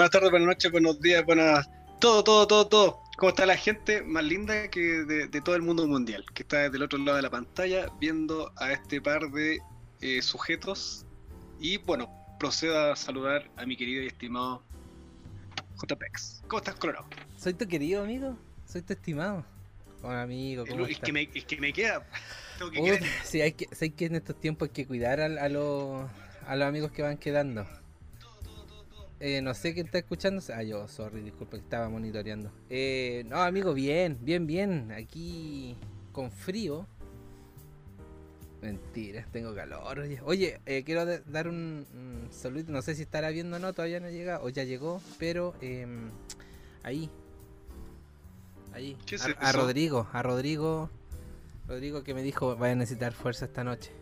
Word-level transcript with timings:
Buenas 0.00 0.12
tardes, 0.12 0.30
buenas 0.30 0.48
noches, 0.48 0.72
buenos 0.72 0.98
días, 1.02 1.26
buenas. 1.26 1.68
Todo, 2.00 2.24
todo, 2.24 2.46
todo, 2.46 2.66
todo. 2.66 3.02
¿Cómo 3.18 3.28
está 3.28 3.44
la 3.44 3.58
gente 3.58 4.00
más 4.00 4.24
linda 4.24 4.70
que 4.70 4.80
de, 4.80 5.40
todo 5.42 5.54
el 5.56 5.60
mundo 5.60 5.86
mundial? 5.86 6.24
Que 6.32 6.42
está 6.42 6.60
desde 6.60 6.78
el 6.78 6.84
otro 6.84 6.98
lado 7.00 7.16
de 7.16 7.22
la 7.22 7.28
pantalla 7.28 7.92
viendo 8.00 8.50
a 8.56 8.72
este 8.72 9.02
par 9.02 9.30
de 9.30 9.58
eh, 10.00 10.22
sujetos. 10.22 11.04
Y 11.60 11.76
bueno, 11.76 12.10
procedo 12.38 12.92
a 12.92 12.96
saludar 12.96 13.50
a 13.56 13.66
mi 13.66 13.76
querido 13.76 14.02
y 14.02 14.06
estimado 14.06 14.62
JPEX. 15.86 16.44
¿Cómo 16.48 16.60
estás, 16.60 16.76
Colorado? 16.76 17.06
Soy 17.36 17.52
tu 17.52 17.68
querido 17.68 18.02
amigo, 18.02 18.38
soy 18.64 18.80
tu 18.80 18.94
estimado. 18.94 19.44
Hola, 20.00 20.22
amigo, 20.22 20.64
¿cómo 20.66 20.86
es, 20.86 20.98
Que 20.98 21.12
me, 21.12 21.28
es 21.34 21.44
que 21.44 21.58
me 21.58 21.74
queda. 21.74 22.06
Tengo 22.58 22.72
que 22.72 23.02
sí, 23.22 23.42
hay 23.42 23.52
que, 23.52 23.68
sé 23.74 23.90
que 23.90 24.06
en 24.06 24.14
estos 24.14 24.40
tiempos 24.40 24.70
hay 24.70 24.72
que 24.72 24.86
cuidar 24.86 25.20
a, 25.20 25.26
a, 25.26 25.48
los, 25.50 26.08
a 26.46 26.56
los 26.56 26.66
amigos 26.66 26.90
que 26.90 27.02
van 27.02 27.18
quedando. 27.18 27.66
Eh, 29.20 29.42
no 29.42 29.52
sé 29.52 29.74
quién 29.74 29.86
está 29.86 29.98
escuchando. 29.98 30.42
Ah, 30.54 30.62
yo, 30.62 30.88
sorry, 30.88 31.20
disculpe 31.20 31.58
estaba 31.58 31.90
monitoreando. 31.90 32.50
Eh, 32.70 33.24
no, 33.28 33.36
amigo, 33.42 33.74
bien, 33.74 34.18
bien, 34.22 34.46
bien. 34.46 34.90
Aquí 34.92 35.76
con 36.12 36.30
frío. 36.30 36.86
Mentira, 38.62 39.26
tengo 39.30 39.54
calor. 39.54 40.02
Oye, 40.24 40.60
eh, 40.64 40.82
quiero 40.84 41.04
dar 41.04 41.48
un, 41.48 42.28
saludo. 42.30 42.72
No 42.72 42.80
sé 42.80 42.94
si 42.94 43.02
estará 43.02 43.28
viendo 43.28 43.56
o 43.56 43.60
no, 43.60 43.74
todavía 43.74 44.00
no 44.00 44.08
llega 44.08 44.40
o 44.40 44.48
ya 44.48 44.64
llegó. 44.64 45.02
Pero 45.18 45.54
em, 45.60 46.10
ahí. 46.82 47.10
Ahí. 48.72 48.96
a, 49.38 49.48
a, 49.48 49.52
Rodrigo, 49.52 50.08
a 50.12 50.22
Rodrigo. 50.22 50.90
Rodrigo 51.68 52.02
que 52.04 52.14
me 52.14 52.22
dijo, 52.22 52.56
vaya 52.56 52.72
a 52.72 52.76
necesitar 52.76 53.12
fuerza 53.12 53.44
esta 53.44 53.64
noche. 53.64 53.92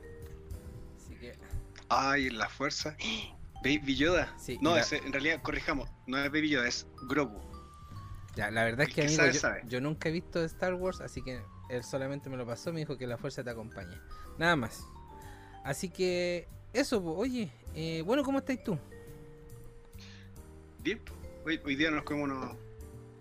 Así 0.97 1.14
que. 1.16 1.34
Ay, 1.88 2.30
la 2.30 2.48
fuerza. 2.48 2.97
Baby 3.62 3.96
Yoda. 3.96 4.34
Sí, 4.38 4.58
no, 4.60 4.76
en 4.76 5.12
realidad, 5.12 5.42
corrijamos, 5.42 5.88
no 6.06 6.18
es 6.18 6.30
Baby 6.30 6.50
Yoda, 6.50 6.68
es 6.68 6.86
Grogu. 7.08 7.40
Ya, 8.36 8.50
la 8.50 8.64
verdad 8.64 8.86
es 8.88 8.94
que, 8.94 9.02
amigo, 9.02 9.24
yo, 9.66 9.80
nunca 9.80 10.08
he 10.08 10.12
visto 10.12 10.44
Star 10.44 10.74
Wars, 10.74 11.00
así 11.00 11.22
que 11.22 11.42
él 11.70 11.82
solamente 11.82 12.30
me 12.30 12.36
lo 12.36 12.46
pasó, 12.46 12.72
me 12.72 12.80
dijo 12.80 12.96
que 12.96 13.06
la 13.06 13.18
fuerza 13.18 13.42
te 13.42 13.50
acompañe. 13.50 13.98
Nada 14.38 14.54
más. 14.54 14.84
Así 15.64 15.88
que, 15.88 16.46
eso, 16.72 17.02
oye, 17.04 17.50
eh, 17.74 18.02
bueno, 18.06 18.22
¿cómo 18.22 18.38
estás 18.38 18.62
tú? 18.62 18.78
Bien, 20.80 21.00
hoy, 21.44 21.60
hoy 21.64 21.74
día 21.74 21.90
nos 21.90 22.04
comemos 22.04 22.30
unos, 22.30 22.56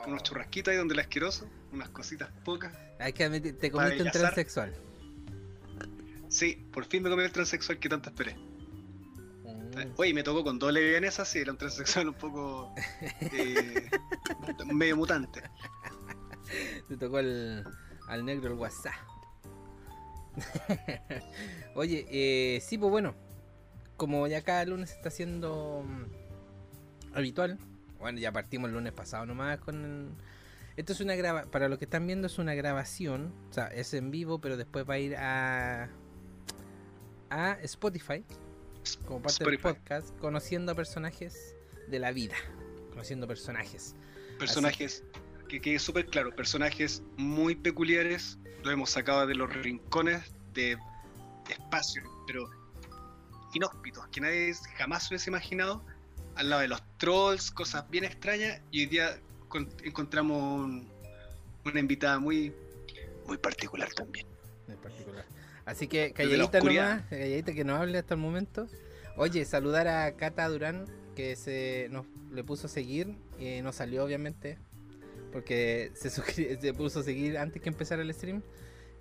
unos 0.06 0.24
churrasquitos 0.24 0.72
ahí 0.72 0.78
donde 0.78 0.94
el 0.94 1.00
asqueroso, 1.00 1.50
unas 1.72 1.90
cositas 1.90 2.30
pocas. 2.46 2.72
Hay 3.00 3.14
que 3.14 3.28
te 3.30 3.72
comiste 3.72 4.04
un 4.04 4.12
transexual. 4.12 4.74
Sí, 6.30 6.68
por 6.72 6.86
fin 6.86 7.04
me 7.04 7.10
comí 7.10 7.24
el 7.24 7.32
transexual 7.32 7.80
que 7.80 7.90
tanto 7.90 8.10
esperé. 8.10 8.36
Oye, 9.98 10.14
me 10.14 10.24
tocó 10.24 10.44
con 10.44 10.60
doble 10.60 10.82
vienesa, 10.82 11.26
sí, 11.26 11.40
era 11.40 11.52
un 11.52 11.58
transexual 11.58 12.10
un 12.10 12.14
poco 12.14 12.74
eh, 13.22 13.90
medio 14.74 14.98
mutante. 14.98 15.42
Te 16.88 16.98
tocó 16.98 17.18
al 17.18 18.26
negro 18.26 18.48
el 18.48 18.54
WhatsApp. 18.54 18.94
Oye, 21.76 22.06
eh, 22.10 22.62
sí, 22.62 22.78
pues 22.78 22.92
bueno, 22.92 23.16
como 23.96 24.28
ya 24.28 24.42
cada 24.44 24.66
lunes 24.66 24.92
está 24.92 25.10
siendo 25.10 25.84
mm, 25.86 27.16
habitual, 27.16 27.58
bueno, 28.00 28.20
ya 28.20 28.32
partimos 28.32 28.70
el 28.70 28.76
lunes 28.76 28.94
pasado 28.94 29.26
nomás 29.26 29.60
con... 29.60 30.16
Esto 30.76 30.94
es 30.94 31.02
una 31.02 31.16
graba 31.16 31.46
para 31.46 31.70
los 31.70 31.80
que 31.80 31.86
están 31.86 32.06
viendo 32.06 32.28
es 32.28 32.38
una 32.38 32.54
grabación, 32.54 33.34
o 33.50 33.54
sea, 33.54 33.66
es 33.68 33.96
en 33.96 34.12
vivo, 34.12 34.40
pero 34.40 34.58
después 34.58 34.88
va 34.88 34.94
a 34.94 35.00
ir 35.00 35.16
a 35.16 35.90
a 37.30 37.58
Spotify 37.64 38.24
como 38.96 39.22
parte 39.22 39.44
del 39.44 39.60
podcast, 39.60 40.18
conociendo 40.20 40.76
personajes 40.76 41.56
de 41.88 42.00
la 42.00 42.12
vida. 42.12 42.36
Conociendo 42.90 43.28
personajes. 43.28 43.96
Personajes, 44.40 45.04
que 45.50 45.60
quede 45.60 45.80
súper 45.80 46.06
claro, 46.06 46.36
personajes 46.36 47.04
muy 47.18 47.56
peculiares, 47.56 48.38
lo 48.64 48.72
hemos 48.72 48.92
sacado 48.92 49.28
de 49.28 49.36
los 49.36 49.54
rincones 49.54 50.34
de, 50.54 50.78
espacio, 51.50 52.04
pero 52.28 52.50
inhóspitos, 53.54 54.08
que 54.10 54.22
nadie 54.22 54.54
jamás 54.78 55.08
hubiese 55.10 55.30
imaginado, 55.30 55.84
al 56.36 56.50
lado 56.50 56.62
de 56.62 56.68
los 56.68 56.82
trolls, 56.98 57.52
cosas 57.52 57.90
bien 57.90 58.04
extrañas, 58.04 58.62
y 58.72 58.82
hoy 58.82 58.86
día 58.88 59.20
encontramos 59.84 60.86
una 61.66 61.80
invitada 61.80 62.20
muy, 62.20 62.54
muy 63.26 63.38
particular 63.38 63.92
también. 63.94 64.28
Muy 64.68 64.76
particular. 64.78 65.26
Así 65.68 65.90
que 65.90 66.14
calladita 66.14 66.62
nomás, 66.62 67.04
calladita 67.10 67.54
que 67.54 67.66
no 67.66 67.76
hable 67.76 67.98
hasta 67.98 68.14
el 68.14 68.22
momento. 68.22 68.68
Oye, 69.18 69.44
saludar 69.44 69.90
a 69.90 70.16
Cata 70.16 70.48
Durán, 70.48 70.86
que 71.14 71.36
se 71.36 71.90
nos 71.92 72.06
le 72.32 72.42
puso 72.46 72.68
a 72.68 72.70
seguir 72.70 73.18
y 73.38 73.62
nos 73.62 73.76
salió 73.76 74.06
obviamente, 74.06 74.58
porque 75.34 75.92
se, 75.94 76.10
se 76.62 76.74
puso 76.74 77.02
a 77.02 77.04
seguir 77.04 77.38
antes 77.38 77.62
que 77.62 77.68
empezar 77.68 78.00
el 78.00 78.14
stream. 78.14 78.44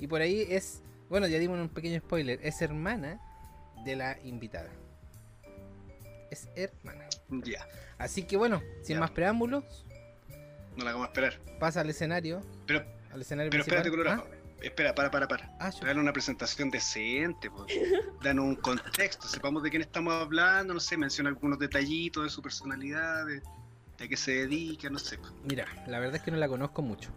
Y 0.00 0.08
por 0.08 0.20
ahí 0.20 0.44
es, 0.50 0.82
bueno, 1.08 1.28
ya 1.28 1.38
dimos 1.38 1.56
un 1.60 1.68
pequeño 1.68 2.00
spoiler, 2.00 2.40
es 2.42 2.60
hermana 2.60 3.20
de 3.84 3.94
la 3.94 4.18
invitada. 4.24 4.70
Es 6.32 6.48
hermana. 6.56 7.06
Ya. 7.44 7.64
Así 7.96 8.24
que 8.24 8.36
bueno, 8.36 8.60
sin 8.82 8.98
más 8.98 9.12
preámbulos. 9.12 9.86
No 10.76 10.84
la 10.84 10.90
vamos 10.90 11.06
a 11.06 11.10
esperar. 11.10 11.38
Pasa 11.60 11.82
al 11.82 11.90
escenario. 11.90 12.42
Pero, 12.66 12.84
al 13.12 13.20
escenario 13.20 13.50
pero 13.50 13.62
espérate, 13.62 13.88
Colorado. 13.88 14.35
Espera, 14.60 14.94
para, 14.94 15.10
para, 15.10 15.28
para. 15.28 15.56
Ah, 15.60 15.70
una 15.96 16.12
presentación 16.12 16.70
decente, 16.70 17.50
pues. 17.50 17.72
Dan 18.22 18.38
un 18.38 18.56
contexto, 18.56 19.28
sepamos 19.28 19.62
de 19.62 19.70
quién 19.70 19.82
estamos 19.82 20.14
hablando, 20.14 20.74
no 20.74 20.80
sé, 20.80 20.96
menciona 20.96 21.30
algunos 21.30 21.58
detallitos 21.58 22.24
de 22.24 22.30
su 22.30 22.42
personalidad, 22.42 23.26
de, 23.26 23.42
a 24.04 24.08
qué 24.08 24.16
se 24.16 24.32
dedica, 24.32 24.90
no 24.90 24.98
sé. 24.98 25.18
Mira, 25.44 25.66
la 25.86 25.98
verdad 25.98 26.16
es 26.16 26.22
que 26.22 26.30
no 26.30 26.38
la 26.38 26.48
conozco 26.48 26.82
mucho. 26.82 27.10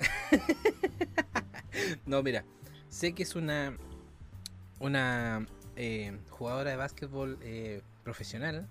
no, 2.06 2.22
mira, 2.22 2.44
sé 2.88 3.14
que 3.14 3.22
es 3.22 3.36
una 3.36 3.76
una 4.82 5.46
eh, 5.76 6.18
jugadora 6.30 6.70
de 6.70 6.76
básquetbol 6.76 7.38
eh, 7.40 7.82
profesional, 8.02 8.68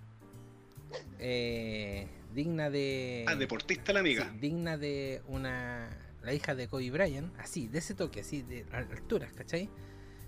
eh, 1.20 2.08
digna 2.34 2.70
de... 2.70 3.26
Ah, 3.28 3.36
deportista 3.36 3.94
la 3.94 4.02
amiga. 4.02 4.30
digna 4.40 4.78
de 4.78 5.22
una 5.28 5.90
la 6.24 6.34
hija 6.34 6.56
de 6.56 6.68
Kobe 6.68 6.92
Bryant, 6.92 7.38
así, 7.40 7.68
de 7.68 7.80
ese 7.80 7.94
toque, 7.94 8.22
así, 8.22 8.42
de 8.42 8.66
alturas, 8.72 9.32
¿cachai? 9.34 9.70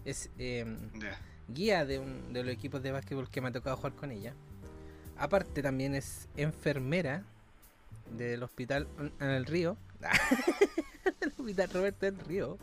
Es 0.05 0.29
em, 0.37 0.77
guía 1.47 1.85
de, 1.85 1.99
un, 1.99 2.33
de 2.33 2.43
los 2.43 2.53
equipos 2.53 2.81
de 2.81 2.91
básquetbol 2.91 3.29
que 3.29 3.41
me 3.41 3.49
ha 3.49 3.51
tocado 3.51 3.77
jugar 3.77 3.93
con 3.93 4.11
ella. 4.11 4.33
Aparte 5.17 5.61
también 5.61 5.93
es 5.95 6.27
enfermera 6.35 7.23
del 8.17 8.43
hospital 8.43 8.87
en 9.19 9.29
el 9.29 9.45
río. 9.45 9.77
el 11.21 11.33
hospital 11.37 11.69
Roberto 11.71 12.05
del 12.05 12.19
Río. 12.19 12.57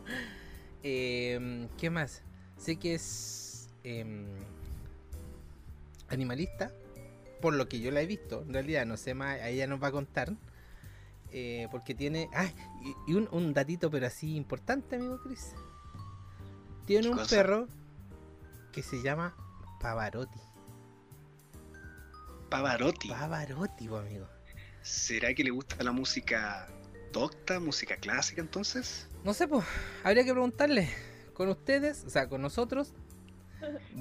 Em, 0.82 1.68
¿Qué 1.78 1.90
más? 1.90 2.22
Sé 2.56 2.76
que 2.76 2.94
es 2.94 3.68
em, 3.84 4.26
animalista, 6.08 6.72
por 7.40 7.54
lo 7.54 7.68
que 7.68 7.80
yo 7.80 7.90
la 7.90 8.02
he 8.02 8.06
visto. 8.06 8.42
En 8.42 8.52
realidad 8.52 8.86
no 8.86 8.96
sé 8.96 9.14
más, 9.14 9.38
ella 9.42 9.66
nos 9.66 9.82
va 9.82 9.88
a 9.88 9.92
contar. 9.92 10.34
Eh, 11.32 11.68
porque 11.70 11.94
tiene. 11.94 12.28
Ah, 12.34 12.50
y, 13.06 13.14
un, 13.14 13.54
datito, 13.54 13.90
pero 13.90 14.06
así 14.06 14.34
importante, 14.34 14.96
amigo 14.96 15.20
Chris. 15.22 15.52
Tiene 16.86 17.08
un 17.08 17.24
perro 17.26 17.68
que 18.72 18.82
se 18.82 19.02
llama 19.02 19.36
Pavarotti. 19.80 20.40
Pavarotti. 22.50 23.08
Pavarotti, 23.08 23.86
amigo. 23.86 24.28
¿Será 24.82 25.32
que 25.34 25.44
le 25.44 25.50
gusta 25.50 25.82
la 25.84 25.92
música 25.92 26.68
docta, 27.12 27.60
música 27.60 27.96
clásica 27.96 28.40
entonces? 28.40 29.08
No 29.24 29.34
sé, 29.34 29.46
pues. 29.46 29.64
Habría 30.02 30.24
que 30.24 30.32
preguntarle. 30.32 30.90
Con 31.34 31.48
ustedes, 31.48 32.04
o 32.04 32.10
sea, 32.10 32.28
con 32.28 32.42
nosotros. 32.42 32.92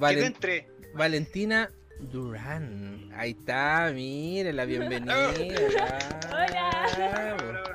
entre. 0.00 0.68
Valentina 0.94 1.70
Durán. 2.10 3.10
Ahí 3.14 3.36
está, 3.38 3.90
mire 3.92 4.52
la 4.52 4.64
bienvenida. 4.64 5.30
Hola. 6.30 7.74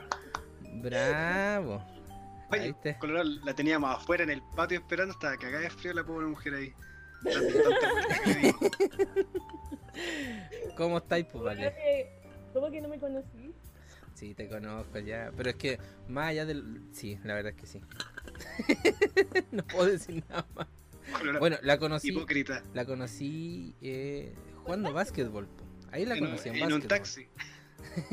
Bravo. 0.81 1.83
Oye, 2.51 2.75
Colorado 2.99 3.29
la 3.43 3.53
teníamos 3.53 3.95
afuera 3.95 4.23
en 4.23 4.31
el 4.31 4.41
patio 4.55 4.79
esperando 4.79 5.13
hasta 5.13 5.37
que 5.37 5.47
de 5.47 5.69
frío 5.69 5.93
la 5.93 6.03
pobre 6.03 6.27
mujer 6.27 6.53
ahí. 6.53 6.73
¿Cómo 10.77 10.97
estáis, 10.97 11.25
pues, 11.31 11.43
vale? 11.43 11.73
¿Cómo 12.53 12.69
que 12.69 12.81
no 12.81 12.89
me 12.89 12.99
conocí? 12.99 13.53
Sí, 14.13 14.33
te 14.33 14.47
conozco 14.47 14.99
ya. 14.99 15.31
Pero 15.35 15.49
es 15.49 15.55
que 15.55 15.79
más 16.07 16.29
allá 16.29 16.45
del. 16.45 16.81
Sí, 16.91 17.19
la 17.23 17.35
verdad 17.35 17.53
es 17.55 17.61
que 17.61 17.67
sí. 17.67 17.81
no 19.51 19.63
puedo 19.63 19.87
decir 19.87 20.23
nada 20.29 20.45
más. 20.55 20.67
Bueno, 21.39 21.57
la 21.61 21.77
conocí. 21.77 22.09
Hipócrita. 22.09 22.63
La 22.73 22.85
conocí 22.85 23.75
eh, 23.81 24.33
jugando 24.63 24.93
básquetbol. 24.93 25.47
Ahí 25.91 26.05
la 26.05 26.17
conocí 26.17 26.49
en, 26.49 26.55
en 26.55 26.73
un 26.73 26.81
taxi. 26.81 27.27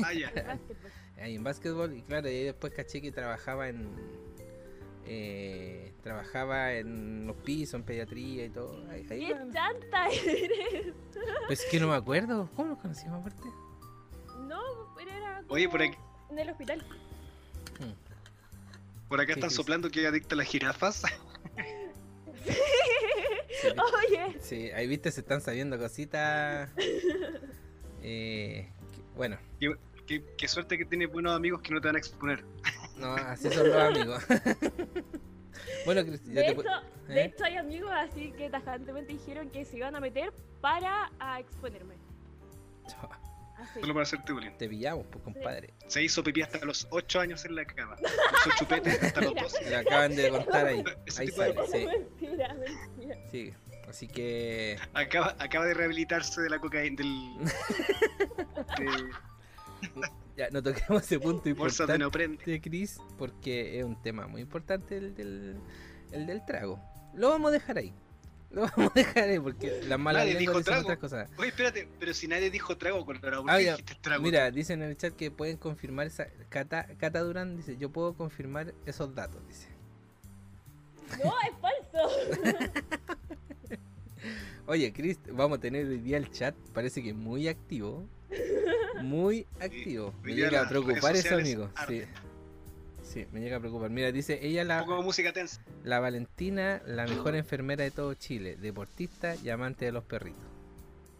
Ah, 0.03 0.13
ya. 0.13 0.31
ahí 1.21 1.35
en 1.35 1.43
básquetbol. 1.43 1.97
Y 1.97 2.01
claro, 2.03 2.29
y 2.29 2.43
después 2.43 2.73
caché 2.73 3.01
que 3.01 3.11
trabajaba 3.11 3.69
en. 3.69 3.89
Eh, 5.05 5.93
trabajaba 6.01 6.73
en 6.73 7.27
los 7.27 7.35
pisos, 7.37 7.73
en 7.75 7.83
pediatría 7.83 8.45
y 8.45 8.49
todo. 8.49 8.89
Ahí, 8.89 9.05
¡Qué 9.05 9.35
chanta 9.51 10.07
eres! 10.09 10.93
Pues 11.47 11.65
que 11.69 11.79
no 11.79 11.89
me 11.89 11.95
acuerdo. 11.95 12.49
¿Cómo 12.55 12.69
nos 12.69 12.79
conocimos 12.79 13.19
aparte? 13.19 13.49
era 15.01 15.43
Oye, 15.49 15.67
por 15.67 15.81
como 15.81 15.91
aquí, 15.91 15.99
en 16.31 16.39
el 16.39 16.49
hospital. 16.49 16.85
por 19.09 19.19
acá 19.19 19.33
están 19.33 19.51
soplando 19.51 19.89
que 19.89 20.07
adicta 20.07 20.35
a 20.35 20.37
las 20.37 20.47
jirafas. 20.47 21.03
Oye, 24.07 24.39
Sí, 24.41 24.71
ahí 24.71 24.87
viste, 24.87 25.11
se 25.11 25.21
están 25.21 25.41
sabiendo 25.41 25.77
cositas. 25.77 26.69
Eh, 28.05 28.69
que- 28.93 29.01
bueno, 29.15 29.37
qué, 30.05 30.25
qué 30.37 30.47
suerte 30.49 30.77
que 30.77 30.83
tienes 30.83 31.09
buenos 31.09 31.33
amigos 31.33 31.61
que 31.61 31.73
no 31.73 31.79
te 31.79 31.87
van 31.87 31.95
a 31.95 31.99
exponer. 31.99 32.43
no, 32.97 33.13
así 33.13 33.49
son 33.49 33.69
los 33.69 33.77
amigos. 33.77 34.21
bueno, 35.85 36.03
Cris, 36.03 36.21
ya 36.25 36.33
de 36.41 36.47
hecho, 36.49 36.61
pu- 36.63 36.81
de 37.07 37.21
¿eh? 37.21 37.25
hecho 37.33 37.45
hay 37.45 37.55
amigos 37.55 37.89
así 37.93 38.33
que 38.33 38.49
tajantemente 38.49 39.13
dijeron 39.13 39.49
que 39.51 39.63
se 39.63 39.77
iban 39.77 39.95
a 39.95 40.01
meter 40.01 40.33
para 40.59 41.09
a 41.17 41.39
exponerme. 41.39 41.95
Así. 43.63 43.79
Solo 43.79 43.93
para 43.93 44.03
hacerte 44.03 44.33
bullying. 44.33 44.51
Te 44.57 44.67
pillamos, 44.69 45.05
pues, 45.11 45.23
compadre. 45.23 45.73
Se 45.87 46.03
hizo 46.03 46.23
pipí 46.23 46.41
hasta 46.41 46.63
los 46.65 46.87
8 46.91 47.19
años 47.19 47.45
en 47.45 47.55
la 47.55 47.65
cama. 47.65 47.95
Usó 47.99 48.49
chupete 48.57 48.91
hasta 49.01 49.21
los 49.21 49.33
12. 49.35 49.69
Lo 49.71 49.77
acaban 49.77 50.15
de 50.15 50.29
contar 50.29 50.67
ahí. 50.67 50.83
Ese 51.05 51.21
Ahí 51.21 51.27
de 51.27 51.33
sale, 51.33 51.55
sí, 51.71 51.85
mentira, 51.85 52.53
mentira. 52.53 53.17
sí. 53.31 53.53
Así 53.87 54.07
que. 54.07 54.77
Acaba, 54.93 55.35
acaba 55.39 55.65
de 55.65 55.73
rehabilitarse 55.73 56.41
de 56.41 56.49
la 56.49 56.59
cocaína, 56.59 56.95
del. 56.97 57.37
de 58.77 59.09
Ya, 60.37 60.49
no 60.49 60.63
toquemos 60.63 61.03
ese 61.03 61.19
punto 61.19 61.47
importante, 61.49 61.97
neoprene. 61.97 62.37
Chris, 62.61 62.99
porque 63.17 63.79
es 63.79 63.85
un 63.85 64.01
tema 64.01 64.25
muy 64.27 64.41
importante 64.41 64.97
el 64.97 65.13
del, 65.15 65.57
el 66.11 66.25
del 66.25 66.43
trago. 66.45 66.79
Lo 67.13 67.29
vamos 67.29 67.49
a 67.49 67.53
dejar 67.53 67.77
ahí. 67.77 67.93
Lo 68.53 68.61
vamos 68.61 68.91
a 68.91 68.93
dejar 68.93 69.23
ahí 69.29 69.39
porque 69.39 69.81
las 69.87 69.99
malas 69.99 70.25
Nadie 70.25 70.37
dijo 70.37 70.51
dicen 70.53 70.63
trago. 70.65 70.81
otras 70.83 70.99
cosas. 70.99 71.29
Oye, 71.37 71.49
espérate, 71.49 71.87
pero 71.99 72.13
si 72.13 72.27
nadie 72.27 72.49
dijo 72.51 72.77
trago, 72.77 73.03
Colorado, 73.05 73.41
¿por 73.41 73.51
Ah, 73.51 73.57
dijiste 73.57 73.95
trago? 73.99 74.21
Mira, 74.23 74.49
dicen 74.51 74.81
en 74.83 74.89
el 74.89 74.97
chat 74.97 75.13
que 75.15 75.31
pueden 75.31 75.57
confirmar 75.57 76.07
esa. 76.07 76.27
Cata, 76.49 76.87
Cata 76.99 77.19
Durán 77.21 77.57
dice: 77.57 77.77
Yo 77.77 77.89
puedo 77.89 78.13
confirmar 78.13 78.73
esos 78.85 79.13
datos. 79.15 79.41
Dice: 79.47 79.69
No, 81.23 81.33
es 81.41 81.57
falso. 81.59 82.63
Oye, 84.67 84.93
Chris, 84.93 85.19
vamos 85.31 85.57
a 85.57 85.61
tener 85.61 85.85
hoy 85.87 85.97
día 85.97 86.17
el 86.17 86.29
chat. 86.31 86.55
Parece 86.73 87.03
que 87.03 87.13
muy 87.13 87.47
activo. 87.47 88.07
Muy 89.01 89.45
activo. 89.59 90.13
Me 90.23 90.33
llega 90.35 90.61
a 90.61 90.69
preocupar 90.69 91.13
eso, 91.15 91.23
sociales 91.23 91.45
amigo. 91.45 91.69
Sí. 91.87 92.03
Sí, 93.13 93.27
me 93.31 93.41
llega 93.41 93.57
a 93.57 93.59
preocupar. 93.59 93.91
Mira, 93.91 94.11
dice 94.11 94.39
ella 94.41 94.63
la. 94.63 94.79
Un 94.81 94.87
poco 94.87 94.97
de 94.97 95.03
música 95.03 95.31
tensa. 95.33 95.61
La 95.83 95.99
Valentina, 95.99 96.81
la 96.87 97.05
mejor 97.05 97.35
enfermera 97.35 97.83
de 97.83 97.91
todo 97.91 98.15
Chile, 98.15 98.55
deportista 98.55 99.35
y 99.35 99.49
amante 99.51 99.85
de 99.85 99.91
los 99.91 100.03
perritos. 100.03 100.41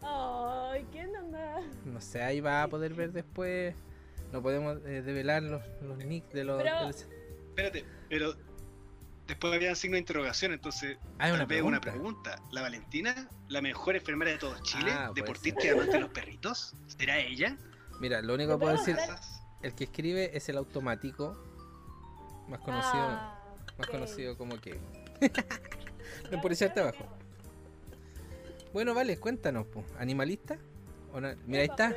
Ay, 0.02 0.84
¿qué 0.92 1.06
onda? 1.06 1.60
No 1.84 2.00
sé, 2.00 2.20
ahí 2.22 2.40
va 2.40 2.64
a 2.64 2.68
poder 2.68 2.94
ver 2.94 3.12
después. 3.12 3.74
No 4.32 4.42
podemos 4.42 4.78
eh, 4.86 5.02
develar 5.02 5.44
los, 5.44 5.62
los 5.82 5.98
nicks 5.98 6.32
de 6.32 6.42
los. 6.44 6.60
Pero- 6.62 6.78
de 6.80 6.86
los- 6.86 7.06
Espérate, 7.50 7.84
pero 8.08 8.34
después 9.28 9.54
había 9.54 9.72
signo 9.76 9.94
de 9.94 10.00
interrogación, 10.00 10.52
entonces 10.52 10.98
Ah, 11.20 11.28
es 11.28 11.34
tal 11.38 11.46
una 11.46 11.64
una 11.64 11.80
pregunta. 11.80 12.34
¿La 12.50 12.62
Valentina, 12.62 13.28
la 13.46 13.60
mejor 13.62 13.94
enfermera 13.94 14.32
de 14.32 14.38
todo 14.38 14.60
Chile, 14.64 14.90
Ah, 14.92 15.12
deportista 15.14 15.64
y 15.64 15.68
amante 15.68 15.92
de 15.92 16.00
los 16.00 16.10
perritos? 16.10 16.74
¿Será 16.88 17.18
ella? 17.20 17.56
Mira, 18.00 18.20
lo 18.22 18.34
único 18.34 18.58
que 18.58 18.66
¿Me 18.66 18.72
puedo 18.72 18.84
decir, 18.84 18.96
el 19.62 19.72
que 19.76 19.84
escribe 19.84 20.36
es 20.36 20.48
el 20.48 20.56
automático, 20.56 21.38
más 22.48 22.60
conocido, 22.60 23.02
Ah, 23.08 23.38
más 23.78 23.86
conocido 23.88 24.36
como 24.38 24.60
que. 24.60 24.78
no 26.30 26.40
por 26.40 26.52
echarte 26.52 26.80
abajo. 26.80 27.06
Bueno, 28.72 28.94
vale, 28.94 29.18
cuéntanos, 29.18 29.66
po. 29.66 29.84
¿Animalista? 29.98 30.58
¿O 31.12 31.20
no? 31.20 31.28
Mira, 31.46 31.62
ahí 31.62 31.68
está, 31.70 31.94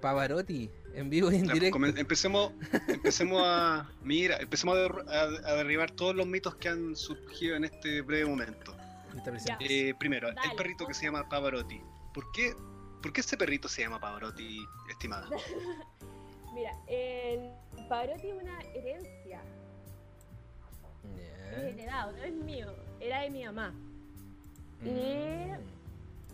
Pavarotti, 0.00 0.70
en 0.94 1.10
vivo 1.10 1.30
y 1.30 1.36
en 1.36 1.46
Ya, 1.46 1.54
directo. 1.54 1.78
empecemos, 1.86 2.52
empecemos 2.88 3.42
a. 3.44 3.88
Mira, 4.02 4.36
empecemos 4.38 4.76
a, 4.76 4.80
derru- 4.80 5.08
a- 5.08 5.48
a 5.50 5.54
derribar 5.54 5.90
todos 5.92 6.14
los 6.14 6.26
mitos 6.26 6.54
que 6.56 6.68
han 6.68 6.96
surgido 6.96 7.56
en 7.56 7.64
este 7.64 8.00
breve 8.02 8.28
momento. 8.28 8.76
Eh, 9.60 9.94
primero, 9.98 10.28
el 10.30 10.56
perrito 10.56 10.86
que 10.86 10.94
se 10.94 11.04
llama 11.04 11.28
Pavarotti. 11.28 11.80
¿Por 12.14 12.32
qué, 12.32 12.54
¿Por 13.02 13.12
qué 13.12 13.20
ese 13.20 13.36
perrito 13.36 13.68
se 13.68 13.82
llama 13.82 14.00
Pavarotti, 14.00 14.64
estimada? 14.90 15.28
Mira, 16.52 16.72
el 16.86 17.50
Pavarotti 17.88 18.28
es 18.28 18.42
una 18.42 18.60
herencia. 18.74 19.40
Ya. 21.16 21.52
Es 21.52 21.74
heredado, 21.74 22.12
no 22.12 22.22
es 22.22 22.32
mío. 22.32 22.66
Era 23.00 23.22
de 23.22 23.30
mi 23.30 23.44
mamá. 23.44 23.70
Mm. 24.82 25.52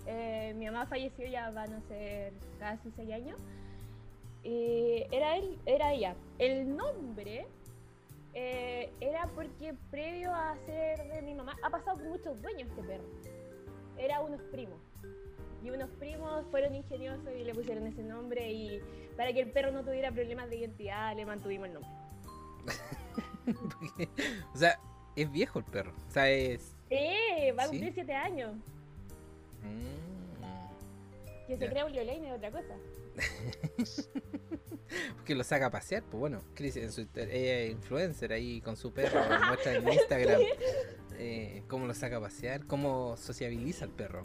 Eh, 0.07 0.55
mi 0.57 0.67
mamá 0.67 0.87
falleció 0.87 1.27
ya 1.27 1.51
van 1.51 1.73
a 1.73 1.81
ser 1.83 2.33
casi 2.59 2.91
seis 2.97 3.13
años. 3.13 3.39
Y 4.43 5.05
era 5.13 5.37
él, 5.37 5.59
era 5.67 5.93
ella. 5.93 6.17
El 6.39 6.77
nombre 6.77 7.47
eh, 8.35 8.91
era 9.01 9.29
porque 9.35 9.75
previo 9.91 10.33
a 10.33 10.57
ser 10.67 11.13
de 11.13 11.23
mi 11.23 11.35
mamá 11.35 11.57
ha 11.63 11.71
pasado 11.71 11.99
por 11.99 12.09
muchos 12.09 12.41
dueños 12.41 12.69
este 12.69 12.83
perro. 12.83 13.05
Era 13.99 14.21
unos 14.21 14.41
primos. 14.51 14.79
Y 15.63 15.71
unos 15.71 15.91
primos 15.99 16.45
fueron 16.51 16.75
ingeniosos 16.75 17.29
y 17.39 17.43
le 17.45 17.53
pusieron 17.55 17.87
ese 17.87 18.03
nombre 18.03 18.51
y 18.53 18.81
para 19.17 19.33
que 19.33 19.41
el 19.41 19.51
perro 19.51 19.73
no 19.73 19.83
tuviera 19.85 20.13
problemas 20.13 20.49
de 20.51 20.57
identidad 20.57 21.17
le 21.17 21.27
mantuvimos 21.27 21.69
el 21.69 21.75
nombre. 21.75 21.91
O 24.55 24.59
sea, 24.59 24.79
es 25.17 25.31
viejo 25.33 25.59
el 25.59 25.65
perro. 25.65 25.93
O 26.07 26.11
sea, 26.11 26.29
es. 26.31 26.77
¡Eh! 26.91 27.51
Va 27.59 27.63
a 27.63 27.67
¿Sí? 27.67 27.71
cumplir 27.73 27.95
siete 27.95 28.13
años. 28.13 28.55
Mm. 29.63 31.47
Que 31.47 31.57
se 31.57 31.65
Ya. 31.65 31.71
crea 31.71 31.87
un 31.87 31.93
Leolaine 31.93 32.29
es 32.29 32.35
otra 32.37 32.51
cosa. 32.51 32.75
Porque 35.17 35.35
lo 35.35 35.45
saca 35.45 35.67
a 35.67 35.71
pasear, 35.71 36.03
pues 36.05 36.19
bueno, 36.21 36.41
Chris 36.55 36.77
en 36.77 36.93
su 36.93 37.01
Inter- 37.03 37.31
ella 37.31 37.59
es 37.61 37.71
influencer 37.73 38.33
ahí 38.33 38.61
con 38.61 38.77
su 38.77 38.93
perro, 38.93 39.21
muestra 39.47 39.75
en 39.75 39.89
Instagram 39.93 40.41
eh, 41.19 41.63
cómo 41.69 41.87
lo 41.87 41.95
saca 41.95 42.19
a 42.19 42.21
pasear, 42.21 42.65
cómo 42.67 43.17
sociabiliza 43.17 43.85
el 43.87 43.91
perro. 43.91 44.23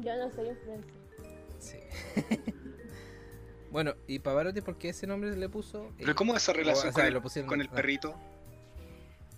Yo 0.00 0.16
no 0.16 0.30
soy 0.30 0.48
influencer. 0.48 0.94
Sí. 1.58 1.76
bueno, 3.70 3.94
y 4.06 4.18
Pavarotti, 4.18 4.60
¿por 4.60 4.78
qué 4.78 4.90
ese 4.90 5.06
nombre 5.06 5.30
se 5.30 5.36
le 5.38 5.48
puso? 5.48 5.90
¿Pero 5.98 6.14
cómo 6.14 6.34
es 6.34 6.42
esa 6.42 6.52
relación 6.52 6.88
o 6.88 6.92
sea, 6.92 7.02
con, 7.02 7.06
el, 7.06 7.14
lo 7.14 7.22
pusieron- 7.22 7.48
con 7.48 7.60
el 7.60 7.68
ah. 7.70 7.74
perrito? 7.74 8.14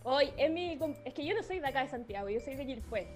Hoy, 0.04 0.30
es, 0.36 0.50
mi, 0.50 0.78
es 1.04 1.14
que 1.14 1.24
yo 1.24 1.34
no 1.34 1.42
soy 1.42 1.60
de 1.60 1.66
acá 1.66 1.82
de 1.82 1.88
Santiago, 1.88 2.28
yo 2.28 2.38
soy 2.40 2.56
de 2.56 2.66
Quilpué. 2.66 3.08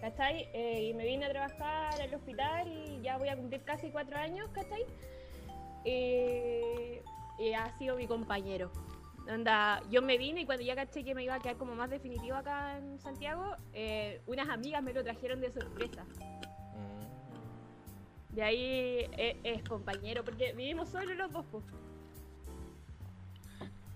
¿Cachai? 0.00 0.48
Eh, 0.52 0.90
y 0.90 0.94
me 0.94 1.04
vine 1.04 1.26
a 1.26 1.30
trabajar 1.30 2.00
al 2.00 2.14
hospital 2.14 2.68
y 2.68 3.02
ya 3.02 3.18
voy 3.18 3.28
a 3.28 3.36
cumplir 3.36 3.62
casi 3.62 3.90
cuatro 3.90 4.16
años, 4.16 4.48
¿cachai? 4.52 4.86
Eh, 5.84 7.02
y 7.38 7.52
ha 7.52 7.76
sido 7.78 7.96
mi 7.96 8.06
compañero. 8.06 8.70
Anda, 9.28 9.82
yo 9.90 10.00
me 10.00 10.16
vine 10.16 10.40
y 10.42 10.46
cuando 10.46 10.64
ya 10.64 10.74
caché 10.74 11.04
que 11.04 11.14
me 11.14 11.22
iba 11.22 11.34
a 11.34 11.40
quedar 11.40 11.56
como 11.56 11.74
más 11.74 11.90
definitivo 11.90 12.36
acá 12.36 12.78
en 12.78 12.98
Santiago, 12.98 13.56
eh, 13.74 14.22
unas 14.26 14.48
amigas 14.48 14.82
me 14.82 14.92
lo 14.94 15.04
trajeron 15.04 15.40
de 15.40 15.52
sorpresa. 15.52 16.04
Mm. 16.04 16.28
De 18.34 18.42
ahí 18.42 19.06
es, 19.18 19.36
es 19.44 19.68
compañero, 19.68 20.24
porque 20.24 20.52
vivimos 20.54 20.88
solo 20.88 21.12
los 21.14 21.30
dos, 21.32 21.44
pues. 21.50 21.64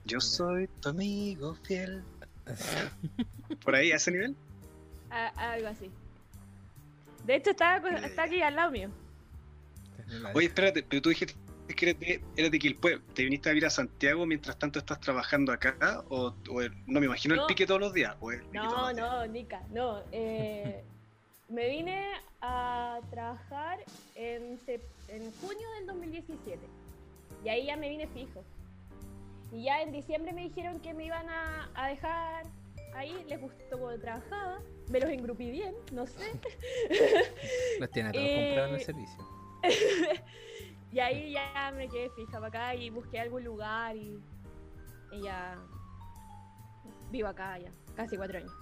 Yo 0.05 0.21
soy 0.21 0.69
tu 0.81 0.89
amigo 0.91 1.55
fiel. 1.63 2.03
¿Por 3.65 3.75
ahí, 3.75 3.93
a 3.93 3.97
ese 3.97 4.11
nivel? 4.11 4.37
A- 5.11 5.53
algo 5.53 5.69
así. 5.69 5.91
De 7.25 7.37
hecho, 7.37 7.51
está, 7.51 7.77
Eh. 7.79 8.01
está 8.05 8.25
aquí 8.25 8.43
al 8.43 8.57
lado 8.57 8.71
mío. 8.73 8.91
Oye, 10.35 10.49
espérate, 10.49 10.83
pero 10.83 11.01
tú 11.01 11.09
dijiste 11.11 11.35
que 11.75 11.91
eres 11.91 12.01
de, 12.01 12.21
eres 12.37 12.51
de 12.51 12.59
Quilpué. 12.59 13.01
¿Te 13.15 13.25
viniste 13.25 13.49
a 13.49 13.53
vivir 13.53 13.67
a 13.67 13.71
Santiago 13.71 14.25
mientras 14.27 14.59
tanto 14.59 14.79
estás 14.79 15.01
trabajando 15.01 15.53
acá? 15.53 16.05
¿O, 16.09 16.35
no 16.87 17.01
me 17.01 17.07
imagino 17.07 17.35
No. 17.37 17.43
el 17.43 17.47
pique 17.47 17.67
todos 17.67 17.81
los 17.81 17.93
días? 17.93 18.17
¿o 18.21 18.33
el 18.33 18.41
No, 18.53 18.65
los 18.65 18.95
días? 18.95 19.11
no, 19.11 19.27
Nica, 19.27 19.63
no. 19.71 20.03
eh, 20.13 20.83
me 21.49 21.69
vine 21.69 22.07
a 22.41 22.99
trabajar 23.11 23.79
en, 24.15 24.59
en 25.09 25.33
junio 25.41 25.69
del 25.79 25.87
2017. 25.87 26.59
Y 27.45 27.49
ahí 27.49 27.67
ya 27.67 27.77
me 27.77 27.89
vine 27.89 28.07
fijo. 28.09 28.43
Y 29.53 29.65
ya 29.65 29.83
en 29.83 29.93
diciembre 29.93 30.33
me 30.33 30.43
dijeron 30.45 30.81
que 30.81 30.95
me 30.95 31.05
iban 31.05 31.29
a, 31.29 31.69
a 31.75 31.89
dejar 31.89 32.47
ahí. 32.95 33.15
Les 33.29 33.39
gustó 33.41 33.79
cómo 33.79 33.91
trabajaba. 33.99 34.61
Me 34.89 34.99
los 35.01 35.11
engrupí 35.11 35.51
bien, 35.51 35.75
no 35.93 36.07
sé. 36.07 36.33
Los 37.81 37.91
tiene 37.91 38.13
todos 38.13 38.25
Eh, 38.27 38.35
comprados 38.47 38.69
en 38.71 38.75
el 38.77 38.85
servicio. 38.85 39.29
Y 40.93 41.01
ahí 41.01 41.33
ya 41.33 41.73
me 41.75 41.89
quedé 41.89 42.11
fija 42.11 42.33
para 42.33 42.47
acá 42.49 42.75
y 42.75 42.91
busqué 42.91 43.19
algún 43.19 43.43
lugar 43.45 43.97
y, 43.97 44.21
y 45.13 45.23
ya 45.23 45.59
vivo 47.11 47.29
acá 47.29 47.59
ya, 47.59 47.73
casi 47.97 48.17
cuatro 48.17 48.39
años. 48.39 48.53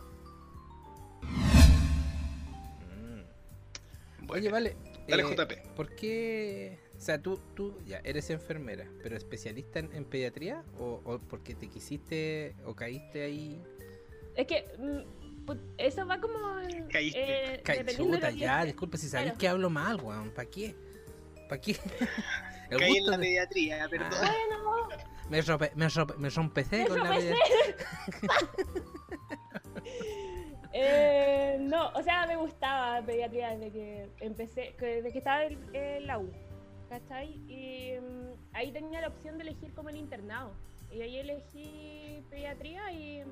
Mm. 2.97 4.27
Bueno, 4.27 4.33
Oye, 4.43 4.51
vale. 4.51 4.77
Dale, 5.09 5.23
eh, 5.23 5.35
JP. 5.37 5.75
¿Por 5.75 5.95
qué? 5.97 6.79
O 6.97 7.01
sea, 7.01 7.21
tú, 7.21 7.41
tú 7.55 7.79
ya 7.87 7.99
eres 8.05 8.31
enfermera, 8.31 8.87
pero 9.03 9.17
especialista 9.17 9.79
en, 9.79 9.93
en 9.95 10.05
pediatría 10.05 10.63
o, 10.79 11.01
o 11.05 11.19
porque 11.19 11.55
te 11.55 11.69
quisiste 11.69 12.55
o 12.65 12.75
caíste 12.75 13.23
ahí. 13.23 13.61
Es 14.37 14.47
que 14.47 14.67
mm, 14.79 15.51
eso 15.79 16.07
va 16.07 16.21
como 16.21 16.39
Caíste. 16.93 17.55
eh, 17.57 17.63
chuta, 17.97 18.31
ya, 18.31 18.65
disculpa 18.65 18.99
si 18.99 19.09
sabéis 19.09 19.31
Claro. 19.33 19.39
que 19.41 19.49
hablo 19.49 19.71
mal, 19.71 20.01
weón. 20.01 20.31
¿Para 20.31 20.49
qué? 20.49 20.77
¿Para 21.51 21.61
qué? 21.61 21.73
El 22.71 22.79
Caí 22.79 22.97
en 22.99 23.07
la 23.07 23.17
de- 23.17 23.23
pediatría, 23.25 23.89
perdón. 23.91 24.09
Ah. 24.15 24.33
Bueno, 24.65 24.89
Me, 25.29 25.43
rope- 25.43 25.73
me, 25.75 25.89
rope- 25.89 26.17
me 26.17 26.31
rompecé 26.31 26.79
Me 26.79 26.87
con 26.89 26.99
la 27.03 27.11
pediatría. 27.11 27.77
eh, 30.73 31.57
no, 31.61 31.89
o 31.91 32.03
sea, 32.03 32.27
me 32.27 32.37
gustaba 32.37 33.03
pediatría 33.05 33.51
desde 33.57 33.71
que 33.73 34.09
empecé, 34.21 34.75
que- 34.79 34.87
desde 34.97 35.13
que 35.13 35.19
estaba 35.19 35.45
en, 35.45 35.59
en 35.75 36.07
la 36.07 36.19
U, 36.19 36.31
¿cachai? 36.89 37.29
Y 37.49 37.95
mm, 38.01 38.55
ahí 38.55 38.73
tenía 38.73 39.01
la 39.01 39.09
opción 39.09 39.37
de 39.37 39.43
elegir 39.43 39.73
como 39.75 39.89
el 39.89 39.97
internado. 39.97 40.53
Y 40.93 41.03
ahí 41.03 41.19
elegí 41.19 42.23
pediatría 42.31 42.91
y, 42.93 43.23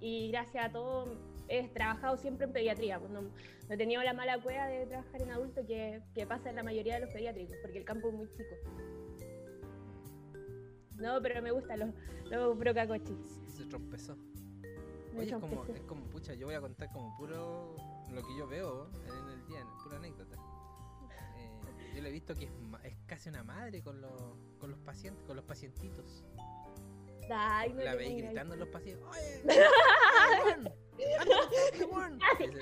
y 0.00 0.30
gracias 0.30 0.66
a 0.66 0.72
todo 0.72 1.14
he 1.48 1.68
trabajado 1.68 2.16
siempre 2.16 2.46
en 2.46 2.52
pediatría. 2.52 2.98
pues 2.98 3.10
no, 3.10 3.22
no 3.22 3.30
he 3.68 3.76
tenido 3.76 4.02
la 4.02 4.12
mala 4.12 4.40
cueva 4.40 4.66
de 4.66 4.86
trabajar 4.86 5.22
en 5.22 5.30
adulto 5.30 5.64
que, 5.66 6.02
que 6.14 6.26
pasa 6.26 6.50
en 6.50 6.56
la 6.56 6.62
mayoría 6.62 6.94
de 6.94 7.00
los 7.00 7.12
pediátricos, 7.12 7.56
porque 7.62 7.78
el 7.78 7.84
campo 7.84 8.08
es 8.08 8.14
muy 8.14 8.28
chico. 8.30 8.54
No, 10.96 11.20
pero 11.22 11.40
me 11.42 11.52
gustan 11.52 11.78
los, 11.78 11.90
los 12.30 12.58
brocacochis. 12.58 13.40
Se 13.46 13.64
trompezó. 13.66 14.16
Me 15.12 15.20
Oye, 15.20 15.30
es 15.30 15.32
como, 15.32 15.48
trompecé. 15.48 15.78
es 15.78 15.84
como, 15.84 16.04
pucha, 16.06 16.34
yo 16.34 16.46
voy 16.46 16.56
a 16.56 16.60
contar 16.60 16.90
como 16.92 17.16
puro 17.16 17.76
lo 18.10 18.22
que 18.22 18.36
yo 18.36 18.46
veo 18.48 18.90
en 19.06 19.30
el 19.30 19.46
día, 19.46 19.64
pura 19.82 19.96
anécdota. 19.96 20.36
Eh, 20.36 21.94
yo 21.94 22.02
le 22.02 22.08
he 22.08 22.12
visto 22.12 22.34
que 22.34 22.44
es, 22.46 22.50
es 22.84 22.96
casi 23.06 23.28
una 23.28 23.44
madre 23.44 23.82
con 23.82 24.00
los, 24.00 24.12
con 24.58 24.70
los 24.70 24.80
pacientes, 24.80 25.24
con 25.24 25.36
los 25.36 25.44
pacientitos. 25.44 26.24
Ay, 27.30 27.72
no 27.74 27.82
la 27.82 27.94
veis 27.94 28.24
gritando 28.24 28.54
a 28.54 28.56
los 28.56 28.68
pacientes, 28.68 29.06
¡Oye! 29.06 29.42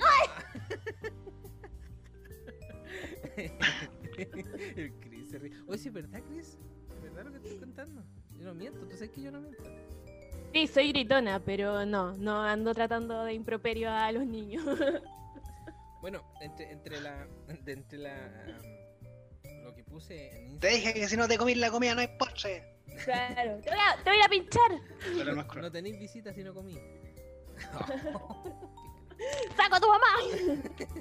El 4.75 4.93
Chris 4.99 5.29
se 5.29 5.39
ríe. 5.39 5.53
Oye, 5.67 5.77
sí, 5.77 5.89
¿verdad, 5.89 6.21
Chris? 6.27 6.57
¿Es 6.95 7.01
verdad 7.01 7.25
lo 7.25 7.31
que 7.31 7.37
estoy 7.37 7.57
contando? 7.59 8.03
Yo 8.37 8.45
no 8.45 8.53
miento, 8.55 8.79
tú 8.87 8.93
sabes 8.93 9.11
que 9.11 9.21
yo 9.21 9.31
no 9.31 9.41
miento. 9.41 9.63
Sí, 10.53 10.67
soy 10.67 10.89
gritona, 10.91 11.39
pero 11.43 11.85
no, 11.85 12.13
no 12.17 12.41
ando 12.41 12.73
tratando 12.73 13.23
de 13.25 13.33
improperio 13.33 13.91
a 13.91 14.11
los 14.11 14.25
niños. 14.25 14.63
Bueno, 15.99 16.23
entre, 16.41 16.71
entre 16.71 17.01
la. 17.01 17.27
entre 17.65 17.97
la. 17.97 18.13
um, 19.43 19.63
lo 19.63 19.73
que 19.73 19.83
puse 19.83 20.27
en 20.27 20.59
Te 20.59 20.71
Instagram. 20.71 20.73
dije 20.75 20.93
que 20.93 21.07
si 21.09 21.17
no 21.17 21.27
te 21.27 21.39
comís 21.39 21.57
la 21.57 21.71
comida 21.71 21.95
no 21.95 22.01
hay 22.01 22.07
postre. 22.19 22.77
claro, 23.03 23.59
te 23.61 23.71
voy 23.71 23.79
a, 23.79 24.03
te 24.03 24.09
voy 24.11 24.19
a 24.23 24.29
pinchar. 24.29 24.71
Cruel. 25.01 25.61
No 25.61 25.71
tenéis 25.71 25.97
visitas 25.99 26.35
si 26.35 26.43
no 26.43 26.53
comí. 26.53 26.77
¡Saco 29.55 29.75
a 29.75 29.79
tu 29.79 29.87
mamá! 29.87 30.13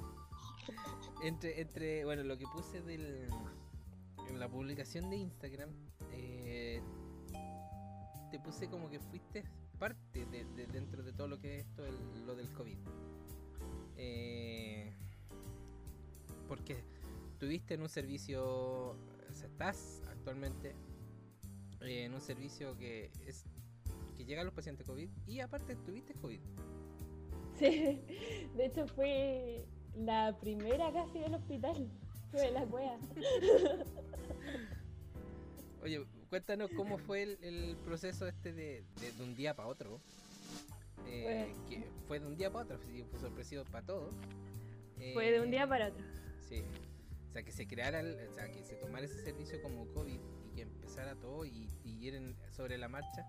entre, 1.22 1.60
entre. 1.60 2.04
Bueno, 2.04 2.22
lo 2.24 2.36
que 2.38 2.46
puse 2.52 2.82
del. 2.82 3.28
En 4.28 4.40
la 4.40 4.48
publicación 4.48 5.08
de 5.10 5.16
Instagram. 5.16 5.70
eh, 6.12 6.82
te 8.30 8.40
puse 8.40 8.68
como 8.68 8.90
que 8.90 8.98
fuiste 8.98 9.44
parte 9.78 10.26
de, 10.26 10.44
de- 10.56 10.66
dentro 10.66 11.02
de 11.02 11.12
todo 11.12 11.28
lo 11.28 11.38
que 11.38 11.58
es 11.60 11.66
esto, 11.66 11.84
lo 12.26 12.34
del 12.34 12.50
COVID. 12.52 12.78
Eh, 13.96 14.92
porque 16.48 16.84
tuviste 17.38 17.74
en 17.74 17.82
un 17.82 17.88
servicio, 17.88 18.44
o 18.90 18.96
sea, 19.32 19.46
estás 19.46 20.02
actualmente 20.10 20.74
eh, 21.82 22.04
en 22.04 22.14
un 22.14 22.20
servicio 22.20 22.76
que 22.76 23.10
es 23.26 23.44
que 24.16 24.24
llega 24.24 24.40
a 24.42 24.44
los 24.44 24.54
pacientes 24.54 24.86
COVID 24.86 25.08
y 25.26 25.40
aparte 25.40 25.76
tuviste 25.76 26.14
COVID. 26.14 26.40
Sí, 27.58 28.00
de 28.56 28.66
hecho 28.66 28.86
fue 28.88 29.64
la 29.96 30.36
primera 30.40 30.92
casi 30.92 31.18
del 31.20 31.34
hospital. 31.34 31.88
Fue 32.30 32.50
la 32.50 32.66
cueva. 32.66 32.98
Oye, 35.82 36.04
cuéntanos 36.28 36.70
cómo 36.76 36.98
fue 36.98 37.22
el, 37.22 37.38
el 37.42 37.76
proceso 37.84 38.26
este 38.26 38.52
de, 38.52 38.84
de- 39.00 39.12
de 39.12 39.22
un 39.22 39.36
día 39.36 39.54
para 39.54 39.68
otro. 39.68 40.00
Eh, 41.06 41.54
que 41.68 41.86
fue 42.08 42.18
de 42.18 42.26
un 42.26 42.36
día 42.36 42.50
para 42.50 42.64
otro, 42.64 42.78
fue 42.78 43.20
sorpresivo 43.20 43.64
para 43.64 43.86
todos. 43.86 44.12
Fue 45.14 45.30
de 45.30 45.40
un 45.40 45.50
día 45.50 45.64
Eh, 45.64 45.68
para 45.68 45.88
otro. 45.88 46.04
Sí. 46.48 46.62
O 47.28 47.32
sea, 47.32 47.42
que 47.44 47.52
se 47.52 47.66
creara, 47.66 48.00
el- 48.00 48.28
o 48.28 48.32
sea, 48.34 48.50
que 48.50 48.64
se 48.64 48.74
tomara 48.76 49.04
ese 49.04 49.22
servicio 49.22 49.62
como 49.62 49.86
COVID 49.94 50.18
y 50.44 50.54
que 50.56 50.62
empezara 50.62 51.14
todo 51.14 51.44
y, 51.44 51.68
y 51.84 52.04
ir 52.06 52.14
en- 52.16 52.34
sobre 52.50 52.76
la 52.78 52.88
marcha. 52.88 53.24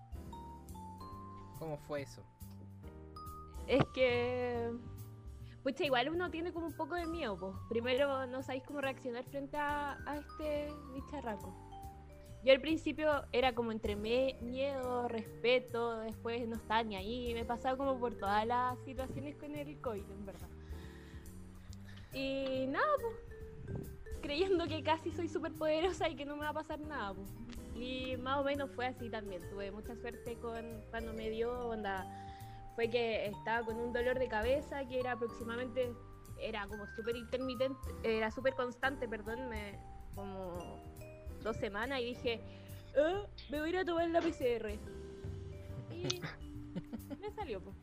¿Cómo 1.58 1.76
fue 1.78 2.02
eso? 2.02 2.22
Es 3.66 3.84
que. 3.94 4.70
Pucha, 5.62 5.84
igual 5.84 6.08
uno 6.08 6.30
tiene 6.30 6.52
como 6.52 6.66
un 6.66 6.76
poco 6.76 6.94
de 6.94 7.06
miedo, 7.06 7.36
pues. 7.38 7.54
Primero 7.68 8.26
no 8.26 8.42
sabéis 8.42 8.64
cómo 8.64 8.80
reaccionar 8.80 9.24
frente 9.24 9.56
a, 9.56 9.98
este 10.18 10.68
bicharraco. 10.94 11.54
Yo 12.44 12.52
al 12.52 12.60
principio 12.60 13.24
era 13.32 13.54
como 13.54 13.72
entre 13.72 13.96
miedo, 13.96 15.08
respeto, 15.08 15.98
después 16.00 16.48
no 16.48 16.56
estaba 16.56 16.82
ni 16.84 16.96
ahí. 16.96 17.34
Me 17.34 17.40
he 17.40 17.44
pasado 17.44 17.76
como 17.76 17.98
por 17.98 18.14
todas 18.14 18.46
las 18.46 18.78
situaciones 18.84 19.36
con 19.36 19.54
el 19.54 19.80
COVID, 19.80 20.10
en 20.10 20.26
verdad. 20.26 20.48
Y 22.14 22.66
nada, 22.68 22.86
pues. 23.00 23.27
Creyendo 24.20 24.66
que 24.66 24.82
casi 24.82 25.10
soy 25.10 25.28
súper 25.28 25.52
poderosa 25.52 26.08
y 26.08 26.16
que 26.16 26.24
no 26.24 26.36
me 26.36 26.42
va 26.42 26.50
a 26.50 26.54
pasar 26.54 26.80
nada, 26.80 27.14
pues. 27.14 27.28
Y 27.74 28.16
más 28.16 28.38
o 28.38 28.44
menos 28.44 28.70
fue 28.72 28.86
así 28.86 29.08
también. 29.08 29.42
Tuve 29.50 29.70
mucha 29.70 29.94
suerte 29.96 30.36
con 30.36 30.82
cuando 30.90 31.12
me 31.12 31.30
dio 31.30 31.68
onda 31.68 32.06
fue 32.78 32.88
que 32.88 33.26
estaba 33.26 33.66
con 33.66 33.76
un 33.76 33.92
dolor 33.92 34.20
de 34.20 34.28
cabeza 34.28 34.86
que 34.86 35.00
era 35.00 35.10
aproximadamente, 35.10 35.92
era 36.40 36.64
como 36.68 36.86
súper 36.94 37.16
intermitente, 37.16 37.76
era 38.04 38.30
súper 38.30 38.54
constante, 38.54 39.08
perdón, 39.08 39.48
me, 39.48 39.76
como 40.14 40.80
dos 41.42 41.56
semanas 41.56 41.98
y 42.00 42.04
dije, 42.04 42.40
"Ah, 42.96 43.26
me 43.50 43.58
voy 43.58 43.66
a 43.66 43.70
ir 43.70 43.78
a 43.78 43.84
tomar 43.84 44.08
la 44.10 44.20
PCR. 44.20 44.78
Y 45.90 46.20
me 47.20 47.32
salió, 47.32 47.60
pues. 47.60 47.76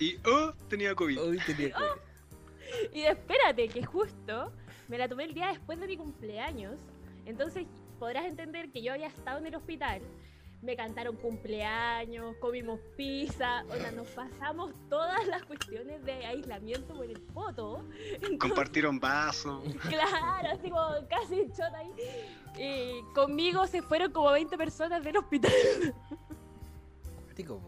Y 0.00 0.16
oh, 0.28 0.52
tenía 0.68 0.92
COVID. 0.96 1.20
Hoy 1.20 1.38
tenía 1.46 1.72
COVID. 1.76 2.94
Y 2.94 3.02
espérate, 3.02 3.68
que 3.68 3.84
justo 3.84 4.52
me 4.88 4.98
la 4.98 5.08
tomé 5.08 5.24
el 5.24 5.34
día 5.34 5.48
después 5.48 5.78
de 5.80 5.86
mi 5.86 5.96
cumpleaños. 5.96 6.76
Entonces 7.24 7.66
podrás 7.98 8.26
entender 8.26 8.70
que 8.70 8.82
yo 8.82 8.92
había 8.92 9.08
estado 9.08 9.38
en 9.38 9.46
el 9.46 9.54
hospital. 9.54 10.00
Me 10.62 10.74
cantaron 10.74 11.16
cumpleaños, 11.16 12.34
comimos 12.40 12.80
pizza, 12.96 13.62
onda, 13.64 13.90
nos 13.90 14.08
pasamos 14.08 14.72
todas 14.88 15.26
las 15.26 15.44
cuestiones 15.44 16.02
de 16.04 16.24
aislamiento 16.24 16.94
por 16.94 17.04
el 17.04 17.18
foto. 17.34 17.84
Compartieron 18.38 18.98
vasos. 18.98 19.62
Claro, 19.88 20.48
así 20.52 20.70
como 20.70 21.08
casi 21.08 21.46
chota 21.50 21.78
ahí. 21.78 21.92
Y 22.58 23.14
conmigo 23.14 23.66
se 23.66 23.82
fueron 23.82 24.12
como 24.12 24.32
20 24.32 24.56
personas 24.56 25.04
del 25.04 25.18
hospital. 25.18 25.52
Tico, 27.34 27.60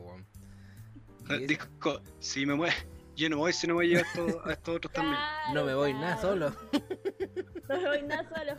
si 2.20 2.46
me 2.46 2.54
mueve, 2.54 2.74
yo 3.18 3.28
no 3.28 3.38
voy 3.38 3.52
si 3.52 3.66
no 3.66 3.74
me 3.74 3.86
llevo 3.86 3.98
a 3.98 4.02
estos, 4.02 4.46
a 4.46 4.52
estos 4.52 4.76
otros 4.76 4.92
también. 4.92 5.18
No 5.52 5.64
me 5.64 5.74
voy 5.74 5.92
nada 5.92 6.20
solo. 6.20 6.52
No 7.68 7.76
me 7.76 7.86
voy 7.86 8.02
nada 8.02 8.26
solo. 8.34 8.52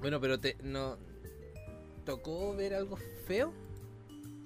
Bueno, 0.00 0.20
pero 0.20 0.38
te 0.38 0.54
no 0.62 0.98
tocó 2.04 2.54
ver 2.54 2.74
algo 2.74 2.96
feo 3.26 3.54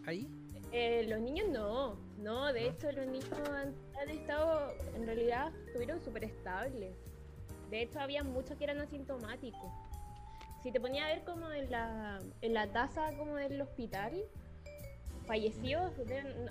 ahí. 0.07 0.29
Eh, 0.71 1.05
los 1.09 1.19
niños 1.21 1.49
no, 1.49 1.97
no, 2.19 2.53
de 2.53 2.61
¿No? 2.61 2.67
hecho 2.69 2.93
los 2.93 3.07
niños 3.09 3.33
han, 3.51 3.75
han 4.01 4.09
estado, 4.09 4.73
en 4.95 5.05
realidad 5.05 5.53
estuvieron 5.67 6.01
súper 6.01 6.25
estables. 6.25 6.95
De 7.71 7.83
hecho 7.83 7.99
había 7.99 8.23
muchos 8.23 8.57
que 8.57 8.65
eran 8.65 8.79
asintomáticos. 8.81 9.73
Si 10.63 10.71
te 10.71 10.81
ponía 10.81 11.07
a 11.07 11.09
ver 11.09 11.25
como 11.25 11.51
en 11.51 11.71
la, 11.73 12.21
en 12.41 12.55
la 12.55 12.71
tasa 12.73 13.17
como 13.17 13.35
del 13.35 13.61
hospital, 13.61 14.13
fallecidos 15.27 15.93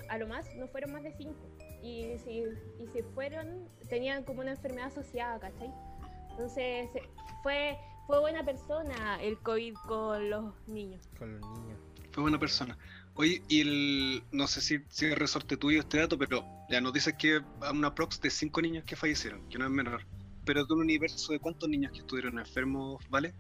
a 0.09 0.17
lo 0.17 0.27
más 0.27 0.45
no 0.55 0.67
fueron 0.67 0.93
más 0.93 1.03
de 1.03 1.13
cinco. 1.17 1.39
Y 1.81 2.17
si, 2.23 2.43
y 2.79 2.87
si 2.93 3.01
fueron, 3.13 3.67
tenían 3.89 4.23
como 4.23 4.41
una 4.41 4.51
enfermedad 4.51 4.87
asociada, 4.87 5.39
¿cachai? 5.39 5.71
Entonces 6.31 6.89
fue, 7.43 7.77
fue 8.07 8.19
buena 8.19 8.43
persona 8.43 9.21
el 9.21 9.37
COVID 9.39 9.73
con 9.87 10.29
los 10.29 10.53
niños. 10.67 11.07
Con 11.17 11.39
los 11.39 11.59
niños. 11.59 11.79
Fue 12.11 12.21
buena 12.21 12.39
persona. 12.39 12.77
Oye, 13.15 13.43
y 13.47 13.61
el, 13.61 14.23
no 14.31 14.47
sé 14.47 14.61
si, 14.61 14.79
si 14.89 15.05
es 15.05 15.17
resorte 15.17 15.57
tuyo 15.57 15.81
este 15.81 15.99
dato, 15.99 16.17
pero 16.17 16.43
ya 16.69 16.81
nos 16.81 16.93
dices 16.93 17.13
que 17.17 17.41
a 17.61 17.71
una 17.71 17.93
prox 17.93 18.19
de 18.21 18.29
cinco 18.29 18.61
niños 18.61 18.83
que 18.85 18.95
fallecieron, 18.95 19.47
que 19.49 19.57
no 19.57 19.65
es 19.65 19.71
menor. 19.71 20.05
Pero 20.45 20.65
de 20.65 20.73
un 20.73 20.81
universo 20.81 21.31
de 21.31 21.39
cuántos 21.39 21.69
niños 21.69 21.91
que 21.91 21.99
estuvieron 21.99 22.39
enfermos, 22.39 23.03
¿vale? 23.09 23.33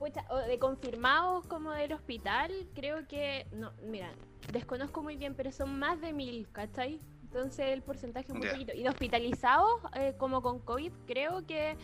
Pucha, 0.00 0.24
o 0.30 0.36
de 0.38 0.58
confirmados 0.58 1.46
como 1.46 1.72
del 1.72 1.92
hospital, 1.92 2.50
creo 2.74 3.06
que, 3.06 3.46
no, 3.52 3.70
mira, 3.82 4.10
desconozco 4.50 5.02
muy 5.02 5.16
bien, 5.16 5.34
pero 5.34 5.52
son 5.52 5.78
más 5.78 6.00
de 6.00 6.14
mil, 6.14 6.48
¿cachai? 6.52 7.02
Entonces 7.22 7.66
el 7.66 7.82
porcentaje 7.82 8.32
es 8.32 8.34
muy 8.34 8.46
Ya. 8.46 8.52
poquito. 8.52 8.72
Y 8.72 8.82
de 8.82 8.88
hospitalizados, 8.88 9.70
eh, 9.94 10.14
como 10.16 10.40
con 10.40 10.58
COVID, 10.60 10.90
creo 11.06 11.46
que, 11.46 11.76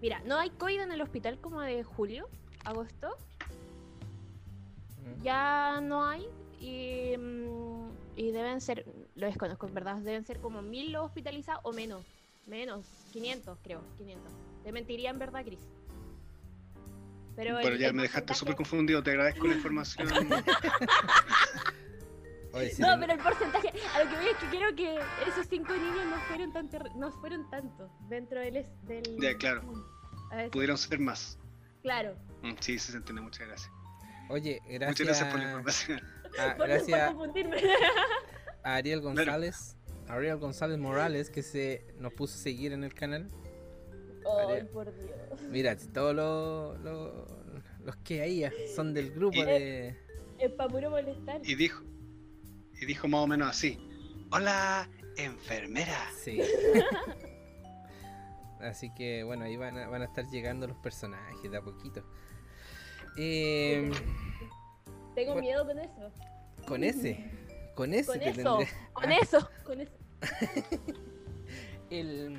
mira, 0.00 0.22
no 0.24 0.38
hay 0.38 0.48
COVID 0.48 0.80
en 0.80 0.92
el 0.92 1.02
hospital 1.02 1.38
como 1.38 1.60
de 1.60 1.84
julio, 1.84 2.28
agosto, 2.64 3.14
Mm. 4.96 5.22
ya 5.22 5.80
no 5.82 6.06
hay. 6.06 6.26
Y, 6.58 7.14
mm, 7.18 7.90
y 8.16 8.30
deben 8.32 8.62
ser, 8.62 8.86
lo 9.14 9.26
desconozco 9.26 9.66
en 9.66 9.74
verdad, 9.74 9.96
deben 9.98 10.24
ser 10.24 10.40
como 10.40 10.62
mil 10.62 10.92
los 10.92 11.04
hospitalizados 11.04 11.60
o 11.64 11.72
menos, 11.74 12.06
menos, 12.46 12.86
500 13.12 13.58
creo, 13.62 13.82
500. 13.98 14.32
Te 14.62 14.72
mentiría 14.72 15.10
en 15.10 15.18
verdad, 15.18 15.44
Cris. 15.44 15.60
Pero 17.44 17.58
el- 17.60 17.78
ya 17.78 17.88
el 17.88 17.94
me 17.94 18.02
dejaste 18.02 18.34
súper 18.34 18.54
confundido, 18.56 19.02
te 19.02 19.10
agradezco 19.10 19.46
la 19.46 19.54
información. 19.54 20.08
Oye, 22.52 22.70
sí, 22.70 22.82
No, 22.82 22.88
pero 22.98 23.12
el 23.12 23.18
porcentaje, 23.20 23.68
a 23.94 24.02
lo 24.04 24.10
que 24.10 24.16
voy 24.16 24.26
es 24.26 24.36
que 24.38 24.46
quiero 24.48 24.74
que 24.74 24.96
esos 25.28 25.46
cinco 25.48 25.72
niños 25.72 26.04
no 26.06 26.16
fueron 26.22 26.52
tan 26.52 26.68
no 26.98 27.12
fueron 27.12 27.48
tantos 27.48 27.90
dentro 28.08 28.40
del, 28.40 28.66
Ya, 29.20 29.36
claro. 29.36 29.62
Pudieron 30.50 30.76
ser 30.76 30.98
más. 30.98 31.38
Claro. 31.82 32.16
Mm, 32.42 32.52
Sí, 32.60 32.78
sí 32.78 32.90
se 32.92 32.96
entiende, 32.98 33.22
muchas 33.22 33.46
gracias. 33.46 33.70
Oye, 34.28 34.60
gracias, 34.68 34.88
Muchas 34.90 35.06
gracias 35.06 35.28
por 35.30 35.38
la 35.38 35.44
información. 35.46 36.00
Por, 36.56 36.68
gracias 36.68 37.08
confundirme. 37.10 37.56
a 38.62 38.74
Ariel 38.74 39.00
González, 39.00 39.76
a 40.08 40.12
Ariel 40.14 40.36
González 40.38 40.78
Morales 40.78 41.28
que 41.30 41.42
se 41.42 41.84
nos 41.98 42.12
puso 42.12 42.34
a 42.36 42.38
seguir 42.38 42.72
en 42.72 42.84
el 42.84 42.94
canal. 42.94 43.28
Ay, 44.48 44.64
por 44.72 44.92
Dios. 44.94 45.42
Mira, 45.50 45.76
todos 45.76 46.14
los, 46.14 46.80
los, 46.80 47.12
los 47.84 47.96
que 47.96 48.22
ahí 48.22 48.44
ah, 48.44 48.52
son 48.74 48.92
del 48.94 49.10
grupo 49.12 49.38
Y- 49.38 49.44
de... 49.44 49.96
Es 50.38 50.50
para 50.52 50.70
puro 50.70 50.90
molestar. 50.90 51.40
Y 51.44 51.54
dijo, 51.54 51.82
y 52.80 52.86
dijo 52.86 53.06
más 53.08 53.20
o 53.20 53.26
menos 53.26 53.48
así. 53.50 53.78
Hola, 54.32 54.88
enfermera. 55.16 55.98
Sí. 56.22 56.40
Así 58.60 58.92
que 58.94 59.22
bueno, 59.24 59.44
ahí 59.44 59.56
van 59.56 59.78
a, 59.78 59.88
van 59.88 60.02
a 60.02 60.04
estar 60.04 60.26
llegando 60.26 60.66
los 60.66 60.76
personajes 60.78 61.50
de 61.50 61.56
a 61.56 61.62
poquito. 61.62 62.04
Eh, 63.16 63.90
Tengo 65.14 65.32
bueno. 65.32 65.40
miedo 65.48 65.66
con 65.66 65.78
eso. 65.78 66.12
con 66.66 66.84
ese, 66.84 67.30
con 67.74 67.94
ese 67.94 68.06
Con 68.06 68.18
te 68.20 68.28
eso. 68.30 68.58
tendré- 68.58 68.68
Con 68.92 69.10
Ah, 69.12 69.16
eso. 69.22 69.50
Con 69.64 69.80
eso. 69.80 69.92
el- 71.90 72.38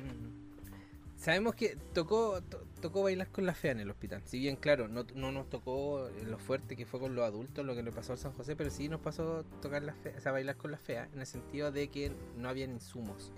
sabemos 1.22 1.54
que 1.54 1.76
tocó 1.94 2.42
to- 2.42 2.64
tocó 2.80 3.02
bailar 3.04 3.28
con 3.28 3.46
la 3.46 3.54
fea 3.54 3.70
en 3.72 3.80
el 3.80 3.90
hospital. 3.90 4.22
Si 4.24 4.38
bien 4.40 4.56
claro, 4.56 4.88
no, 4.88 5.04
no 5.14 5.30
nos 5.30 5.48
tocó 5.48 6.08
lo 6.26 6.38
fuerte 6.38 6.76
que 6.76 6.84
fue 6.84 6.98
con 7.00 7.14
los 7.14 7.24
adultos, 7.24 7.64
lo 7.64 7.74
que 7.76 7.82
le 7.82 7.92
pasó 7.92 8.12
al 8.12 8.18
San 8.18 8.32
José, 8.32 8.56
pero 8.56 8.70
sí 8.70 8.88
nos 8.88 9.00
pasó 9.00 9.44
tocar 9.62 9.82
la 9.82 9.94
fea, 9.94 10.14
o 10.18 10.20
sea, 10.20 10.32
bailar 10.32 10.56
con 10.56 10.70
la 10.72 10.78
fea, 10.78 11.08
en 11.12 11.20
el 11.20 11.26
sentido 11.26 11.70
de 11.70 11.88
que 11.88 12.12
no 12.36 12.48
habían 12.48 12.72
insumos. 12.72 13.32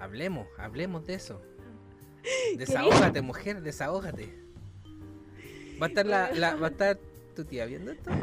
Hablemos, 0.00 0.46
hablemos 0.58 1.06
de 1.06 1.14
eso. 1.14 1.40
Desahógate, 2.56 3.20
mujer, 3.20 3.60
desahógate. 3.62 4.34
Va 5.80 5.86
a 5.86 5.88
estar 5.88 6.06
la, 6.06 6.32
la- 6.32 6.54
va 6.56 6.68
a 6.68 6.70
estar 6.70 6.98
tu 7.36 7.44
tía 7.44 7.66
viendo 7.66 7.92
esto. 7.92 8.10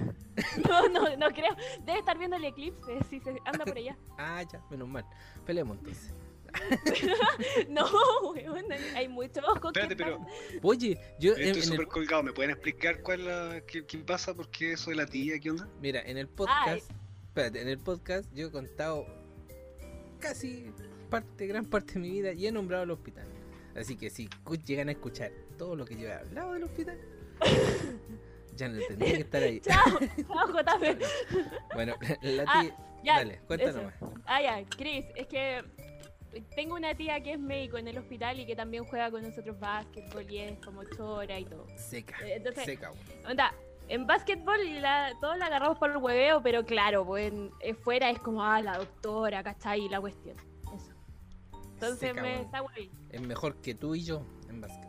No, 0.70 0.88
no, 0.88 1.18
no 1.18 1.28
creo. 1.32 1.54
Debe 1.86 2.00
estar 2.00 2.18
viendo 2.18 2.38
el 2.38 2.46
eclipse 2.46 2.98
si 3.10 3.20
se 3.20 3.32
anda 3.44 3.66
por 3.66 3.75
allá. 3.78 3.98
Ah, 4.18 4.42
ya, 4.50 4.62
menos 4.70 4.88
mal. 4.88 5.06
Peleemos 5.46 5.78
entonces. 5.80 6.13
No, 7.70 7.86
weón, 8.34 8.72
hay- 8.72 8.96
hay 8.96 9.08
muchos 9.08 9.44
Espérate, 9.65 9.96
pero 9.96 10.25
Oye, 10.62 11.00
yo 11.20 11.32
estoy 11.34 11.48
en 11.50 11.63
súper 11.63 11.82
el, 11.82 11.88
colgado. 11.88 12.24
¿Me 12.24 12.34
pueden 12.34 12.51
explicar 12.51 13.01
cuál 13.01 13.25
la, 13.25 13.62
qué, 13.68 13.86
qué 13.86 13.98
pasa? 14.00 14.34
¿Por 14.34 14.50
qué 14.50 14.74
eso 14.74 14.89
de 14.89 14.96
la 14.98 15.06
tía? 15.06 15.39
¿Qué 15.39 15.51
onda? 15.51 15.68
mira, 15.82 16.01
en 16.01 16.18
el 16.18 16.27
podcast, 16.27 16.89
espérate, 17.27 17.62
en 17.62 17.68
el 17.70 17.79
podcast 17.79 18.32
yo 18.34 18.48
he 18.48 18.51
contado 18.51 19.06
casi 20.20 20.72
parte, 21.10 21.48
gran 21.48 21.65
parte 21.65 21.94
de 21.94 22.00
mi 22.00 22.10
vida 22.12 22.34
y 22.34 22.47
he 22.47 22.52
nombrado 22.52 22.84
el 22.84 22.91
hospital. 22.91 23.26
Así 23.76 23.95
que 23.95 24.10
si 24.10 24.30
llegan 24.65 24.89
a 24.89 24.91
escuchar 24.91 25.32
todo 25.58 25.76
lo 25.76 25.86
que 25.86 25.95
yo 25.97 26.08
he 26.08 26.13
hablado 26.13 26.54
del 26.54 26.63
hospital, 26.63 26.97
ya 28.56 28.67
no 28.67 28.80
tendría 28.88 29.13
que 29.15 29.21
estar 29.21 29.43
ahí. 29.43 29.60
Chao, 29.62 30.00
chao, 30.28 30.47
JP. 30.52 31.02
Bueno, 31.73 31.95
la 32.21 32.43
Ah, 32.47 32.62
tía, 32.62 32.76
Ya, 33.04 33.13
dale, 33.19 33.39
cuéntanos 33.47 33.84
más. 33.84 33.93
Ah, 34.26 34.41
ya, 34.41 34.63
Chris, 34.76 35.06
es 35.15 35.28
que 35.28 35.63
tengo 36.56 36.76
una 36.76 36.94
tía 36.96 37.22
que 37.22 37.34
es 37.34 37.39
médico 37.39 37.78
en 37.78 37.88
el 37.88 37.98
hospital 37.98 38.39
y 38.39 38.46
que 38.46 38.56
también 38.56 38.86
juega 38.86 39.10
con 39.12 39.24
nosotros 39.24 39.60
básquetbol 39.60 40.30
y 40.32 40.38
es 40.39 40.60
como 40.63 40.84
chora 40.84 41.39
y 41.39 41.46
todo. 41.46 41.65
Seca, 41.78 42.15
Eh, 42.26 42.36
entonces- 42.38 42.65
seca. 42.65 42.92
Onda, 43.28 43.54
en 43.88 44.06
básquetbol 44.06 44.82
la, 44.82 45.12
todos 45.20 45.38
la 45.38 45.48
agarramos 45.48 45.78
por 45.80 45.89
el 45.92 45.98
hueveo, 45.98 46.42
pero 46.44 46.63
claro, 46.65 47.06
pues 47.06 47.32
en- 47.34 47.52
fuera 47.78 48.10
es 48.10 48.20
como, 48.20 48.44
ah, 48.44 48.62
la 48.62 48.78
doctora, 48.78 49.44
¿cachai? 49.44 49.86
Y 49.86 49.89
la 49.89 50.00
cuestión. 50.00 50.38
Eso. 50.76 50.94
Entonces 51.74 52.00
Seca, 52.10 52.22
me 52.22 52.42
está 52.42 52.60
guay. 52.60 52.92
Es 53.10 53.22
mejor 53.22 53.56
que 53.62 53.74
tú 53.74 53.96
y 53.96 54.04
yo 54.04 54.22
en 54.50 54.62
básquet. 54.62 54.88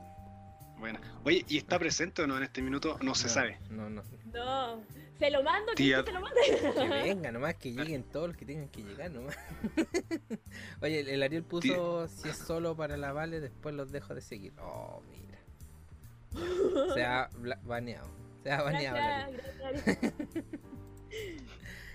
Bueno. 0.78 0.98
Oye, 1.24 1.44
¿y 1.48 1.58
está 1.58 1.78
presente 1.78 2.22
o 2.22 2.26
no 2.26 2.36
en 2.38 2.42
este 2.44 2.62
minuto? 2.62 2.98
No 3.02 3.14
se 3.14 3.28
sabe. 3.28 3.58
No, 3.70 3.88
no. 3.90 4.02
No, 4.32 4.82
se 5.20 5.30
lo 5.30 5.42
mando, 5.44 5.72
Tía- 5.74 6.02
que 6.02 6.06
se 6.06 6.12
lo 6.12 6.20
mando. 6.20 6.40
Que 6.74 6.88
venga 7.04 7.30
nomás, 7.30 7.54
que 7.54 7.72
lleguen 7.72 8.02
todos 8.04 8.28
los 8.28 8.36
que 8.36 8.44
tengan 8.46 8.68
que 8.70 8.82
llegar 8.82 9.10
nomás. 9.12 9.36
Oye, 10.82 11.00
el, 11.00 11.08
el 11.08 11.22
Ariel 11.22 11.44
puso 11.44 12.08
si 12.08 12.28
es 12.28 12.36
solo 12.38 12.74
para 12.76 12.96
la 12.96 13.12
Vale, 13.12 13.40
después 13.40 13.74
los 13.74 13.92
dejo 13.92 14.14
de 14.14 14.20
seguir. 14.22 14.52
Oh, 14.60 15.02
mira. 15.08 15.38
Se 16.94 17.04
ha 17.04 17.28
baneado. 17.64 18.08
Se 18.42 18.50
ha 18.50 18.62
baneado. 18.62 18.96
Gracias, 18.96 19.56
gracias. 19.58 20.44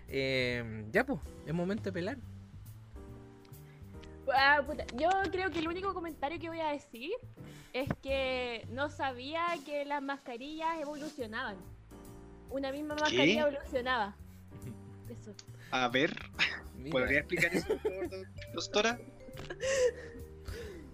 Eh, 0.08 0.86
ya, 0.92 1.04
pues, 1.06 1.20
es 1.48 1.54
momento 1.54 1.84
de 1.86 1.92
pelar. 1.92 2.18
Ah, 4.34 4.62
puta, 4.66 4.86
Yo 4.96 5.10
creo 5.32 5.50
que 5.52 5.60
el 5.60 5.68
único 5.68 5.94
comentario 5.94 6.40
que 6.40 6.50
voy 6.50 6.60
a 6.60 6.70
decir 6.72 7.12
es 7.74 7.90
que 8.02 8.66
no 8.70 8.90
sabía 8.90 9.44
que 9.66 9.86
las 9.86 10.02
mascarillas 10.02 10.80
evolucionaban. 10.82 11.58
Una 12.50 12.72
misma 12.72 12.96
mascarilla 12.96 13.42
evolucionaba. 13.48 14.16
Eso. 15.10 15.34
A 15.72 15.88
ver, 15.90 16.16
Mira, 16.78 16.92
¿podría 16.92 17.20
explicar 17.20 17.54
eso, 17.54 17.68
por 17.68 17.80
favor, 17.80 18.10
do- 18.10 18.24
doctora? 18.54 19.00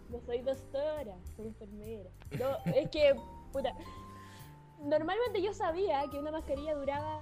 No 0.10 0.20
soy 0.26 0.42
doctora, 0.42 1.16
soy 1.36 1.48
enfermera. 1.48 2.10
No, 2.40 2.58
es 2.74 2.90
que, 2.90 3.16
puta. 3.54 3.74
Normalmente 4.82 5.42
yo 5.42 5.54
sabía 5.54 6.04
que 6.12 6.18
una 6.20 6.32
mascarilla 6.32 6.74
duraba 6.76 7.22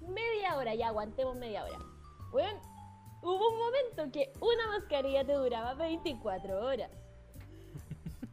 media 0.00 0.56
hora, 0.56 0.74
ya 0.74 0.88
aguantemos 0.88 1.36
media 1.36 1.64
hora. 1.64 1.78
Bueno, 2.30 2.60
hubo 3.22 3.48
un 3.50 3.58
momento 3.58 4.10
que 4.12 4.32
una 4.40 4.66
mascarilla 4.78 5.24
te 5.24 5.32
duraba 5.32 5.74
24 5.74 6.64
horas. 6.64 6.90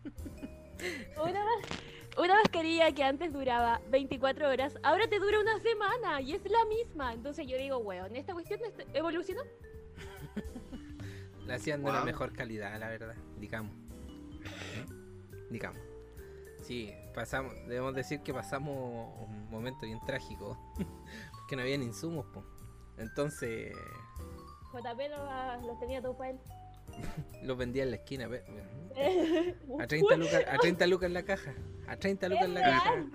Una, 1.24 1.44
mas- 1.44 1.80
una 2.18 2.36
mascarilla 2.36 2.92
que 2.94 3.04
antes 3.04 3.32
duraba 3.34 3.82
24 3.90 4.50
horas, 4.50 4.78
ahora 4.84 5.08
te 5.08 5.20
dura 5.20 5.40
una 5.40 5.60
semana 5.60 6.22
y 6.22 6.34
es 6.34 6.42
la 6.50 6.66
misma. 6.66 7.14
Entonces 7.14 7.48
yo 7.48 7.58
digo, 7.58 7.78
weón, 7.78 8.16
¿esta 8.16 8.34
cuestión 8.34 8.60
est- 8.64 8.82
evolucionó? 8.96 9.42
la 11.46 11.56
hacían 11.56 11.84
de 11.84 11.92
Wow. 11.92 12.06
mejor 12.06 12.34
calidad, 12.34 12.80
la 12.80 12.90
verdad. 12.90 13.16
Digamos. 13.40 13.74
Digamos. 15.50 15.82
Sí, 16.62 16.94
pasamos, 17.16 17.54
debemos 17.68 17.96
decir 17.96 18.22
que 18.22 18.34
pasamos 18.34 19.12
un 19.28 19.50
momento 19.50 19.86
bien 19.86 20.00
trágico. 20.06 20.58
Porque 21.40 21.56
no 21.56 21.64
habían 21.64 21.82
insumos, 21.82 22.26
po. 22.28 22.44
Entonces, 22.98 23.76
JP 24.72 25.00
los, 25.10 25.66
los 25.66 25.80
tenía 25.80 26.02
todo 26.02 26.16
para 26.16 26.32
él. 26.32 26.40
Los 27.44 27.58
vendía 27.58 27.84
en 27.84 27.92
la 27.92 27.98
esquina. 27.98 28.30
A 29.80 29.88
30 29.88 30.18
lucas, 30.18 30.44
a 30.48 30.58
30 30.58 30.88
lucas 30.88 31.08
en 31.08 31.14
la 31.14 31.24
caja. 31.24 31.54
A 31.88 31.96
30 31.98 32.30
lucas 32.30 32.46
en 32.46 32.54
la 32.54 32.62
caja. 32.62 33.06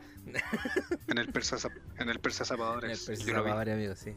En 1.09 1.19
el 1.19 1.29
persa, 1.33 1.57
en 1.99 2.09
el 2.09 2.19
persa 2.21 2.45
En 2.45 2.51
el 2.51 2.59
zapadores. 2.59 3.07
yo 3.07 3.13
lo 3.35 3.43
vi. 3.43 3.49
Zapadores, 3.51 3.75
amigo, 3.75 3.95
sí. 3.95 4.15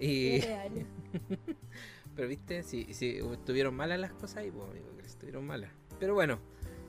Y, 0.00 0.40
pero 2.16 2.28
viste, 2.28 2.62
si, 2.62 2.92
si 2.94 3.18
estuvieron 3.18 3.74
malas 3.74 3.98
las 3.98 4.12
cosas 4.12 4.38
ahí, 4.38 4.50
pues 4.50 4.70
amigo, 4.70 4.96
que 4.96 5.06
estuvieron 5.06 5.46
malas. 5.46 5.70
Pero 6.00 6.14
bueno, 6.14 6.38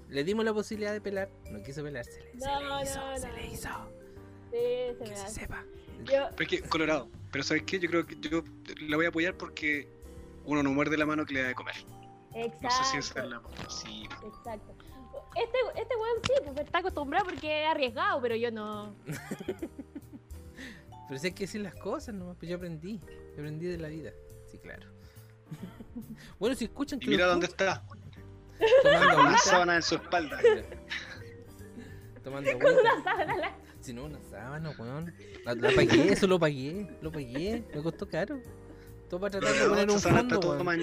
le 0.09 0.23
dimos 0.23 0.45
la 0.45 0.53
posibilidad 0.53 0.93
de 0.93 1.01
pelar, 1.01 1.29
no 1.51 1.61
quiso 1.63 1.83
pelar, 1.83 2.05
se 2.05 2.21
le, 2.21 2.31
se 2.39 2.45
No, 2.45 2.77
le 2.79 2.83
hizo, 2.83 2.99
no, 2.99 3.17
se 3.17 3.27
no. 3.27 3.33
le 3.35 3.47
hizo. 3.47 3.69
Sí, 4.51 4.57
se 4.97 5.03
Que 5.03 5.09
me 5.09 5.15
se 5.17 5.23
hace. 5.23 5.39
sepa. 5.41 5.65
Yo, 6.05 6.29
Pero 6.35 6.43
es 6.43 6.47
que, 6.47 6.61
Colorado, 6.61 7.09
pero 7.31 7.43
¿sabes 7.43 7.63
qué? 7.63 7.79
Yo 7.79 7.89
creo 7.89 8.05
que 8.05 8.15
yo 8.21 8.43
la 8.87 8.95
voy 8.95 9.05
a 9.05 9.09
apoyar 9.09 9.35
porque 9.35 9.87
uno 10.49 10.63
no 10.63 10.71
muerde 10.71 10.97
la 10.97 11.05
mano 11.05 11.25
que 11.25 11.33
le 11.35 11.41
da 11.43 11.47
de 11.49 11.55
comer. 11.55 11.75
exacto. 12.33 12.59
No 12.63 12.71
sé 12.71 12.83
si 12.91 12.97
esa 12.97 13.23
es 13.23 13.29
la... 13.29 13.41
Sí, 13.69 14.03
Exacto. 14.25 14.75
Este, 15.35 15.57
este 15.79 15.95
weón 15.95 16.17
sí, 16.23 16.33
pues 16.53 16.65
está 16.65 16.79
acostumbrado 16.79 17.25
porque 17.25 17.63
es 17.63 17.69
arriesgado, 17.69 18.19
pero 18.21 18.35
yo 18.35 18.51
no. 18.51 18.95
Pero 21.07 21.19
si 21.19 21.27
hay 21.27 21.33
que 21.33 21.43
decir 21.45 21.61
las 21.61 21.73
cosas, 21.75 22.13
no, 22.13 22.35
pues 22.35 22.49
yo 22.49 22.57
aprendí. 22.57 22.99
Yo 22.99 23.33
aprendí 23.41 23.65
de 23.65 23.77
la 23.79 23.87
vida. 23.87 24.11
Sí, 24.51 24.59
claro. 24.59 24.87
bueno, 26.39 26.55
si 26.55 26.65
escuchan 26.65 26.99
y 27.01 27.05
que 27.05 27.11
mira 27.11 27.25
dónde 27.25 27.47
está, 27.47 27.83
tomando 28.83 29.19
una 29.21 29.37
sábana 29.39 29.75
en 29.77 29.81
su 29.81 29.95
espalda. 29.95 30.39
mira. 30.43 30.63
tomando 32.23 32.51
Con 32.53 32.61
agüita. 32.67 32.81
una 32.93 33.03
sábana 33.03 33.37
la- 33.37 33.57
Si 33.79 33.93
no, 33.93 34.05
una 34.05 34.19
sábana, 34.29 34.69
weón. 34.77 35.13
La, 35.45 35.55
la 35.55 35.71
pagué, 35.75 36.11
eso 36.11 36.27
lo 36.27 36.37
pagué. 36.39 36.87
Lo 37.01 37.11
pagué. 37.11 37.63
Me 37.73 37.81
costó 37.81 38.07
caro. 38.07 38.39
Todo 39.09 39.19
para 39.19 39.39
tratar 39.39 39.53
de 39.55 39.67
poner 39.69 39.89
un 39.89 39.99
fondo, 39.99 40.39
todo 40.39 40.63
man- 40.63 40.81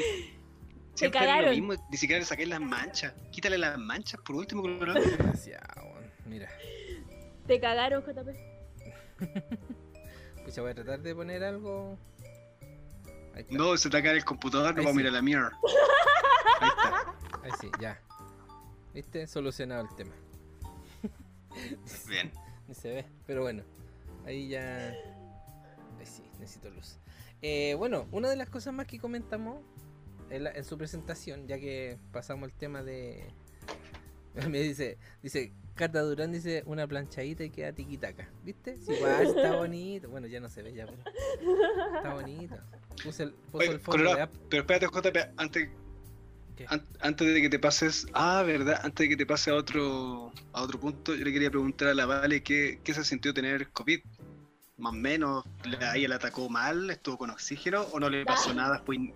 Siempre 0.95 1.21
es 1.21 1.25
lo 1.27 1.31
cagaron. 1.31 1.51
mismo, 1.51 1.75
ni 1.91 1.97
siquiera 1.97 2.21
le 2.21 2.27
saqué 2.27 2.47
las 2.47 2.61
manchas. 2.61 3.13
Quítale 3.31 3.59
las 3.59 3.79
manchas 3.79 4.21
por 4.23 4.37
último, 4.37 4.63
Colorado. 4.63 4.99
Mira. 6.27 6.49
Te 7.47 7.61
cagaron, 7.61 8.03
JP. 8.03 8.35
Pues 10.43 10.55
ya 10.55 10.63
voy 10.63 10.71
a 10.73 10.75
tratar 10.75 11.01
de 11.01 11.15
poner 11.15 11.45
algo. 11.45 11.97
Ahí. 13.35 13.45
No, 13.51 13.77
se 13.77 13.91
te 13.91 14.03
cae 14.03 14.17
el 14.17 14.25
computador, 14.25 14.75
no 14.75 14.81
Ahí 14.81 14.85
vamos 14.87 14.93
a 14.93 14.97
mirar 14.97 15.13
la 15.13 15.23
mirror. 15.23 15.53
Ahí 16.61 16.69
está. 16.69 17.15
Ahí 17.45 17.51
sí, 17.61 17.71
ya. 17.81 18.01
¿Viste? 18.95 19.27
Solucionado 19.27 19.83
el 19.89 19.95
tema. 19.95 20.15
Bien. 22.09 22.33
Ni 22.69 22.75
se 22.75 22.91
ve, 22.91 23.07
pero 23.27 23.43
bueno, 23.43 23.63
ahí 24.27 24.49
ya. 24.49 24.93
Ay, 26.01 26.07
sí, 26.07 26.25
necesito 26.41 26.69
luz. 26.71 26.99
Eh, 27.49 27.75
bueno, 27.75 28.09
una 28.11 28.29
de 28.29 28.35
las 28.35 28.49
cosas 28.49 28.75
más 28.75 28.89
que 28.89 28.99
comentamos 28.99 29.63
en, 30.31 30.43
la- 30.43 30.51
en 30.51 30.65
su 30.65 30.77
presentación, 30.77 31.47
ya 31.47 31.61
que 31.61 31.97
pasamos 32.13 32.49
el 32.49 32.55
tema 32.57 32.83
de. 32.83 33.25
Me 34.51 34.61
dice, 34.61 34.99
dice, 35.23 35.53
Carta 35.77 36.01
Durán 36.01 36.33
dice 36.33 36.65
una 36.67 36.89
planchadita 36.89 37.45
y 37.45 37.51
queda 37.51 37.73
tiquitaca. 37.73 38.29
¿Viste? 38.45 38.77
Sí, 38.79 38.93
igual 38.95 39.27
está 39.37 39.55
bonito. 39.55 40.09
Bueno, 40.11 40.27
ya 40.27 40.41
no 40.41 40.49
se 40.51 40.63
ve 40.65 40.75
ya, 40.75 40.87
pero. 40.87 40.99
Está 41.99 42.15
bonito. 42.15 42.57
Puse 43.05 43.23
el, 43.23 43.31
puso 43.31 43.59
Oye, 43.59 43.69
el 43.75 43.79
fondo 43.79 43.93
Colorado, 43.93 44.17
de 44.17 44.23
app. 44.23 44.35
pero 44.51 44.63
espérate, 44.63 44.87
JP, 44.87 45.17
antes, 45.37 45.69
antes 47.01 47.35
de 47.35 47.43
que 47.43 47.49
te 47.49 47.59
pases, 47.61 48.07
ah, 48.13 48.43
verdad, 48.45 48.81
antes 48.83 49.05
de 49.05 49.09
que 49.11 49.17
te 49.17 49.27
pase 49.27 49.51
a 49.51 49.55
otro, 49.55 50.33
a 50.53 50.63
otro 50.63 50.81
punto, 50.81 51.15
yo 51.15 51.25
le 51.25 51.33
quería 51.33 51.51
preguntar 51.51 51.89
a 51.89 51.95
la 51.95 52.07
Vale 52.07 52.43
qué, 52.43 52.81
qué 52.83 52.93
se 52.93 53.05
sintió 53.05 53.33
tener 53.33 53.69
COVID. 53.69 54.01
Más 54.79 54.93
o 54.93 54.97
menos, 54.97 55.45
¿la- 55.65 55.93
¿a 55.93 55.97
ella 55.97 56.09
le 56.09 56.15
atacó 56.17 56.49
mal? 56.51 56.91
¿Estuvo 56.91 57.17
con 57.19 57.31
oxígeno 57.31 57.83
o 57.93 57.99
no 58.01 58.11
le 58.11 58.25
pasó 58.27 58.53
nada? 58.53 58.79
Fue 58.85 58.97
in- 58.97 59.15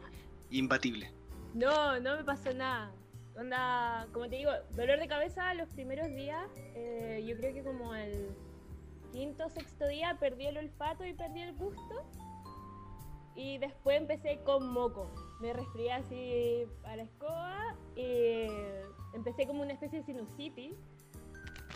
imbatible. 0.51 1.13
No, 1.55 2.01
no 2.01 2.17
me 2.17 2.25
pasó 2.25 2.53
nada. 2.55 2.91
Onda, 3.37 4.07
como 4.13 4.29
te 4.29 4.37
digo, 4.37 4.51
dolor 4.75 4.99
de 4.99 5.07
cabeza 5.07 5.53
los 5.55 5.69
primeros 5.71 6.09
días. 6.09 6.49
eh, 6.75 7.23
yo 7.27 7.37
creo 7.37 7.53
que 7.53 7.63
como 7.63 7.95
el 7.95 8.31
quinto 9.13 9.47
o 9.47 9.51
sexto 9.51 9.87
día 9.89 10.17
perdí 10.19 10.47
el 10.47 10.57
olfato 10.57 11.05
y 11.05 11.13
perdí 11.13 11.41
el 11.43 11.55
gusto. 11.55 12.05
Y 13.37 13.59
después 13.59 13.99
empecé 14.01 14.41
con 14.45 14.73
moco. 14.73 15.11
Me 15.41 15.53
resfrié 15.53 15.93
así 15.93 16.65
a 16.85 16.97
la 16.97 17.03
escoba 17.03 17.77
y 17.97 18.47
empecé 19.15 19.47
como 19.47 19.63
una 19.63 19.73
especie 19.75 20.01
de 20.01 20.05
sinusitis. 20.07 20.75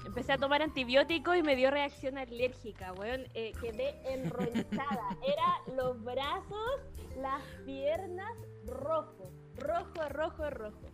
Empecé 0.04 0.32
a 0.32 0.38
tomar 0.38 0.62
antibióticos 0.62 1.36
y 1.36 1.42
me 1.42 1.56
dio 1.56 1.70
reacción 1.70 2.18
alérgica, 2.18 2.92
weón. 2.92 3.26
Eh, 3.34 3.52
quedé 3.60 3.94
enronchada. 4.12 5.08
Era 5.26 5.74
los 5.76 6.02
brazos, 6.04 6.80
las 7.16 7.42
piernas, 7.64 8.32
rojo. 8.66 9.30
Rojo, 9.56 10.08
rojo, 10.08 10.50
rojo. 10.50 10.90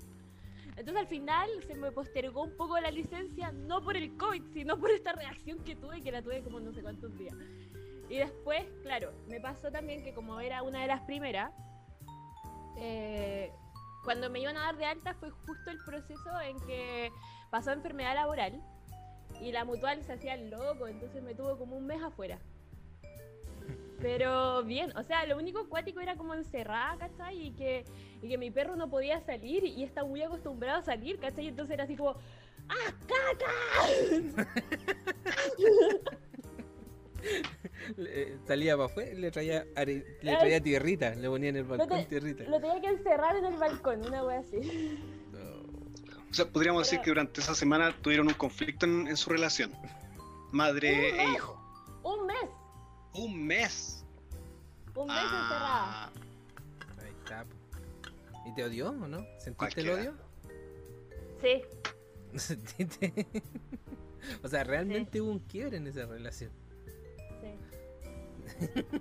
Entonces 0.77 0.97
al 0.97 1.09
final 1.09 1.51
se 1.67 1.75
me 1.75 1.93
postergó 1.93 2.45
un 2.45 2.57
poco 2.57 2.79
la 2.79 2.91
licencia, 2.91 3.53
no 3.53 3.83
por 3.83 3.97
el 3.97 4.17
COVID, 4.17 4.45
sino 4.53 4.79
por 4.79 4.91
esta 4.91 5.13
reacción 5.13 5.59
que 5.65 5.77
tuve, 5.77 6.01
que 6.01 6.13
la 6.13 6.23
tuve 6.23 6.43
como 6.43 6.61
no 6.61 6.73
sé 6.73 6.83
cuántos 6.83 7.17
días. 7.19 7.35
Y 8.09 8.17
después, 8.17 8.65
claro, 8.83 9.13
me 9.29 9.41
pasó 9.41 9.71
también 9.71 10.03
que 10.03 10.15
como 10.15 10.41
era 10.41 10.63
una 10.63 10.81
de 10.81 10.87
las 10.87 11.03
primeras, 11.03 11.53
eh, 12.79 13.53
cuando 14.05 14.31
me 14.31 14.41
iban 14.41 14.57
a 14.57 14.61
dar 14.61 14.77
de 14.77 14.87
alta 14.87 15.15
fue 15.15 15.31
justo 15.31 15.71
el 15.71 15.79
proceso 15.85 16.41
en 16.41 16.59
que 16.61 17.13
pasó 17.51 17.73
enfermedad 17.73 18.15
laboral 18.15 18.63
y 19.43 19.53
la 19.53 19.65
mutual 19.65 20.03
se 20.03 20.13
hacía 20.13 20.35
el 20.35 20.51
loco, 20.51 20.87
entonces 20.89 21.23
me 21.23 21.35
tuvo 21.35 21.57
como 21.59 21.77
un 21.77 21.87
mes 21.87 22.03
afuera. 22.03 22.39
Pero 24.01 24.63
bien, 24.65 24.97
o 24.97 25.03
sea, 25.03 25.27
lo 25.27 25.37
único 25.37 25.59
acuático 25.61 26.01
era 26.01 26.17
como 26.17 26.35
encerrada, 26.35 26.97
¿cachai? 26.97 27.49
Y 27.49 27.51
que, 27.53 27.85
y 28.23 28.29
que 28.29 28.39
mi 28.39 28.51
perro 28.51 28.75
no 28.75 28.89
podía 28.89 29.21
salir 29.21 29.65
y 29.65 29.83
está 29.85 30.05
muy 30.05 30.23
acostumbrado 30.23 30.79
a 30.81 30.83
salir, 30.83 31.19
¿cachai? 31.19 31.49
Entonces 31.49 31.75
era 31.75 31.85
así 31.85 31.97
como, 31.97 32.17
¡ah, 32.69 32.95
caca! 33.07 33.53
Le- 37.97 38.23
eh, 38.23 38.39
salía 38.47 38.75
para 38.77 38.87
afuera 38.87 39.13
le 39.15 39.31
traía, 39.31 39.67
are- 39.77 40.05
le 40.23 40.37
traía 40.37 40.61
tierrita, 40.61 41.15
le 41.15 41.29
ponía 41.29 41.51
en 41.51 41.57
el 41.57 41.65
balcón 41.65 41.89
te- 41.89 42.07
tierrita. 42.07 42.45
Lo 42.45 42.61
tenía 42.61 42.81
que 42.81 42.87
encerrar 42.89 43.37
en 43.37 43.45
el 43.45 43.57
balcón, 43.59 44.07
una 44.07 44.25
wea 44.25 44.39
así. 44.39 44.59
O 46.31 46.35
sea, 46.35 46.47
podríamos 46.47 46.83
decir 46.83 46.99
Pero- 46.99 47.05
que 47.05 47.11
durante 47.11 47.41
esa 47.41 47.55
semana 47.55 47.95
tuvieron 48.03 48.29
un 48.29 48.35
conflicto 48.35 48.87
en, 48.87 49.09
en 49.09 49.17
su 49.17 49.31
relación. 49.31 49.73
Madre 50.53 51.11
e 51.21 51.33
hijo. 51.33 51.57
Un 52.03 52.27
mes, 52.27 52.37
Un 53.15 53.47
mes. 53.47 54.05
un 54.95 55.07
mes 55.07 55.17
encerrada. 55.17 56.05
Ah, 56.07 56.11
Ahí 57.03 57.11
está. 57.19 57.45
¿Y 58.47 58.55
te 58.55 58.65
odió 58.65 58.91
o 58.91 58.93
no? 58.93 59.19
¿Sentiste 59.39 59.55
Cualquiera. 59.55 59.93
el 59.93 59.99
odio? 60.01 60.15
Sí, 61.41 61.63
¿No 62.33 62.39
sentiste? 62.39 63.27
o 64.43 64.49
sea, 64.49 64.63
realmente 64.65 65.21
hubo 65.21 65.31
un 65.33 65.41
quiebre 65.41 65.77
en 65.79 65.87
esa 65.89 66.07
relación. 66.07 66.51
sí. 67.41 68.71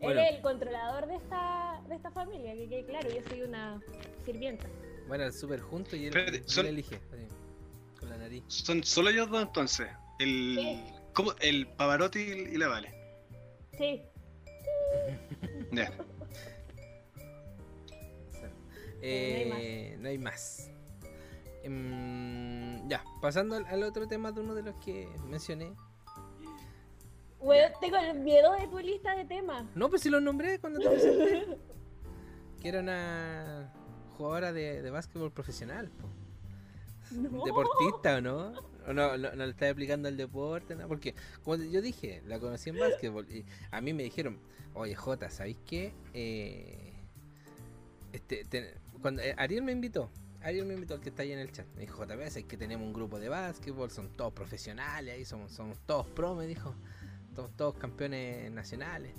Bueno. 0.00 0.20
Él 0.20 0.26
es 0.28 0.34
el 0.36 0.42
controlador 0.42 1.06
de 1.06 1.14
esta, 1.16 1.80
de 1.88 1.94
esta 1.94 2.10
familia, 2.10 2.52
que 2.54 2.68
quede 2.68 2.84
claro, 2.84 3.08
yo 3.08 3.22
soy 3.28 3.42
una 3.42 3.80
sirvienta. 4.24 4.66
Bueno, 5.12 5.30
súper 5.30 5.60
juntos 5.60 5.92
y 5.92 6.06
él, 6.06 6.16
Espérate, 6.16 6.38
él 6.38 6.44
son- 6.46 6.64
elige. 6.66 6.94
así, 7.12 7.26
con 8.00 8.08
la 8.08 8.16
nariz. 8.16 8.42
son 8.46 8.82
solo 8.82 9.10
ellos 9.10 9.28
dos 9.28 9.42
entonces. 9.42 9.86
El, 10.18 10.56
Sí. 10.58 10.84
¿cómo? 11.12 11.32
el 11.40 11.66
Pavarotti 11.66 12.18
y, 12.20 12.56
la 12.56 12.68
Vale. 12.68 12.94
Sí, 13.76 14.00
Ya. 15.72 15.92
Eh, 19.02 19.98
no 20.00 20.08
hay 20.08 20.16
más. 20.16 20.70
Em, 21.62 22.88
ya, 22.88 23.04
pasando 23.20 23.56
al, 23.56 23.66
al 23.66 23.82
otro 23.82 24.08
tema 24.08 24.32
de 24.32 24.40
uno 24.40 24.54
de 24.54 24.62
los 24.62 24.76
que 24.76 25.10
mencioné. 25.28 25.74
Weón, 27.38 27.70
tengo 27.82 27.98
el 27.98 28.18
miedo 28.20 28.52
de 28.54 28.66
tu 28.66 28.78
lista 28.78 29.14
de 29.14 29.26
temas. 29.26 29.66
No, 29.74 29.90
pues 29.90 30.00
si 30.00 30.08
lo 30.08 30.22
nombré 30.22 30.58
cuando 30.58 30.80
te 30.80 30.88
presenté. 30.88 31.58
que 32.62 32.68
era 32.68 32.80
una 32.80 33.74
jugadora 34.16 34.52
de, 34.52 34.82
de 34.82 34.90
básquetbol 34.90 35.32
profesional. 35.32 35.90
No. 37.10 37.44
Deportista, 37.44 38.16
¿o 38.16 38.20
no? 38.20 38.52
¿O 38.86 38.92
no, 38.92 39.16
no, 39.18 39.32
no 39.34 39.44
le 39.44 39.50
estaba 39.50 39.70
explicando 39.70 40.08
el 40.08 40.16
deporte? 40.16 40.74
¿no? 40.74 40.88
Porque, 40.88 41.14
como 41.42 41.56
yo 41.62 41.82
dije, 41.82 42.22
la 42.26 42.38
conocí 42.38 42.70
en 42.70 42.78
básquetbol. 42.78 43.30
Y 43.30 43.44
a 43.70 43.80
mí 43.80 43.92
me 43.92 44.02
dijeron, 44.02 44.38
oye, 44.74 44.94
Jota, 44.94 45.28
¿sabéis 45.28 45.58
qué? 45.66 45.92
Eh, 46.14 46.92
este, 48.12 48.44
te- 48.44 48.74
cuando 49.00 49.20
eh, 49.22 49.34
Ariel 49.36 49.62
me 49.62 49.72
invitó, 49.72 50.10
Ariel 50.40 50.64
me 50.66 50.74
invitó, 50.74 50.94
el 50.94 51.00
que 51.00 51.10
está 51.10 51.22
ahí 51.22 51.32
en 51.32 51.38
el 51.38 51.52
chat. 51.52 51.66
Me 51.74 51.82
dijo, 51.82 51.98
Jota, 51.98 52.16
ves, 52.16 52.36
es 52.36 52.44
que 52.44 52.56
tenemos 52.56 52.86
un 52.86 52.92
grupo 52.92 53.18
de 53.20 53.28
básquetbol, 53.28 53.90
son 53.90 54.08
todos 54.16 54.32
profesionales, 54.32 55.14
ahí 55.14 55.24
somos, 55.24 55.52
somos 55.52 55.78
todos 55.86 56.06
pro, 56.08 56.34
me 56.34 56.46
dijo. 56.46 56.74
Somos 57.34 57.50
todos 57.56 57.74
campeones 57.76 58.50
nacionales. 58.52 59.12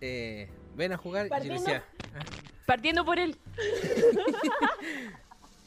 Eh, 0.00 0.48
ven 0.76 0.92
a 0.92 0.96
jugar. 0.96 1.26
Y 1.26 1.30
yo 1.30 1.34
le 1.34 1.40
Partiendo- 1.40 1.64
decía, 1.64 1.84
"Ah, 2.14 2.24
Partiendo 2.66 3.04
por 3.04 3.18
él. 3.18 3.36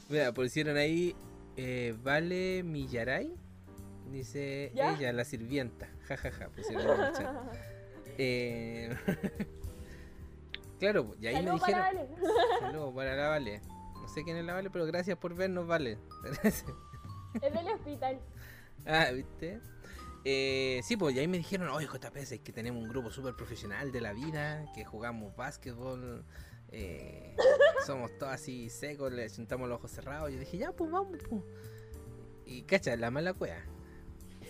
Mira, 0.09 0.31
pusieron 0.33 0.77
ahí 0.77 1.15
eh, 1.57 1.95
Vale 2.03 2.63
Millaray. 2.63 3.33
Dice 4.11 4.71
¿Ya? 4.73 4.95
ella, 4.95 5.13
la 5.13 5.23
sirvienta. 5.23 5.87
Ja, 6.07 6.17
ja, 6.17 6.31
ja, 6.31 6.49
pusieron 6.49 6.99
en 6.99 7.05
el 7.05 7.13
chat. 7.13 7.35
Eh, 8.21 8.93
claro, 10.79 11.15
y 11.21 11.27
ahí 11.27 11.35
me 11.35 11.43
Saludos 11.43 11.61
dijeron. 11.65 11.79
para 11.79 11.87
Ale. 11.87 12.09
Saludos 12.59 12.93
para 12.93 13.15
la 13.15 13.27
Vale. 13.29 13.61
No 14.01 14.07
sé 14.09 14.23
quién 14.25 14.35
es 14.35 14.43
la 14.43 14.53
Vale, 14.55 14.69
pero 14.69 14.85
gracias 14.85 15.17
por 15.17 15.33
vernos, 15.35 15.65
Vale. 15.67 15.97
Gracias. 16.23 16.65
Es 17.41 17.53
del 17.53 17.67
hospital. 17.69 18.19
ah, 18.85 19.05
¿viste? 19.13 19.61
Eh, 20.25 20.82
sí, 20.84 20.97
pues 20.97 21.15
y 21.15 21.19
ahí 21.19 21.27
me 21.27 21.38
dijeron, 21.38 21.69
oye 21.69 21.88
JP, 21.88 22.17
es 22.17 22.39
que 22.39 22.51
tenemos 22.51 22.84
un 22.84 22.89
grupo 22.89 23.10
súper 23.10 23.36
profesional 23.36 23.91
de 23.91 24.01
la 24.01 24.13
vida, 24.13 24.65
que 24.73 24.84
jugamos 24.84 25.36
básquetbol, 25.36 26.25
eh, 26.71 27.36
somos 27.86 28.17
todos 28.17 28.34
así 28.34 28.69
secos, 28.69 29.12
le 29.12 29.29
sentamos 29.29 29.67
los 29.69 29.77
ojos 29.77 29.91
cerrados. 29.91 30.32
Yo 30.32 30.39
dije, 30.39 30.58
ya, 30.58 30.71
pues 30.71 30.91
vamos, 30.91 31.17
pues. 31.29 31.41
Y 32.45 32.63
cacha, 32.63 32.95
la 32.95 33.12
mala 33.12 33.34
cueva. 33.34 33.63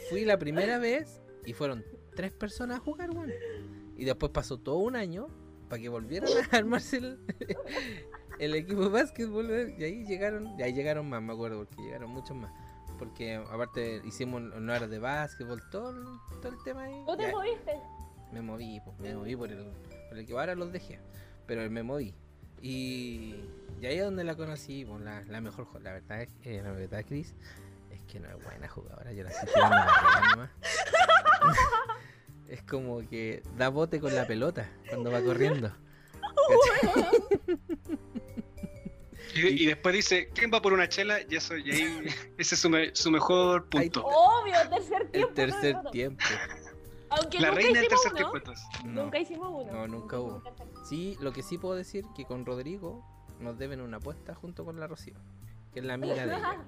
Fui 0.10 0.26
la 0.26 0.40
primera 0.40 0.80
vez 0.80 1.22
y 1.46 1.54
fueron 1.54 1.84
tres 2.16 2.32
personas 2.32 2.78
a 2.78 2.82
jugar, 2.82 3.12
weón. 3.12 3.32
Y 3.98 4.06
después 4.06 4.32
pasó 4.32 4.58
todo 4.58 4.78
un 4.78 4.96
año 4.96 5.28
para 5.70 5.82
que 5.82 5.90
volvieran 5.90 6.30
a 6.52 6.58
armarse 6.58 6.98
el, 8.40 8.56
equipo 8.56 8.84
de 8.84 8.90
básquetbol. 8.90 9.76
Y 9.78 9.84
ahí 9.84 10.06
llegaron, 10.06 10.58
y 10.58 10.64
ahí 10.64 10.74
llegaron 10.74 11.08
más, 11.10 11.22
me 11.22 11.34
acuerdo, 11.34 11.66
porque 11.66 11.82
llegaron 11.82 12.10
muchos 12.12 12.36
más. 12.36 12.52
Porque 13.00 13.36
aparte 13.36 14.02
hicimos 14.06 14.42
horas 14.54 14.90
de 14.90 15.00
básquetbol, 15.00 15.62
todo, 15.72 15.90
el- 15.92 16.40
todo 16.42 16.52
el 16.52 16.64
tema 16.64 16.84
ahí. 16.84 17.02
¿Tú 17.08 17.16
te 17.18 17.32
moviste? 17.32 17.80
me 18.32 18.42
moví, 18.44 18.80
pues, 18.86 19.00
me 19.00 19.16
moví 19.16 19.36
por 19.36 19.52
el, 19.52 19.72
por 20.10 20.18
el 20.20 20.26
que 20.28 20.34
ahora 20.34 20.54
los 20.54 20.72
dejé. 20.72 21.00
Pero 21.48 21.68
me 21.72 21.82
moví. 21.82 22.14
Y, 22.62 23.36
y 23.82 23.86
ahí 23.86 23.98
es 23.98 24.04
donde 24.04 24.24
la 24.24 24.36
conocí, 24.36 24.86
pues, 24.86 25.02
la, 25.02 25.22
la 25.24 25.42
mejor 25.42 25.68
La 25.82 25.94
verdad, 25.94 26.22
es- 26.22 26.30
eh, 26.44 26.62
la 26.64 26.72
verdad, 26.72 27.04
Chris, 27.08 27.34
es 27.90 28.04
que 28.04 28.20
no 28.20 28.28
es 28.30 28.44
buena 28.44 28.68
jugadora. 28.68 29.12
Yo 29.14 29.24
la 29.24 29.30
arriba 29.32 30.22
nomás. 30.36 30.50
Es 32.50 32.62
como 32.64 33.00
que 33.08 33.42
da 33.58 33.70
bote 33.70 34.00
con 34.00 34.14
la 34.14 34.28
pelota 34.28 34.70
cuando 34.90 35.12
va 35.12 35.22
corriendo. 35.22 35.72
Y, 39.36 39.64
y 39.64 39.66
después 39.68 39.94
dice, 39.96 40.30
¿quién 40.34 40.52
va 40.54 40.62
por 40.62 40.74
una 40.74 40.90
chela? 40.90 41.20
Y 41.30 41.36
eso, 41.36 41.56
y 41.58 41.72
ahí, 41.72 42.06
ese 42.38 42.56
es 42.56 42.62
su, 42.62 42.70
me- 42.70 42.96
su 42.96 43.12
mejor 43.12 43.68
punto. 43.70 44.04
Obvio, 44.06 44.56
tercer 44.70 45.02
El 45.04 45.12
tiempo. 45.12 45.34
tercer 45.34 45.74
no, 45.76 45.78
no, 45.80 45.84
no. 45.84 45.92
tiempo. 45.92 46.24
Aunque 47.12 47.40
La 47.40 47.48
nunca 47.50 47.62
reina 47.62 47.80
del 47.80 47.90
tercer 47.90 48.12
uno. 48.12 48.16
tiempo 48.18 48.38
entonces. 48.38 48.66
No. 48.86 49.04
Nunca 49.04 49.20
hicimos 49.20 49.50
uno. 49.66 49.72
No, 49.74 49.88
nunca 49.88 50.20
hubo. 50.20 50.44
Sí, 50.88 51.18
lo 51.22 51.32
que 51.34 51.44
sí 51.44 51.58
puedo 51.58 51.76
decir 51.76 52.06
que 52.16 52.26
con 52.26 52.46
Rodrigo 52.46 53.04
nos 53.40 53.58
deben 53.58 53.82
una 53.82 53.98
apuesta 53.98 54.36
junto 54.36 54.66
con 54.66 54.80
la 54.80 54.88
Rocío, 54.88 55.16
que 55.74 55.80
es 55.80 55.86
la 55.86 55.94
amiga 55.96 56.16
de 56.16 56.24
ella. 56.36 56.58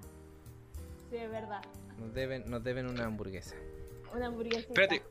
Sí, 1.09 1.17
es 1.17 1.29
verdad. 1.29 1.61
Nos 1.99 2.13
deben, 2.13 2.49
nos 2.49 2.63
deben 2.63 2.87
una 2.87 3.03
hamburguesa. 3.03 3.55
Una 4.15 4.27
hamburguesa. 4.27 4.59
Espérate, 4.59 5.03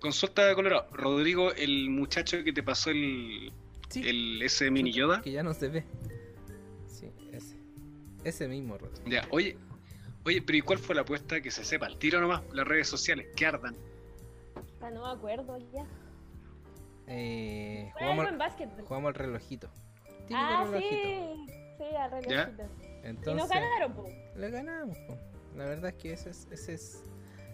consulta 0.00 0.54
Colorado. 0.54 0.86
Rodrigo, 0.92 1.50
el 1.52 1.88
muchacho 1.88 2.44
que 2.44 2.52
te 2.52 2.62
pasó 2.62 2.90
el, 2.90 3.50
Sí, 3.88 4.06
el 4.06 4.42
ese 4.42 4.70
mini 4.70 4.92
Yoda. 4.92 5.22
que 5.22 5.30
ya 5.32 5.42
no 5.42 5.54
se 5.54 5.68
ve. 5.68 5.84
Ese. 8.28 8.48
Mismo, 8.48 8.76
Rodrigo. 8.78 9.08
Ya, 9.08 9.26
oye, 9.30 9.56
oye, 10.24 10.42
pero 10.42 10.58
¿y 10.58 10.62
cuál 10.62 10.78
fue 10.78 10.94
la 10.94 11.02
apuesta? 11.02 11.40
Que 11.40 11.50
se 11.50 11.64
sepa, 11.64 11.86
el 11.86 11.96
tiro 11.98 12.20
nomás, 12.20 12.42
las 12.52 12.66
redes 12.66 12.88
sociales, 12.88 13.26
que 13.36 13.46
ardan. 13.46 13.76
Ah, 14.80 14.90
no 14.90 15.02
me 15.06 15.12
acuerdo 15.12 15.56
ya. 15.72 15.84
Eh, 17.08 17.90
jugamos, 17.94 18.18
algo 18.20 18.32
en 18.32 18.38
básquetbol. 18.38 18.84
jugamos 18.84 19.08
al 19.08 19.14
relojito. 19.14 19.68
Típico 20.26 20.34
Ah, 20.40 20.64
relojito. 20.64 20.90
sí. 20.90 21.52
Sí, 21.78 21.84
al 21.96 22.10
relojito. 22.10 22.62
Y 22.82 23.06
Entonces, 23.06 23.36
nos 23.36 23.48
ganaron, 23.48 23.92
po. 23.94 24.08
le 24.36 24.50
ganamos. 24.50 24.98
po. 25.06 25.16
La 25.56 25.64
verdad 25.66 25.90
es 25.90 25.94
que 25.96 26.12
eso 26.12 26.28
es, 26.30 26.48
ese 26.50 26.74
es, 26.74 27.04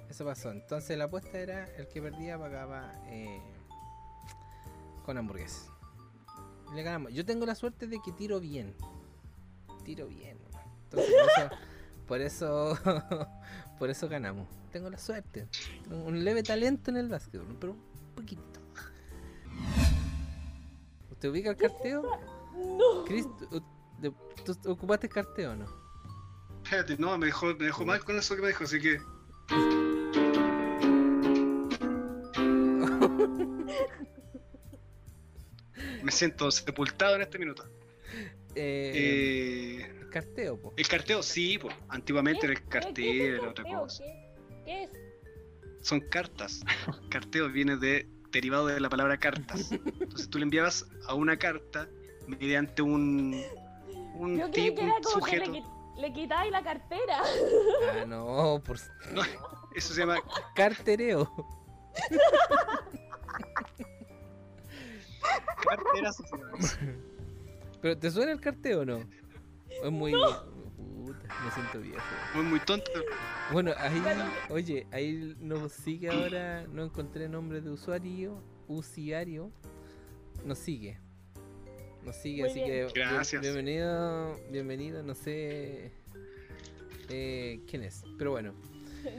eso 0.08 0.24
pasó. 0.24 0.50
Entonces 0.50 0.96
la 0.96 1.04
apuesta 1.04 1.38
era 1.38 1.64
el 1.76 1.86
que 1.88 2.00
perdía 2.00 2.38
pagaba 2.38 2.92
eh, 3.08 3.40
con 5.04 5.18
hamburguesas. 5.18 5.68
Y 6.72 6.76
Le 6.76 6.82
ganamos. 6.82 7.12
Yo 7.12 7.24
tengo 7.26 7.44
la 7.44 7.54
suerte 7.54 7.86
de 7.86 8.00
que 8.00 8.12
tiro 8.12 8.40
bien. 8.40 8.74
Tiro 9.84 10.06
bien. 10.06 10.38
Entonces 10.92 11.58
por 12.06 12.20
eso, 12.20 12.78
por 12.78 12.80
eso, 12.80 13.28
por 13.78 13.90
eso 13.90 14.08
ganamos. 14.08 14.48
Tengo 14.72 14.88
la 14.90 14.98
suerte. 14.98 15.48
Un 15.90 16.02
un 16.02 16.24
leve 16.24 16.42
talento 16.42 16.90
en 16.90 16.96
el 16.98 17.08
básquetbol, 17.08 17.56
pero 17.60 17.72
un 17.72 18.14
poquitito. 18.14 18.60
¿Usted 21.10 21.28
ubica 21.28 21.50
el 21.50 21.56
carteo? 21.56 22.02
No. 22.56 23.04
Chris, 23.04 23.26
¿tú, 23.50 23.62
de- 23.98 24.12
tú 24.44 24.70
ocupaste 24.70 25.08
carteo 25.08 25.52
o 25.52 25.56
no? 25.56 25.66
Espérate, 26.64 26.96
no, 26.98 27.16
me 27.18 27.26
dejó, 27.26 27.46
me 27.46 27.64
dejó 27.66 27.84
mal 27.84 28.04
con 28.04 28.16
eso 28.16 28.34
que 28.36 28.42
me 28.42 28.48
dijo, 28.48 28.64
así 28.64 28.80
que. 28.80 29.00
Me 36.02 36.10
siento 36.10 36.50
sepultado 36.50 37.16
en 37.16 37.22
este 37.22 37.38
minuto. 37.38 37.64
Eh, 38.54 39.80
Eh, 39.84 39.90
el 40.02 40.10
carteo, 40.10 40.60
po. 40.60 40.72
el 40.76 40.88
carteo, 40.88 41.22
sí, 41.22 41.58
pues. 41.58 41.74
Antiguamente 41.88 42.46
era 42.46 42.52
el 42.54 42.60
¿Qué- 42.62 42.68
qué 42.68 42.78
es 42.78 42.84
carteo, 42.84 43.12
el 43.24 43.34
era 43.40 43.48
otra 43.50 43.64
carteo? 43.64 43.80
cosa. 43.80 44.04
¿Qué, 44.04 44.62
qué 44.64 44.82
es? 44.84 44.90
Son 45.80 46.00
cartas. 46.00 46.62
Carteo 47.10 47.48
viene 47.50 47.76
de 47.76 48.06
derivado 48.30 48.66
de 48.66 48.80
la 48.80 48.88
palabra 48.88 49.18
cartas. 49.18 49.72
Entonces 49.72 50.28
tú 50.30 50.38
le 50.38 50.44
enviabas 50.44 50.86
a 51.06 51.14
una 51.14 51.36
carta 51.38 51.88
mediante 52.26 52.82
un 52.82 53.42
un 54.14 54.38
Yo 54.38 54.50
creí 54.50 54.70
tipo, 54.70 54.76
que 54.76 54.82
era 54.86 54.96
un 54.96 55.02
como 55.02 55.26
que 55.26 55.38
le, 55.38 55.46
sujeto. 55.46 55.94
le 55.98 56.12
quitabais 56.12 56.52
la 56.52 56.62
cartera. 56.62 57.22
Ah, 58.00 58.04
no, 58.06 58.62
por 58.64 58.76
No, 59.12 59.22
eso 59.74 59.92
se 59.94 60.00
llama 60.00 60.16
cartereo. 60.54 61.30
cartera. 65.62 66.12
se 66.12 66.22
llama 66.24 66.50
eso. 66.58 66.76
¿Pero 67.82 67.98
te 67.98 68.10
suena 68.10 68.32
el 68.32 68.40
carteo 68.40 68.80
o 68.80 68.84
no? 68.84 68.96
O 69.82 69.86
Es 69.86 69.90
muy. 69.92 70.12
Puta, 71.04 71.28
me 71.44 71.50
siento 71.50 71.80
viejo. 71.80 72.00
Muy, 72.34 72.44
muy 72.44 72.60
tonto. 72.60 72.90
Bueno, 73.52 73.72
ahí, 73.76 74.00
oye, 74.50 74.86
ahí 74.92 75.36
nos 75.40 75.72
sigue 75.72 76.08
ahora, 76.10 76.64
no 76.68 76.84
encontré 76.84 77.28
nombre 77.28 77.60
de 77.60 77.70
usuario, 77.70 78.40
usuario, 78.68 79.50
nos 80.44 80.58
sigue. 80.58 80.98
Nos 82.04 82.16
sigue, 82.16 82.42
Muy 82.42 82.50
así 82.50 82.60
bien. 82.60 82.70
que 82.70 82.92
bien- 82.94 83.08
Gracias. 83.10 83.42
bienvenido, 83.42 84.36
bienvenido, 84.50 85.02
no 85.02 85.14
sé 85.14 85.92
eh, 87.08 87.60
quién 87.68 87.82
es, 87.82 88.04
pero 88.16 88.30
bueno. 88.32 88.54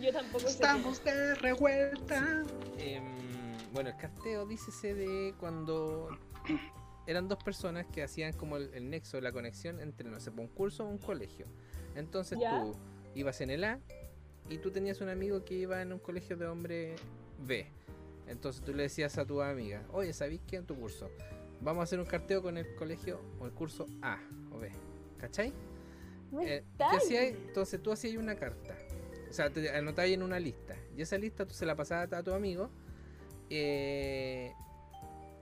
Yo 0.02 0.12
tampoco 0.14 0.40
sé. 0.40 0.48
Estamos 0.48 1.04
de 1.04 1.36
revuelta. 1.36 2.44
Em, 2.78 3.04
bueno, 3.74 3.90
el 3.90 3.98
carteo 3.98 4.46
dícese 4.46 4.94
de 4.96 5.34
cuando 5.40 6.10
eran 7.08 7.28
dos 7.28 7.44
personas 7.44 7.86
que 7.88 8.04
hacían 8.04 8.34
como 8.34 8.58
el, 8.58 8.74
el 8.74 8.90
nexo, 8.90 9.20
la 9.22 9.32
conexión 9.32 9.80
entre, 9.80 10.10
no 10.10 10.20
sé, 10.20 10.30
un 10.32 10.48
curso 10.48 10.86
o 10.86 10.88
un 10.90 10.98
colegio. 10.98 11.46
Entonces 11.96 12.40
Ya. 12.40 12.62
tú 12.62 12.74
ibas 13.16 13.42
en 13.42 13.50
el 13.50 13.64
A 13.64 13.80
y 14.50 14.58
tú 14.58 14.72
tenías 14.72 15.02
un 15.02 15.10
amigo 15.10 15.44
que 15.46 15.54
iba 15.56 15.82
en 15.82 15.94
un 15.94 16.00
colegio 16.00 16.38
de 16.38 16.48
hombre 16.48 16.96
B. 17.46 17.68
Entonces 18.28 18.64
tú 18.64 18.74
le 18.74 18.84
decías 18.84 19.18
a 19.18 19.26
tu 19.26 19.42
amiga, 19.42 19.84
oye, 19.92 20.14
¿sabéis 20.14 20.42
qué 20.48 20.56
en 20.58 20.66
tu 20.66 20.76
curso? 20.76 21.10
Vamos 21.62 21.82
a 21.82 21.84
hacer 21.84 22.00
un 22.00 22.06
carteo 22.06 22.42
con 22.42 22.58
el 22.58 22.74
colegio 22.76 23.20
o 23.40 23.46
el 23.46 23.52
curso 23.52 23.86
A 24.02 24.20
o 24.52 24.60
B. 24.60 24.72
¿Cachai? 25.18 25.54
Eh, 26.42 26.64
estáis- 26.78 26.90
¿qué 26.92 26.98
hacías? 26.98 27.24
Entonces 27.48 27.82
tú 27.84 27.92
hacías 27.92 28.16
una 28.18 28.36
carta. 28.36 28.76
O 29.30 29.34
sea, 29.34 29.50
te 29.50 29.70
anotabas 29.70 30.10
en 30.12 30.24
una 30.24 30.40
lista. 30.40 30.76
Y 30.96 31.02
esa 31.02 31.18
lista 31.18 31.46
tú 31.46 31.54
se 31.54 31.66
la 31.66 31.76
pasabas 31.76 32.12
a 32.14 32.24
tu 32.24 32.34
amigo. 32.34 32.70
eh, 33.50 34.52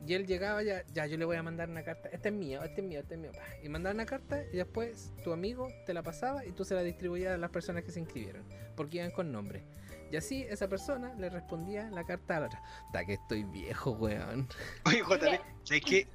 y 0.05 0.13
él 0.13 0.25
llegaba 0.25 0.63
ya, 0.63 0.83
ya 0.93 1.05
yo 1.05 1.17
le 1.17 1.25
voy 1.25 1.37
a 1.37 1.43
mandar 1.43 1.69
una 1.69 1.83
carta. 1.83 2.09
Este 2.09 2.29
es 2.29 2.35
mío, 2.35 2.63
este 2.63 2.81
es 2.81 2.87
mío, 2.87 2.99
este 2.99 3.15
es 3.15 3.19
mío. 3.19 3.31
Y 3.63 3.69
mandaba 3.69 3.93
una 3.93 4.05
carta 4.05 4.43
y 4.51 4.57
después 4.57 5.13
tu 5.23 5.31
amigo 5.31 5.67
te 5.85 5.93
la 5.93 6.01
pasaba 6.01 6.45
y 6.45 6.51
tú 6.51 6.65
se 6.65 6.73
la 6.75 6.81
distribuías 6.81 7.33
a 7.33 7.37
las 7.37 7.51
personas 7.51 7.83
que 7.83 7.91
se 7.91 7.99
inscribieron. 7.99 8.43
Porque 8.75 8.97
iban 8.97 9.11
con 9.11 9.31
nombre. 9.31 9.63
Y 10.11 10.17
así 10.17 10.43
esa 10.49 10.67
persona 10.67 11.13
le 11.15 11.29
respondía 11.29 11.89
la 11.91 12.03
carta 12.03 12.37
a 12.37 12.39
la 12.41 12.45
otra. 12.47 12.63
Ta 12.91 13.05
que 13.05 13.13
estoy 13.13 13.43
viejo, 13.43 13.91
weón. 13.91 14.47
Oye, 14.85 15.01
JP, 15.01 15.41
¿sabes 15.63 15.83
qué? 15.85 16.07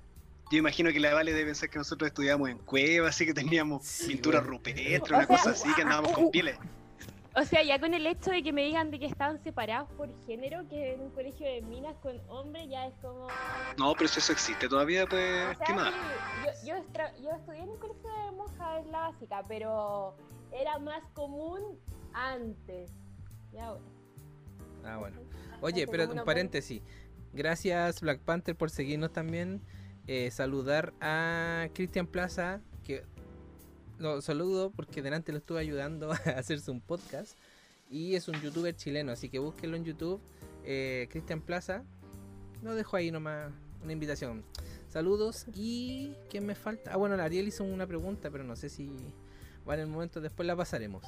Yo 0.51 0.59
imagino 0.59 0.92
que 0.92 1.01
la 1.01 1.12
Vale 1.12 1.33
debe 1.33 1.46
pensar 1.46 1.70
que 1.70 1.79
nosotros 1.79 2.07
estudiábamos 2.09 2.51
en 2.51 2.59
cuevas, 2.59 3.16
así 3.16 3.27
que 3.27 3.35
teníamos 3.35 3.85
Sí, 3.85 4.12
pintura 4.12 4.40
rupestre, 4.40 4.99
O 5.01 5.16
una 5.16 5.27
sea, 5.27 5.27
cosa 5.27 5.51
así, 5.51 5.68
que 5.75 5.83
andábamos 5.83 6.12
con 6.12 6.31
pieles. 6.31 6.57
O 7.38 7.44
sea, 7.44 7.62
ya 7.62 7.79
con 7.79 7.92
el 7.92 8.07
hecho 8.07 8.31
de 8.31 8.42
que 8.42 8.51
me 8.51 8.64
digan 8.64 8.90
de 8.90 8.99
que 8.99 9.05
estaban 9.05 9.42
separados 9.42 9.90
por 9.92 10.09
género, 10.25 10.66
que 10.68 10.94
en 10.94 11.03
un 11.03 11.11
colegio 11.11 11.46
de 11.46 11.61
minas 11.61 11.94
con 11.99 12.18
hombres 12.31 12.66
ya 12.70 12.87
es 12.87 12.94
como... 13.03 13.29
No, 13.79 13.92
pero 13.92 14.09
si 14.09 14.20
eso 14.20 14.33
existe 14.33 14.68
todavía, 14.68 15.07
pues, 15.07 15.22
O 15.22 15.42
sea, 15.42 15.53
estimada. 15.53 15.90
sí, 16.55 16.66
yo, 16.66 16.77
yo, 16.79 17.22
yo 17.22 17.31
estudié 17.33 17.61
en 17.61 17.68
un 17.68 17.79
colegio 17.79 18.11
de 18.11 18.33
monjas 18.33 18.85
en 18.87 18.90
la 18.90 19.01
básica, 19.01 19.42
pero 19.46 20.16
era 20.51 20.79
más 20.79 21.05
común 21.12 21.79
antes. 22.14 22.90
Ya 23.53 23.70
bueno. 23.70 23.87
Ah, 24.83 24.96
bueno. 24.96 25.20
Oye, 25.61 25.87
pero 25.87 26.11
un 26.11 26.25
paréntesis. 26.25 26.83
Gracias 27.35 28.01
Black 28.01 28.20
Panther 28.20 28.57
por 28.57 28.70
seguirnos 28.70 29.12
también. 29.12 29.62
Eh, 30.07 30.31
saludar 30.31 30.94
a 31.01 31.68
Cristian 31.75 32.07
Plaza, 32.07 32.62
que 32.83 33.05
lo 33.98 34.20
saludo 34.20 34.70
porque 34.70 35.02
delante 35.02 35.32
lo 35.32 35.38
estuve 35.38 35.61
ayudando 35.61 36.11
a 36.12 36.16
hacerse 36.16 36.70
un 36.70 36.80
podcast. 36.80 37.37
Y 37.90 38.14
es 38.16 38.26
un 38.28 38.35
youtuber 38.40 38.74
chileno, 38.74 39.12
así 39.12 39.28
que 39.28 39.38
búsquenlo 39.38 39.76
en 39.76 39.85
YouTube. 39.85 40.20
Eh, 40.64 41.06
Cristian 41.11 41.40
Plaza. 41.40 41.85
Lo 42.62 42.74
dejo 42.74 42.96
ahí 42.96 43.11
nomás, 43.12 43.52
una 43.82 43.92
invitación. 43.92 44.44
Saludos. 44.88 45.46
¿Y 45.54 46.14
quién 46.30 46.46
me 46.46 46.54
falta? 46.56 46.92
Ah, 46.92 46.96
bueno, 46.96 47.16
la 47.16 47.24
Ariel 47.24 47.46
hizo 47.46 47.62
una 47.64 47.87
pregunta, 47.87 48.30
pero 48.30 48.42
no 48.44 48.56
sé 48.56 48.68
si 48.68 48.90
va 49.68 49.74
en 49.74 49.80
el 49.80 49.87
momento, 49.87 50.20
después 50.20 50.46
la 50.46 50.56
pasaremos. 50.56 51.04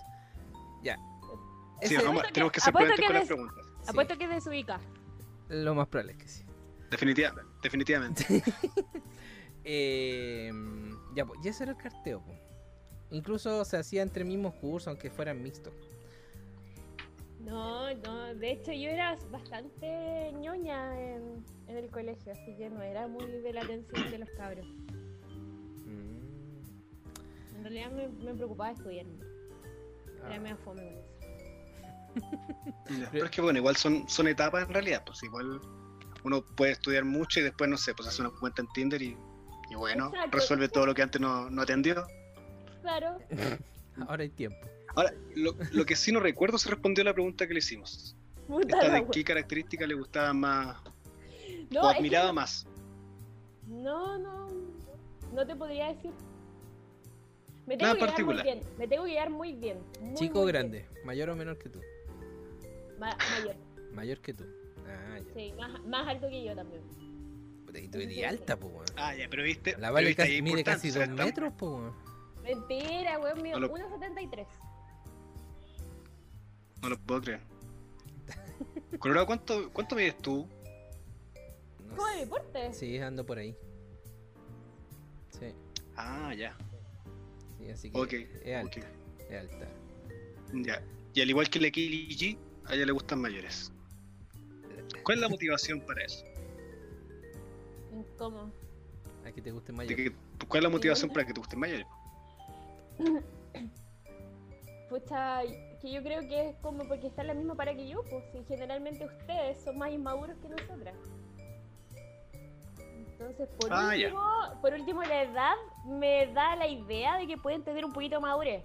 Ya. 0.85 0.97
Sí, 1.83 1.97
vamos, 1.97 2.11
Apuesto 2.11 2.33
tenemos 2.33 2.53
que- 2.53 2.55
que 2.57 2.61
ser 2.61 2.69
apuesto 2.71 2.95
prudentes 2.95 3.01
que 3.01 3.07
con 3.07 3.15
las 3.15 3.27
preguntas. 3.27 3.65
sí, 3.83 3.91
Apuesto 3.91 4.19
que 4.19 4.29
desubica. 4.29 4.81
lo 5.49 5.75
más 5.75 5.89
probable 5.89 6.13
es 6.13 6.19
que 6.19 6.29
sí. 6.29 6.45
Definitiva- 6.91 7.35
definitivamente. 7.63 8.25
Eh, 9.71 10.51
ya, 11.15 11.27
pues, 11.27 11.41
y 11.45 11.49
ese 11.49 11.65
era 11.65 11.73
el 11.73 11.79
carteo. 11.79 12.21
po. 12.21 12.33
Incluso 13.11 13.65
se 13.65 13.77
hacía 13.79 14.03
entre 14.03 14.25
mismos 14.25 14.55
cursos, 14.55 14.89
aunque 14.89 15.11
fueran 15.11 15.43
mixtos. 15.43 15.73
No, 17.41 17.95
no, 17.95 18.35
de 18.35 18.53
hecho 18.53 18.73
yo 18.73 18.91
era 18.91 19.17
bastante 19.31 20.33
ñoña 20.35 21.01
en, 21.01 21.45
en 21.67 21.77
el 21.77 21.89
colegio, 21.91 22.33
así 22.33 22.55
que 22.57 22.69
no 22.69 22.83
era 22.83 23.07
muy 23.09 23.25
de 23.27 23.53
la 23.53 23.63
atención 23.63 24.11
de 24.11 24.19
los 24.19 24.29
cabros. 24.31 24.67
Mm, 25.87 27.57
En 27.57 27.63
realidad 27.63 27.91
me, 27.93 28.09
me 28.09 28.35
preocupaba 28.35 28.73
estudiar. 28.73 29.07
Era 30.27 30.35
ah, 30.35 30.41
medio 30.41 30.57
fome 30.59 30.83
con 30.83 30.95
eso. 30.95 31.09
Pero 33.13 33.25
es 33.25 33.31
que 33.31 33.41
bueno, 33.41 33.59
igual 33.59 33.77
son, 33.77 34.07
son 34.09 34.27
etapas 34.29 34.67
en 34.67 34.75
realidad, 34.75 35.03
pues 35.07 35.23
igual 35.23 35.61
uno 36.25 36.45
puede 36.57 36.73
estudiar 36.73 37.05
mucho 37.05 37.41
y 37.41 37.45
después, 37.45 37.71
no 37.71 37.77
sé, 37.79 37.95
pues 37.95 38.09
hace 38.09 38.21
una 38.21 38.31
cuenta 38.31 38.61
en 38.63 38.69
Tinder 38.75 39.01
y, 39.01 39.17
y 39.71 39.75
bueno, 39.77 40.09
Exacto. 40.09 40.37
resuelve 40.37 40.69
todo 40.69 40.87
lo 40.87 40.95
que 40.95 41.03
antes 41.03 41.21
no, 41.21 41.49
no 41.49 41.63
atendió. 41.63 42.07
Claro. 42.89 43.19
Ahora 44.09 44.23
hay 44.23 44.31
tiempo. 44.31 44.67
Ahora, 44.95 45.13
lo, 45.35 45.55
lo 45.73 45.85
que 45.85 45.95
sí 45.95 46.11
no 46.11 46.21
recuerdo 46.21 46.57
se 46.57 46.71
respondió 46.71 47.03
a 47.03 47.05
la 47.05 47.13
pregunta 47.13 47.47
que 47.47 47.53
le 47.53 47.59
hicimos. 47.59 48.17
Puta 48.47 48.79
Esta 48.81 48.95
de 48.95 49.07
qué 49.13 49.23
características 49.25 49.87
le 49.87 49.95
gustaba 49.95 50.33
más 50.33 50.79
No, 51.71 51.83
o 51.83 51.89
es 51.91 51.93
que 51.93 51.99
admiraba 51.99 52.29
no- 52.29 52.33
más. 52.33 52.67
No, 53.67 54.17
no, 54.19 54.49
no 55.35 55.47
te 55.47 55.55
podría 55.55 55.89
decir. 55.93 56.13
Me 57.67 57.77
Nada 57.77 57.93
tengo 57.93 58.07
que 58.07 58.23
llevar 58.23 58.25
muy 58.25 58.35
particular. 58.37 58.45
bien. 58.45 58.61
Me 58.79 58.89
tengo 58.89 59.05
que 59.05 59.11
llevar 59.11 59.31
muy 59.31 59.53
bien. 59.53 59.79
muy, 60.01 60.15
Chico 60.15 60.39
o 60.39 60.43
muy 60.45 60.53
grande, 60.53 60.87
mayor 61.05 61.29
o 61.29 61.37
menor 61.37 61.59
que 61.59 61.69
tú. 61.69 61.81
Ma- 62.99 63.19
mayor. 63.39 63.57
Mayor 63.93 64.21
que 64.21 64.33
tú. 64.33 64.45
Ah, 64.87 65.19
ya. 65.19 65.35
Sí, 65.35 65.53
más, 65.59 65.85
más 65.85 66.09
alto 66.09 66.29
que 66.31 66.43
yo 66.43 66.55
también. 66.57 66.81
Y 67.75 67.89
tú 67.89 67.99
eres 67.99 68.25
alta, 68.25 68.57
po, 68.57 68.69
weón. 68.69 68.87
Ah, 68.97 69.15
ya, 69.15 69.27
pero 69.29 69.43
viste. 69.43 69.77
La 69.79 69.91
vale 69.91 70.15
casi- 70.15 70.41
mide 70.41 70.65
casi 70.65 70.91
dos 70.91 71.07
metros, 71.09 71.53
po, 71.53 71.77
weón. 71.77 72.08
Mentira, 72.49 73.19
weón 73.19 73.43
mío. 73.43 73.59
No 73.61 73.67
lo- 73.69 73.75
1.73. 73.75 74.47
No 76.83 76.89
lo 76.89 76.99
puedo 76.99 77.21
creer. 77.21 77.41
Colorado, 78.99 79.27
¿cuánto, 79.27 79.71
cuánto 79.73 79.95
mides 79.97 80.17
tú? 80.19 80.49
No 81.87 81.97
¿Cómo 81.97 82.09
de 82.09 82.17
deporte? 82.21 82.73
Sí, 82.73 82.99
ando 82.99 83.25
por 83.27 83.39
ahí. 83.39 83.55
Sí, 85.39 85.53
Ah, 85.97 86.33
ya. 86.35 86.57
sí, 87.59 87.71
así 87.71 87.91
que 87.91 87.99
Ok. 88.01 88.13
es 88.13 88.57
alta, 88.57 88.81
ok. 88.81 88.87
es 89.31 89.41
alta. 89.41 89.69
Ya. 90.55 90.83
Y 91.15 91.21
al 91.21 91.31
igual 91.31 91.51
que 91.51 91.61
la 91.61 91.71
Kili 91.71 92.09
G, 92.17 92.39
a 92.67 92.75
ella 92.75 92.87
le 92.87 92.93
gustan 92.93 93.21
mayores. 93.21 93.73
¿Cuál 95.03 95.19
es 95.19 95.23
la 95.23 95.29
motivación 95.29 95.81
para 95.81 96.05
eso? 96.05 96.25
¿Cómo? 98.17 98.53
A 99.27 99.33
que 99.33 99.43
te 99.43 99.51
guste 99.51 99.73
De 99.73 99.77
mayor. 99.77 99.97
que- 99.97 100.13
¿Cuál 100.47 100.59
es 100.59 100.63
la 100.65 100.69
motivación 100.71 101.11
para 101.11 101.27
que 101.27 101.33
te 101.35 101.41
gusten 101.41 101.59
mayores? 101.59 101.87
Pucha, 104.89 105.43
que 105.81 105.93
yo 105.93 106.03
creo 106.03 106.21
que 106.23 106.49
es 106.51 106.57
como 106.57 106.85
porque 106.85 107.09
está 107.09 107.21
en 107.23 107.29
la 107.29 107.35
misma 107.35 107.55
para 107.55 107.75
que 107.75 107.87
yo, 107.89 108.03
pues 108.05 108.25
si 108.33 108.43
generalmente 108.45 109.05
ustedes 109.05 109.63
son 109.63 109.77
más 109.79 109.91
inmaduros 109.91 110.37
que 110.39 110.49
nosotras. 110.49 110.95
Entonces, 113.13 113.49
por 113.59 113.69
Ah, 113.73 113.95
ya. 113.97 114.07
último, 114.07 114.61
por 114.61 114.73
último, 114.73 115.03
la 115.03 115.23
edad 115.25 115.55
me 115.85 116.33
da 116.33 116.57
la 116.57 116.69
idea 116.69 117.19
de 117.19 117.27
que 117.27 117.37
pueden 117.37 117.63
tener 117.65 117.85
un 117.85 117.93
poquito 117.93 118.21
madurez. 118.21 118.65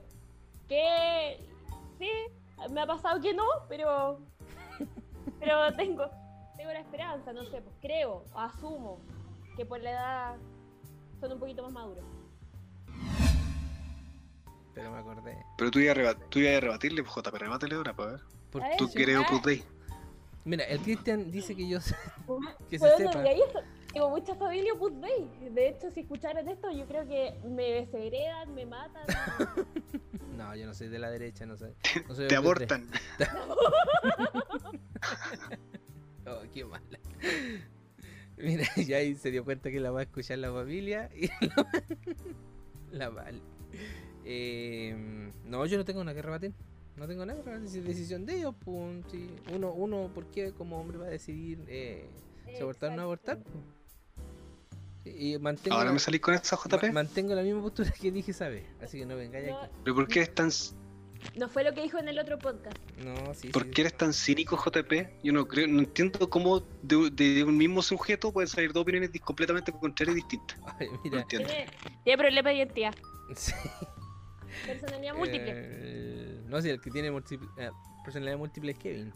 Que 0.68 1.40
sí, 1.98 2.10
me 2.70 2.82
ha 2.82 2.86
pasado 2.86 3.20
que 3.20 3.34
no, 3.34 3.44
pero 3.68 4.20
pero 5.40 5.74
tengo 5.74 6.06
tengo 6.56 6.72
la 6.72 6.80
esperanza, 6.80 7.34
no 7.34 7.44
sé, 7.46 7.62
pues 7.62 7.76
creo, 7.82 8.24
asumo 8.36 9.00
que 9.58 9.66
por 9.66 9.82
la 9.82 9.92
edad 9.92 10.36
son 11.20 11.34
un 11.34 11.40
poquito 11.40 11.64
más 11.64 11.72
maduros. 11.72 12.06
Pero 14.74 14.92
me 14.92 14.98
acordé. 15.00 15.38
Pero 15.58 15.72
tú 15.72 15.80
ibas 15.80 15.92
a, 15.92 15.94
reba- 16.00 16.16
tú 16.30 16.40
ibas 16.40 16.56
a 16.58 16.60
rebatirle, 16.62 17.04
pues 17.04 17.16
JP, 17.16 17.36
rebátele 17.38 17.76
ahora, 17.76 17.94
para 17.96 18.12
ver. 18.14 18.22
¿Por 18.52 18.62
A 18.62 18.66
qué? 18.66 18.70
ver, 18.72 18.78
Tú 18.80 18.88
sí. 18.88 18.94
que 18.98 19.04
eres 19.04 19.18
Ah. 19.18 19.22
Opus 19.22 19.44
Dei. 19.44 19.64
Mira, 20.46 20.64
el 20.66 20.80
Cristian 20.80 21.32
dice 21.32 21.56
que 21.56 21.68
yo 21.68 21.80
sé- 21.80 21.96
que 22.70 22.80
se 22.80 22.98
sepa. 22.98 23.24
y 23.24 23.28
ahí 23.28 23.42
tengo 23.94 24.10
mucha 24.10 24.34
familia 24.36 24.74
Opus 24.74 24.94
Dei. 25.00 25.50
De 25.52 25.70
hecho, 25.70 25.92
si 25.92 26.00
escucharan 26.02 26.48
esto, 26.50 26.72
yo 26.72 26.86
creo 26.88 27.08
que 27.08 27.34
me 27.48 27.64
desheredan, 27.64 28.54
me 28.56 28.66
matan. 28.66 29.04
No, 30.34 30.56
yo 30.56 30.66
no 30.66 30.74
soy 30.74 30.88
de 30.88 30.98
la 30.98 31.12
derecha, 31.12 31.46
no 31.46 31.56
soy 31.56 31.74
Te 32.28 32.36
abortan. 32.36 32.90
Oh, 36.26 36.42
qué 36.52 36.66
mala. 36.66 36.84
Mira, 38.38 38.66
ya 38.78 38.98
ahí 38.98 39.14
se 39.16 39.30
dio 39.30 39.44
cuenta 39.46 39.70
que 39.70 39.80
la 39.80 39.92
va 39.92 40.00
a 40.00 40.04
escuchar 40.04 40.40
la 40.40 40.52
familia 40.52 41.10
y 41.16 41.30
la 42.92 43.10
vale. 43.10 43.42
Eh, 44.26 45.32
no, 45.46 45.66
yo 45.66 45.78
no 45.78 45.86
tengo 45.86 46.04
nada 46.04 46.16
que 46.16 46.22
rebatir. 46.22 46.54
No 46.96 47.08
tengo 47.08 47.26
nada 47.26 47.40
que 47.40 47.46
rebatir. 47.46 47.70
Si 47.70 47.80
es 47.80 47.86
decisión 47.86 48.26
de 48.26 48.38
ellos, 48.38 48.56
pues, 48.64 49.04
sí. 49.12 49.30
uno, 49.52 49.72
uno, 49.74 50.12
¿por 50.14 50.26
qué 50.28 50.52
como 50.54 50.80
hombre 50.80 50.98
va 50.98 51.06
a 51.06 51.10
decidir 51.10 51.64
eh, 51.68 52.06
si 52.46 52.62
abortar 52.62 52.92
o 52.92 52.96
no 52.96 53.02
abortar? 53.04 53.40
Pues? 53.40 55.16
Y 55.16 55.38
mantengo, 55.38 55.76
Ahora 55.76 55.88
la, 55.88 55.94
me 55.94 56.00
salís 56.00 56.22
con 56.22 56.34
esa 56.34 56.56
JP. 56.56 56.92
mantengo 56.94 57.36
la 57.36 57.42
misma 57.44 57.62
postura 57.62 57.92
que 57.92 58.12
dije, 58.12 58.32
¿sabes? 58.32 58.64
Así 58.82 59.00
que 59.00 59.06
no 59.06 59.18
vengáis 59.18 59.48
No, 59.48 59.60
aquí. 59.60 59.74
¿Pero 59.84 59.96
por 59.96 60.08
qué 60.08 60.20
eres 60.20 60.34
tan, 60.34 60.50
no 61.36 61.50
fue 61.50 61.64
lo 61.64 61.74
que 61.74 61.82
dijo 61.82 61.98
en 61.98 62.08
el 62.08 62.20
otro 62.20 62.38
podcast. 62.38 62.78
No, 63.04 63.34
sí, 63.34 63.50
por 63.50 63.64
sí. 63.64 63.72
qué 63.72 63.82
eres 63.82 63.98
tan 63.98 64.14
cínico, 64.14 64.58
JP? 64.58 65.24
Yo 65.24 65.34
no 65.34 65.48
creo, 65.48 65.68
no 65.68 65.80
entiendo 65.80 66.30
cómo 66.30 66.62
de, 66.82 67.10
de 67.12 67.44
un 67.44 67.58
mismo 67.58 67.82
sujeto 67.82 68.32
pueden 68.32 68.48
salir 68.48 68.72
dos 68.72 68.84
opiniones 68.84 69.10
completamente 69.22 69.72
contrarias 69.72 70.16
y 70.18 70.20
distintas. 70.20 70.60
Ay, 70.80 70.88
No 70.90 71.00
mira, 71.04 71.22
entiendo. 71.22 71.48
Tiene, 71.50 71.66
tiene 72.04 72.18
problema 72.18 72.50
de 72.50 72.56
identidad. 72.56 72.96
sí. 73.36 73.54
Personalidad 74.66 75.16
múltiple. 75.16 75.52
Eh, 75.56 76.42
no 76.48 76.62
sé, 76.62 76.72
el 76.72 76.82
que 76.82 76.92
tiene 76.92 77.12
múltiple, 77.12 77.48
eh, 77.58 77.72
personalidad 78.04 78.38
múltiple 78.38 78.72
es 78.72 78.78
Kevin. 78.78 79.14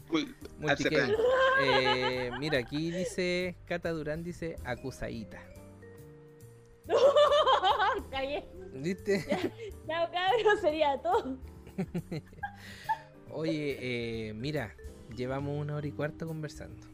Multi. 0.58 0.84
Kevin. 0.84 1.14
Eh, 1.60 2.30
mira, 2.38 2.60
aquí 2.60 2.92
dice, 2.92 3.56
Cata 3.66 3.90
Durán 3.90 4.22
dice 4.22 4.54
acusadita. 4.64 5.42
¿Viste? 8.74 9.24
Chao, 9.88 10.08
cabrón, 10.12 10.60
sería 10.60 11.02
todo. 11.02 11.36
Oye, 13.30 14.28
eh, 14.28 14.32
mira, 14.34 14.74
llevamos 15.16 15.58
una 15.58 15.74
hora 15.76 15.86
y 15.86 15.92
cuarto 15.92 16.28
conversando. 16.28 16.86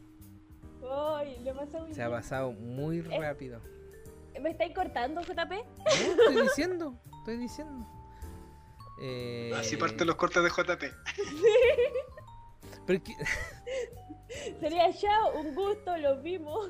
Ay, 0.91 1.39
le 1.43 1.53
pasó 1.53 1.79
muy 1.79 1.93
Se 1.93 2.03
ha 2.03 2.09
pasado 2.09 2.51
muy 2.51 3.01
rápido. 3.01 3.61
¿Me 4.41 4.49
estáis 4.51 4.73
cortando, 4.73 5.21
JP? 5.21 5.51
No, 5.51 5.91
estoy 5.91 6.41
diciendo, 6.41 6.99
estoy 7.19 7.37
diciendo. 7.37 7.87
Eh, 8.99 9.51
Así 9.55 9.75
parten 9.77 10.07
los 10.07 10.15
cortes 10.15 10.41
de 10.43 10.49
JP. 10.49 10.83
pero 12.87 13.03
que- 13.03 13.13
Sería 14.59 14.89
ya 14.91 15.27
un 15.33 15.55
gusto, 15.55 15.95
los 15.97 16.21
vimos. 16.23 16.69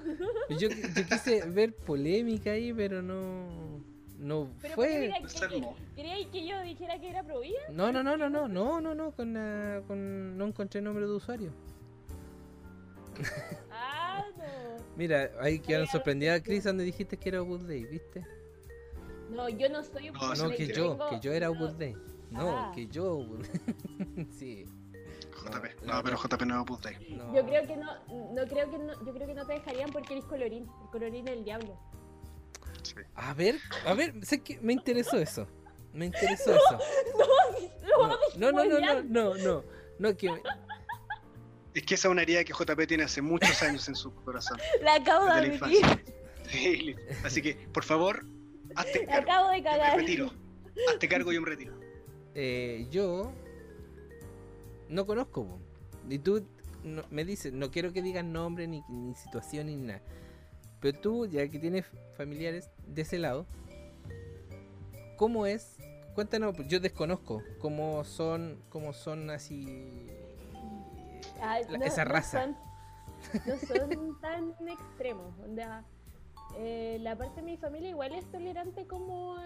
yo, 0.59 0.69
yo 0.69 1.05
quise 1.09 1.45
ver 1.49 1.73
polémica 1.75 2.51
ahí, 2.51 2.73
pero 2.73 3.01
no, 3.01 3.79
no 4.17 4.49
Pero 4.61 4.75
fue. 4.75 4.88
polémica, 4.88 5.19
No 5.21 5.29
se 5.29 5.39
¿qué- 5.47 5.55
armó. 5.55 5.75
¿Queríais 5.95 6.27
que 6.27 6.47
yo 6.47 6.61
dijera 6.61 6.99
que 6.99 7.09
era 7.09 7.23
prohibida? 7.23 7.59
No, 7.71 7.91
no, 7.91 8.03
no, 8.03 8.17
no, 8.17 8.29
no, 8.29 8.47
no, 8.47 8.81
no, 8.81 8.95
no, 8.95 9.11
con, 9.11 9.33
la- 9.33 9.81
con 9.88 10.38
no 10.38 10.45
encontré 10.47 10.81
nombre 10.81 11.05
de 11.05 11.11
usuario. 11.13 11.51
Ah, 13.71 14.23
no. 14.38 14.43
Mira, 14.95 15.31
ahí 15.41 15.59
quedaron 15.59 15.88
sorprendidas, 15.88 16.41
Chris, 16.41 16.63
donde 16.63 16.83
dijiste 16.85 17.17
que 17.17 17.29
era 17.29 17.41
Opus 17.41 17.67
Dei, 17.67 17.83
¿viste? 17.85 18.23
No, 19.29 19.49
yo 19.49 19.67
no 19.69 19.83
soy 19.83 20.09
un 20.09 20.15
No, 20.15 20.33
No, 20.35 20.49
que 20.51 20.67
yo, 20.67 20.91
tengo- 20.95 21.09
que 21.09 21.19
yo 21.19 21.33
era 21.33 21.47
no, 21.47 21.53
Opus 21.53 21.77
Dei. 21.77 21.95
No, 22.36 22.50
Ah. 22.58 22.71
que 22.76 22.88
yo. 22.88 23.26
Sí. 24.38 24.65
JP. 25.45 25.86
No, 25.86 25.93
No, 25.95 26.04
pero. 26.04 26.17
JP 26.17 26.45
no 26.45 26.65
Dei. 26.84 27.15
No. 27.15 27.34
Yo 27.36 27.45
creo 27.45 27.67
que 27.67 27.78
no, 27.78 27.91
no 28.34 28.48
creo 28.48 28.69
que 28.69 28.78
no, 28.80 29.06
yo 29.06 29.13
creo 29.13 29.28
que 29.28 29.34
no 29.36 29.45
te 29.45 29.54
dejarían 29.54 29.91
porque 29.91 30.13
eres 30.13 30.26
colorín, 30.26 30.63
el 30.84 30.89
colorín 30.91 31.26
del 31.26 31.43
diablo. 31.43 31.78
Sí. 32.84 32.95
A 33.15 33.34
ver, 33.34 33.56
a 33.86 33.93
ver, 33.93 34.13
sé 34.26 34.41
que 34.41 34.60
me 34.62 34.74
interesó 34.74 35.17
eso. 35.17 35.48
Me 35.93 36.06
interesó 36.06 36.52
eso. 36.54 36.80
No, 38.38 38.52
no, 38.52 38.63
no, 38.63 38.67
no, 38.67 38.80
no, 38.80 39.04
no, 39.04 39.34
no, 39.36 39.63
no, 40.00 40.17
que 40.17 40.30
me- 40.30 40.41
Es 41.74 41.84
que 41.86 41.95
esa 41.95 42.08
es 42.10 42.12
una 42.12 42.24
herida 42.24 42.43
que 42.43 42.52
JP 42.54 42.86
tiene 42.88 43.04
hace 43.04 43.21
muchos 43.21 43.62
años 43.63 43.88
en 43.88 43.95
su 43.95 44.13
corazón. 44.13 44.58
La 44.82 44.95
acabo 44.95 45.26
de 45.26 45.32
admitir. 45.32 45.86
Sí, 46.50 46.95
Así 47.24 47.41
que, 47.41 47.56
por 47.71 47.84
favor, 47.86 48.26
hazte 48.76 49.06
cargo. 49.06 49.32
acabo 49.32 49.50
de 49.52 49.58
Yo 49.58 49.63
me 49.63 49.69
cagar. 49.78 49.98
retiro. 49.98 50.32
Hazte 50.89 51.08
cargo 51.08 51.32
y 51.32 51.39
me 51.39 51.45
retiro. 51.50 51.74
Eh, 52.36 52.88
yo 52.91 53.32
no 54.89 55.06
conozco. 55.06 55.45
Y 56.10 56.19
tú 56.19 56.45
no- 56.84 57.04
me 57.10 57.26
dices, 57.26 57.52
no 57.54 57.71
quiero 57.71 57.91
que 57.93 58.02
digas 58.02 58.24
nombre, 58.24 58.67
ni, 58.67 58.84
ni 58.89 59.15
situación, 59.15 59.67
ni 59.67 59.76
nada. 59.78 60.02
Pero 60.80 61.00
tú, 61.00 61.26
ya 61.26 61.48
que 61.50 61.58
tienes 61.58 61.86
familiares 62.15 62.69
de 62.86 63.02
ese 63.02 63.17
lado, 63.17 63.45
¿cómo 65.17 65.45
es? 65.45 65.78
Cuéntanos, 66.13 66.56
yo 66.67 66.80
desconozco 66.80 67.41
cómo 67.60 68.04
son, 68.04 68.62
cómo 68.69 68.93
son 68.93 69.30
así 69.30 70.08
la- 71.69 71.86
esa 71.86 72.04
raza. 72.06 72.44
son- 72.44 72.58
no 73.46 73.58
son 73.58 74.19
tan 74.21 74.54
extremos. 74.67 75.33
onda, 75.44 75.83
eh, 76.58 76.98
la 77.02 77.17
parte 77.17 77.38
de 77.42 77.42
mi 77.48 77.58
familia 77.58 77.90
igual 77.90 78.13
es 78.13 78.29
tolerante 78.31 78.86
como 78.86 79.38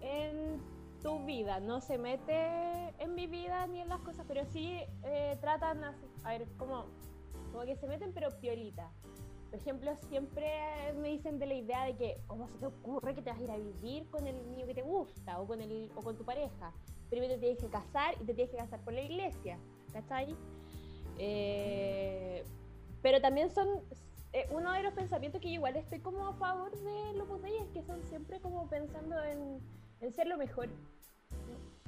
en 0.00 0.60
tu 1.02 1.24
vida. 1.24 1.60
No 1.60 1.80
se 1.80 1.98
mete 1.98 2.94
en 2.98 3.14
mi 3.14 3.26
vida 3.26 3.66
ni 3.66 3.80
en 3.80 3.88
las 3.88 4.00
cosas, 4.00 4.24
pero 4.28 4.44
sí 4.46 4.80
eh, 5.04 5.36
tratan 5.40 5.84
así. 5.84 6.06
A 6.24 6.30
ver, 6.30 6.46
como, 6.56 6.86
como 7.52 7.64
que 7.64 7.76
se 7.76 7.86
meten, 7.86 8.12
pero 8.12 8.30
piolita. 8.40 8.90
Por 9.50 9.60
ejemplo, 9.60 9.96
siempre 10.08 10.48
me 11.00 11.08
dicen 11.08 11.38
de 11.38 11.46
la 11.46 11.54
idea 11.54 11.84
de 11.84 11.96
que, 11.96 12.20
¿cómo 12.26 12.48
se 12.48 12.58
te 12.58 12.66
ocurre 12.66 13.14
que 13.14 13.22
te 13.22 13.30
vas 13.30 13.38
a 13.38 13.42
ir 13.42 13.50
a 13.50 13.56
vivir 13.56 14.10
con 14.10 14.26
el 14.26 14.36
niño 14.50 14.66
que 14.66 14.74
te 14.74 14.82
gusta 14.82 15.40
o 15.40 15.46
con, 15.46 15.60
el, 15.60 15.90
o 15.94 16.02
con 16.02 16.16
tu 16.16 16.24
pareja? 16.24 16.72
Primero 17.08 17.34
te 17.34 17.40
tienes 17.40 17.58
que 17.58 17.68
casar 17.68 18.14
y 18.20 18.24
te 18.24 18.34
tienes 18.34 18.50
que 18.50 18.56
casar 18.56 18.80
por 18.80 18.92
la 18.92 19.02
iglesia, 19.02 19.58
¿cachai? 19.92 20.34
Eh, 21.18 22.44
pero 23.02 23.20
también 23.20 23.50
son 23.50 23.68
eh, 24.32 24.46
uno 24.50 24.72
de 24.72 24.82
los 24.82 24.92
pensamientos 24.92 25.40
que 25.40 25.48
yo 25.48 25.54
igual 25.54 25.76
estoy 25.76 26.00
como 26.00 26.26
a 26.26 26.34
favor 26.34 26.76
de 26.76 27.12
los 27.14 27.28
botellas, 27.28 27.66
que 27.72 27.82
son 27.84 28.02
siempre 28.04 28.40
como 28.40 28.68
pensando 28.68 29.22
en, 29.22 29.60
en 30.00 30.12
ser 30.12 30.26
lo 30.26 30.36
mejor. 30.36 30.68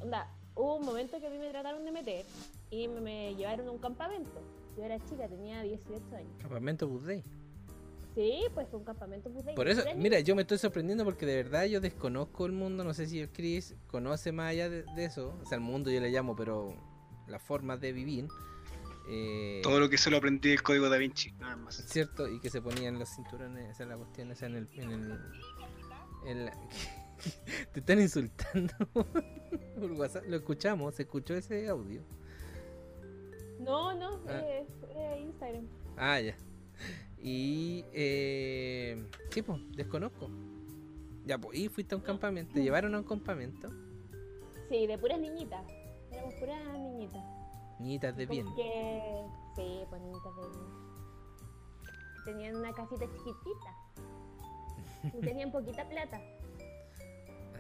Onda, 0.03 0.29
hubo 0.55 0.77
un 0.77 0.87
momento 0.87 1.19
que 1.21 1.27
a 1.27 1.31
mí 1.31 1.39
me 1.39 1.51
trataron 1.51 1.85
de 1.85 1.93
meter 1.93 2.25
y 2.71 2.89
me, 2.89 3.01
me 3.01 3.35
llevaron 3.35 3.69
a 3.69 3.71
un 3.71 3.79
campamento. 3.79 4.41
Yo 4.77 4.85
era 4.85 4.99
chica, 5.01 5.29
tenía 5.29 5.63
18 5.63 6.17
años. 6.17 6.31
campamento 6.41 6.87
Dei. 6.87 7.25
Sí, 8.15 8.43
pues 8.55 8.69
fue 8.69 8.79
un 8.81 8.85
campamento 8.85 9.31
budista. 9.31 9.55
Por 9.55 9.69
eso, 9.69 9.83
mira, 9.97 10.19
yo 10.21 10.35
me 10.35 10.43
estoy 10.43 10.59
sorprendiendo 10.59 11.05
porque 11.05 11.25
de 11.27 11.37
verdad 11.37 11.65
yo 11.67 11.81
desconozco 11.81 12.47
el 12.47 12.53
mundo, 12.53 12.83
no 12.83 12.93
sé 12.95 13.07
si 13.07 13.21
el 13.21 13.31
Chris 13.31 13.77
conoce 13.87 14.33
más 14.33 14.51
allá 14.51 14.69
de, 14.69 14.83
de 14.83 15.05
eso, 15.05 15.39
o 15.41 15.47
sea, 15.47 15.57
el 15.57 15.63
mundo 15.63 15.91
yo 15.91 16.01
le 16.01 16.11
llamo, 16.11 16.35
pero 16.35 16.75
la 17.29 17.39
forma 17.39 17.77
de 17.77 17.93
vivir, 17.93 18.27
eh, 19.09 19.61
Todo 19.63 19.79
lo 19.81 19.89
que 19.89 19.99
se 19.99 20.11
lo 20.11 20.17
aprendí 20.17 20.49
del 20.51 20.63
código 20.63 20.89
da 20.89 20.97
Vinci, 20.97 21.33
nada 21.33 21.57
más. 21.57 21.77
¿cierto? 21.77 22.29
Y 22.29 22.41
que 22.41 22.51
se 22.51 22.61
ponían 22.61 22.99
los 22.99 23.09
cinturones, 23.09 23.71
esa 23.71 23.85
es 23.85 23.89
la 23.89 23.97
cuestión, 23.97 24.31
esa 24.33 24.47
en 24.47 24.57
el... 24.57 24.69
En 24.73 24.91
el 24.91 25.19
en 26.27 26.45
la- 26.47 26.59
te 27.73 27.81
están 27.81 28.01
insultando 28.01 28.73
por 28.93 29.93
WhatsApp, 29.93 30.25
lo 30.29 30.37
escuchamos, 30.37 30.95
se 30.95 31.03
escuchó 31.03 31.35
ese 31.35 31.69
audio. 31.69 32.03
No, 33.61 33.93
no, 33.95 34.21
Ah. 34.29 34.41
eh, 34.41 34.67
eh, 34.91 35.21
Instagram. 35.23 35.67
Ah, 35.97 36.21
ya. 36.21 36.37
Y. 37.21 37.85
Eh, 37.93 39.05
sí, 39.31 39.43
pues, 39.43 39.61
desconozco. 39.73 40.31
Ya, 41.27 41.39
pues, 41.39 41.59
y 41.59 41.69
fuiste 41.69 41.95
a 41.95 41.99
un 41.99 42.05
campamento. 42.05 42.55
¿Te 42.55 42.63
llevaron 42.63 42.95
a 42.95 42.99
un 42.99 43.05
campamento? 43.05 43.69
Sí, 44.69 44.87
de 44.87 44.97
puras 44.99 45.19
niñitas. 45.19 45.67
Éramos 46.13 46.35
puras 46.35 46.63
niñitas. 46.79 47.23
Niñitas 47.81 48.17
de 48.17 48.27
bien. 48.27 48.47
Que... 48.55 49.25
Sí, 49.57 49.81
pues 49.91 50.01
niñitas 50.03 50.37
de 50.37 50.43
bien. 50.43 50.89
Tenían 52.25 52.57
una 52.57 52.73
casita 52.73 53.05
chiquitita. 53.07 53.77
Y 55.17 55.21
tenían 55.21 55.51
poquita 55.51 55.89
plata. 55.89 56.21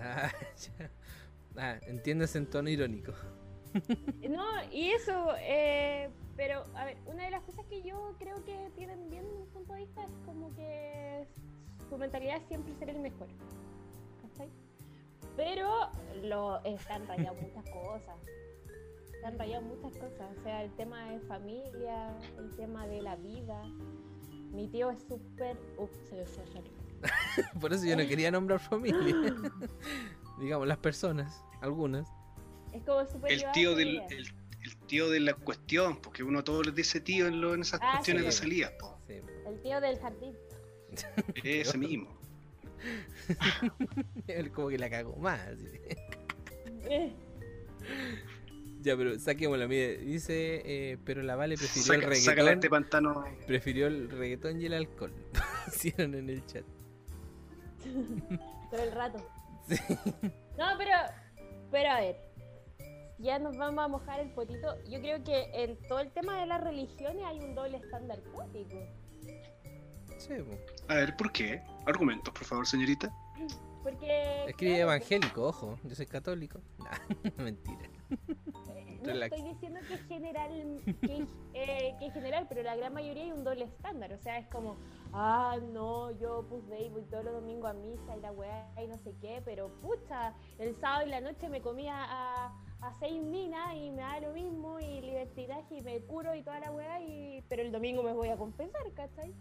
Ah. 0.00 0.30
Ah, 1.60 1.76
entiendes 1.88 2.36
en 2.36 2.46
tono 2.46 2.68
irónico. 2.68 3.12
No, 4.30 4.44
y 4.72 4.90
eso, 4.90 5.34
eh, 5.40 6.08
pero 6.36 6.64
a 6.74 6.84
ver, 6.84 6.96
una 7.06 7.24
de 7.24 7.30
las 7.30 7.42
cosas 7.42 7.66
que 7.66 7.82
yo 7.82 8.14
creo 8.18 8.44
que 8.44 8.70
tienen 8.76 9.10
bien 9.10 9.24
un 9.26 9.46
punto 9.48 9.72
de 9.74 9.80
vista 9.80 10.04
es 10.04 10.10
como 10.24 10.54
que 10.54 11.26
su 11.88 11.98
mentalidad 11.98 12.36
es 12.36 12.44
siempre 12.44 12.74
ser 12.76 12.90
el 12.90 13.00
mejor. 13.00 13.28
¿Cachai? 14.22 14.48
Pero 15.36 15.90
lo 16.22 16.62
están 16.64 17.06
rayados 17.06 17.40
muchas 17.42 17.64
cosas. 17.70 18.16
Están 19.14 19.38
rayados 19.38 19.64
muchas 19.66 19.98
cosas. 19.98 20.36
O 20.38 20.42
sea, 20.42 20.62
el 20.62 20.72
tema 20.76 21.10
de 21.10 21.20
familia, 21.20 22.16
el 22.38 22.54
tema 22.56 22.86
de 22.86 23.02
la 23.02 23.16
vida. 23.16 23.62
Mi 24.52 24.68
tío 24.68 24.90
es 24.90 25.02
súper. 25.02 25.56
Ups, 25.76 26.08
se 26.08 26.16
me. 26.16 26.77
Por 27.60 27.72
eso 27.72 27.84
yo 27.84 27.96
no 27.96 28.06
quería 28.06 28.30
nombrar 28.30 28.58
familia. 28.60 29.34
Digamos, 30.40 30.66
las 30.68 30.78
personas, 30.78 31.42
algunas. 31.60 32.08
Es 32.72 32.82
como. 32.84 33.00
El 33.28 33.44
tío 33.52 33.74
del 33.74 34.00
el, 34.10 34.26
el 34.62 34.76
tío 34.86 35.08
de 35.10 35.20
la 35.20 35.34
cuestión, 35.34 36.00
porque 36.00 36.22
uno 36.22 36.44
todos 36.44 36.66
les 36.66 36.74
dice 36.74 37.00
tío 37.00 37.26
en, 37.26 37.40
lo- 37.40 37.54
en 37.54 37.62
esas 37.62 37.80
Ah, 37.82 37.92
cuestiones 37.94 38.22
sí. 38.22 38.26
de 38.26 38.70
po. 38.78 38.98
Sí. 39.06 39.14
El 39.46 39.60
tío 39.62 39.80
del 39.80 39.98
jardín. 39.98 40.34
Ese 41.44 41.78
mismo. 41.78 42.18
Él 44.26 44.50
como 44.52 44.68
que 44.68 44.78
la 44.78 44.88
cagó 44.90 45.16
más. 45.16 45.40
Eh, 46.88 47.12
Ya, 48.80 48.96
pero 48.96 49.18
saquémosla. 49.18 49.66
Mire, 49.66 49.98
dice, 49.98 50.62
eh, 50.64 50.98
pero 51.04 51.22
la 51.22 51.34
Vale 51.36 51.56
prefirió 51.56 51.94
el 51.94 52.02
reggaetón. 52.02 52.48
este 52.48 52.70
pantano. 52.70 53.24
Prefirió 53.46 53.86
el 53.88 54.08
reggaetón 54.10 54.60
y 54.60 54.66
el 54.66 54.74
alcohol. 54.74 55.12
Pusieron 55.64 56.14
en 56.14 56.30
el 56.30 56.46
chat. 56.46 56.64
todo 58.70 58.82
el 58.82 58.92
rato. 58.92 59.18
Sí. 59.68 59.76
No, 60.56 60.66
pero, 60.78 60.92
pero 61.70 61.90
a 61.90 62.00
ver, 62.00 62.16
ya 63.18 63.38
nos 63.38 63.56
vamos 63.56 63.84
a 63.84 63.88
mojar 63.88 64.20
el 64.20 64.30
potito. 64.30 64.76
Yo 64.88 65.00
creo 65.00 65.22
que 65.24 65.50
en 65.52 65.76
todo 65.88 66.00
el 66.00 66.10
tema 66.12 66.40
de 66.40 66.46
las 66.46 66.60
religiones 66.62 67.22
hay 67.24 67.40
un 67.40 67.54
doble 67.54 67.78
estándar 67.78 68.20
cuático. 68.32 68.76
Sí. 70.18 70.34
A 70.88 70.94
ver, 70.94 71.16
¿por 71.16 71.30
qué? 71.32 71.62
Argumentos, 71.86 72.32
por 72.32 72.44
favor, 72.44 72.66
señorita. 72.66 73.12
Porque. 73.82 74.46
Escribe 74.46 74.74
claro, 74.74 74.92
evangélico, 74.92 75.42
ojo. 75.48 75.78
Yo 75.84 75.94
soy 75.94 76.06
católico. 76.06 76.60
Nah, 76.78 77.34
mentira. 77.44 77.90
No 79.00 79.04
Relax. 79.12 79.32
estoy 79.32 79.52
diciendo 79.52 79.80
que 79.86 79.94
es 79.94 80.00
general, 80.08 80.50
que, 81.00 81.26
eh, 81.54 81.94
que 81.98 82.06
es 82.06 82.12
general, 82.12 82.46
pero 82.48 82.62
la 82.62 82.74
gran 82.76 82.92
mayoría 82.92 83.24
hay 83.24 83.32
un 83.32 83.44
doble 83.44 83.64
estándar. 83.66 84.12
O 84.12 84.18
sea, 84.18 84.38
es 84.38 84.48
como, 84.48 84.76
ah, 85.12 85.56
no, 85.72 86.10
yo 86.18 86.44
pues 86.48 86.66
Day 86.68 86.88
voy 86.88 87.02
todos 87.04 87.24
los 87.24 87.34
domingos 87.34 87.70
a 87.70 87.74
misa 87.74 88.16
y 88.16 88.20
la 88.20 88.32
weá 88.32 88.68
y 88.82 88.88
no 88.88 88.98
sé 88.98 89.14
qué, 89.20 89.40
pero 89.44 89.68
pucha, 89.82 90.34
el 90.58 90.74
sábado 90.76 91.06
y 91.06 91.10
la 91.10 91.20
noche 91.20 91.48
me 91.48 91.60
comía 91.60 91.94
a, 91.96 92.46
a 92.80 92.94
seis 92.98 93.22
minas 93.22 93.74
y 93.76 93.90
me 93.92 94.02
da 94.02 94.18
lo 94.20 94.32
mismo 94.32 94.80
y 94.80 95.00
libertinaje 95.00 95.76
y 95.76 95.82
me 95.82 96.00
curo 96.00 96.34
y 96.34 96.42
toda 96.42 96.58
la 96.58 96.72
weá, 96.72 97.00
y, 97.00 97.44
pero 97.48 97.62
el 97.62 97.70
domingo 97.70 98.02
me 98.02 98.12
voy 98.12 98.28
a 98.30 98.36
compensar, 98.36 98.82
¿cachai? 98.94 99.32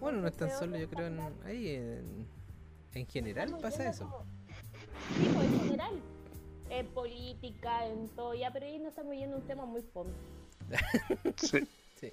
Bueno, 0.00 0.20
no 0.22 0.28
es 0.28 0.36
tan 0.36 0.50
solo, 0.50 0.76
yo 0.78 0.88
creo, 0.88 1.08
en, 1.08 1.20
ahí 1.44 1.70
en, 1.74 2.26
en 2.94 3.06
general 3.06 3.54
pasa 3.60 3.88
eso. 3.90 4.08
como- 4.08 4.24
Sí, 5.18 5.30
pues, 5.34 5.46
en 5.52 5.60
general. 5.60 6.00
En 6.70 6.86
política, 6.88 7.86
en 7.86 8.08
todo, 8.10 8.34
ya, 8.34 8.52
pero 8.52 8.66
ahí 8.66 8.78
nos 8.78 8.88
estamos 8.88 9.14
yendo 9.14 9.36
a 9.36 9.40
un 9.40 9.46
tema 9.46 9.64
muy 9.64 9.82
fondo. 9.82 10.14
Sí. 11.36 11.66
Sí. 12.00 12.12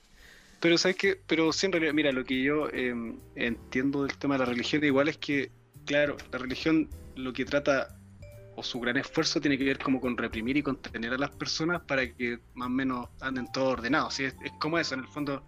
Pero 0.60 0.78
sabes 0.78 0.98
que, 0.98 1.22
pero 1.28 1.54
sí 1.54 1.68
en 1.68 1.72
realidad, 1.72 1.94
mira, 1.94 2.12
lo 2.12 2.26
que 2.26 2.42
yo 2.42 2.68
eh, 2.70 2.94
entiendo 3.36 4.04
del 4.04 4.18
tema 4.18 4.36
de 4.36 4.40
la 4.40 4.46
religión 4.46 4.84
igual 4.84 5.08
es 5.08 5.18
que, 5.18 5.52
claro, 5.86 6.18
la 6.32 6.40
religión 6.40 6.90
lo 7.16 7.32
que 7.34 7.46
trata 7.46 7.96
o 8.56 8.64
su 8.64 8.80
gran 8.80 8.98
esfuerzo 8.98 9.40
tiene 9.40 9.58
que 9.58 9.64
ver 9.64 9.78
como 9.78 10.02
con 10.02 10.18
reprimir 10.18 10.58
y 10.58 10.64
contener 10.64 11.14
a 11.14 11.18
las 11.18 11.30
personas 11.30 11.82
para 11.84 12.12
que 12.12 12.40
más 12.56 12.66
o 12.66 12.70
menos 12.72 13.08
anden 13.22 13.52
todos 13.52 13.74
ordenados. 13.74 14.16
¿sí? 14.16 14.24
Es, 14.26 14.36
es 14.44 14.52
como 14.60 14.80
eso, 14.80 14.96
en 14.96 15.02
el 15.02 15.08
fondo, 15.08 15.44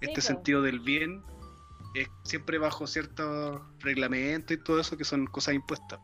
este 0.00 0.22
sentido 0.22 0.62
del 0.62 0.80
bien 0.80 1.22
es 1.94 2.08
siempre 2.24 2.58
bajo 2.58 2.86
ciertos 2.86 3.60
reglamentos 3.80 4.56
y 4.56 4.62
todo 4.62 4.80
eso 4.80 4.96
que 4.96 5.04
son 5.04 5.26
cosas 5.26 5.54
impuestas. 5.54 6.00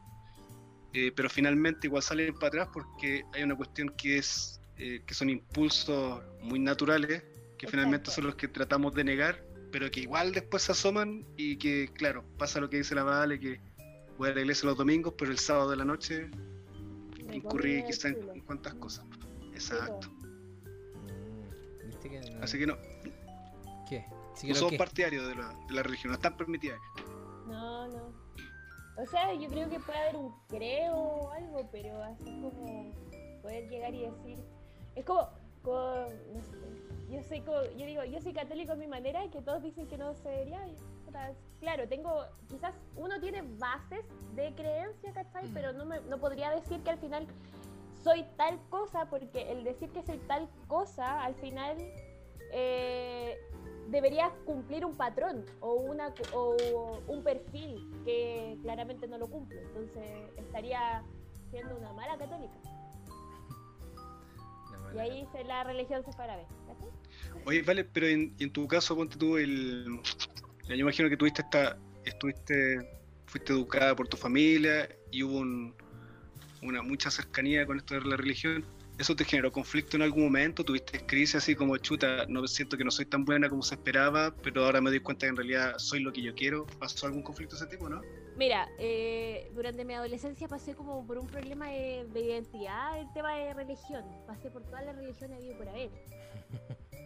Eh, 0.92 1.12
pero 1.14 1.30
finalmente 1.30 1.86
igual 1.86 2.02
salen 2.02 2.34
para 2.34 2.48
atrás 2.48 2.68
porque 2.72 3.24
hay 3.32 3.44
una 3.44 3.56
cuestión 3.56 3.90
que 3.90 4.18
es 4.18 4.60
eh, 4.76 5.02
que 5.06 5.14
son 5.14 5.30
impulsos 5.30 6.20
muy 6.42 6.58
naturales 6.58 7.22
que 7.56 7.68
finalmente 7.68 8.10
son 8.10 8.26
los 8.26 8.34
que 8.34 8.48
tratamos 8.48 8.92
de 8.94 9.04
negar 9.04 9.44
pero 9.70 9.88
que 9.88 10.00
igual 10.00 10.32
después 10.32 10.64
se 10.64 10.72
asoman 10.72 11.24
y 11.36 11.56
que 11.58 11.88
claro 11.94 12.24
pasa 12.38 12.60
lo 12.60 12.68
que 12.68 12.78
dice 12.78 12.96
la 12.96 13.04
Vale 13.04 13.38
que 13.38 13.60
voy 14.18 14.30
a 14.30 14.34
la 14.34 14.40
iglesia 14.40 14.68
los 14.68 14.76
domingos 14.76 15.14
pero 15.16 15.30
el 15.30 15.38
sábado 15.38 15.70
de 15.70 15.76
la 15.76 15.84
noche 15.84 16.28
Me 17.24 17.36
incurrí 17.36 17.84
quizá 17.84 18.08
en, 18.08 18.28
en 18.34 18.40
cuantas 18.40 18.74
cosas 18.74 19.04
exacto 19.54 20.08
Mm, 20.10 21.86
¿Viste 21.86 22.10
que 22.10 22.20
no? 22.32 22.42
así 22.42 22.58
que 22.58 22.66
no, 22.66 22.76
¿Qué? 23.88 24.04
Sí, 24.34 24.48
no 24.48 24.56
somos 24.56 24.74
partidarios 24.74 25.28
de 25.28 25.36
la, 25.36 25.54
de 25.68 25.74
la 25.74 25.82
religión 25.84 26.10
no 26.10 26.16
están 26.16 26.36
permitidas 26.36 26.80
No, 27.46 27.86
no. 27.86 28.19
O 29.00 29.06
sea, 29.06 29.32
yo 29.34 29.48
creo 29.48 29.68
que 29.70 29.80
puede 29.80 29.98
haber 29.98 30.16
un 30.16 30.34
creo 30.48 30.94
o 30.94 31.30
algo, 31.30 31.62
pero 31.72 32.02
así 32.02 32.24
como 32.42 32.92
poder 33.42 33.68
llegar 33.68 33.94
y 33.94 34.02
decir. 34.02 34.38
Es 34.94 35.04
como. 35.04 35.28
como- 35.62 36.06
no 36.32 36.40
sé, 36.42 36.56
yo 37.10 37.22
soy 37.22 37.40
co- 37.40 37.64
yo 37.76 37.86
digo, 37.86 38.04
yo 38.04 38.20
soy 38.20 38.32
católico 38.32 38.72
a 38.72 38.76
mi 38.76 38.86
manera 38.86 39.24
y 39.24 39.30
que 39.30 39.42
todos 39.42 39.62
dicen 39.62 39.86
que 39.86 39.96
no 39.98 40.14
se 40.14 40.28
debería. 40.28 40.66
y, 40.66 40.76
claro, 41.60 41.88
tengo. 41.88 42.24
Quizás 42.48 42.74
uno 42.96 43.18
tiene 43.20 43.42
bases 43.42 44.04
de 44.34 44.54
creencia, 44.54 45.12
¿cachai? 45.12 45.46
Mm. 45.48 45.54
Pero 45.54 45.72
no, 45.72 45.84
me, 45.86 46.00
no 46.02 46.18
podría 46.18 46.50
decir 46.50 46.80
que 46.82 46.90
al 46.90 46.98
final 46.98 47.26
soy 48.02 48.24
tal 48.36 48.58
cosa, 48.70 49.06
porque 49.10 49.50
el 49.52 49.64
decir 49.64 49.90
que 49.90 50.02
soy 50.02 50.18
tal 50.28 50.48
cosa, 50.68 51.22
al 51.24 51.34
final. 51.36 51.76
eh, 52.52 53.36
debería 53.90 54.30
cumplir 54.44 54.84
un 54.84 54.96
patrón 54.96 55.44
o, 55.60 55.74
una, 55.74 56.14
o 56.32 57.00
un 57.06 57.22
perfil 57.22 57.90
que 58.04 58.56
claramente 58.62 59.06
no 59.06 59.18
lo 59.18 59.28
cumple. 59.28 59.60
Entonces 59.62 60.30
estaría 60.36 61.02
siendo 61.50 61.76
una 61.76 61.92
mala 61.92 62.16
católica. 62.16 62.54
Y 64.94 64.98
ahí 64.98 65.28
se, 65.32 65.44
la 65.44 65.62
religión 65.64 66.04
se 66.04 66.12
para 66.16 66.36
ver. 66.36 66.46
Oye, 67.44 67.62
vale, 67.62 67.84
pero 67.84 68.06
en, 68.06 68.34
en 68.38 68.52
tu 68.52 68.66
caso, 68.66 68.96
ponte 68.96 69.16
tú 69.16 69.36
el. 69.36 70.00
Yo 70.68 70.74
imagino 70.74 71.08
que 71.08 71.16
tuviste 71.16 71.42
esta. 71.42 71.76
Estuviste. 72.04 72.98
Fuiste 73.26 73.52
educada 73.52 73.94
por 73.94 74.08
tu 74.08 74.16
familia 74.16 74.88
y 75.12 75.22
hubo 75.22 75.38
un- 75.38 75.72
una 76.62 76.82
mucha 76.82 77.12
cercanía 77.12 77.64
con 77.64 77.76
esto 77.76 77.94
de 77.94 78.00
la 78.00 78.16
religión. 78.16 78.64
¿Eso 79.00 79.16
te 79.16 79.24
generó 79.24 79.50
conflicto 79.50 79.96
en 79.96 80.02
algún 80.02 80.24
momento? 80.24 80.62
¿Tuviste 80.62 81.00
crisis 81.06 81.36
así 81.36 81.54
como 81.54 81.74
chuta? 81.78 82.26
No 82.28 82.46
siento 82.46 82.76
que 82.76 82.84
no 82.84 82.90
soy 82.90 83.06
tan 83.06 83.24
buena 83.24 83.48
como 83.48 83.62
se 83.62 83.76
esperaba, 83.76 84.30
pero 84.42 84.66
ahora 84.66 84.82
me 84.82 84.90
doy 84.90 85.00
cuenta 85.00 85.24
que 85.24 85.30
en 85.30 85.36
realidad 85.36 85.78
soy 85.78 86.00
lo 86.00 86.12
que 86.12 86.20
yo 86.20 86.34
quiero. 86.34 86.66
¿Pasó 86.78 87.06
algún 87.06 87.22
conflicto 87.22 87.56
de 87.56 87.64
ese 87.64 87.70
tipo, 87.70 87.88
no? 87.88 88.02
Mira, 88.36 88.68
eh, 88.78 89.50
durante 89.54 89.86
mi 89.86 89.94
adolescencia 89.94 90.48
pasé 90.48 90.74
como 90.74 91.06
por 91.06 91.16
un 91.16 91.26
problema 91.26 91.68
de, 91.68 92.08
de 92.12 92.20
identidad, 92.20 93.00
el 93.00 93.10
tema 93.14 93.34
de 93.36 93.54
religión. 93.54 94.04
Pasé 94.26 94.50
por 94.50 94.64
todas 94.64 94.84
las 94.84 94.94
religiones 94.94 95.38
habido 95.38 95.56
por 95.56 95.70
haber. 95.70 95.88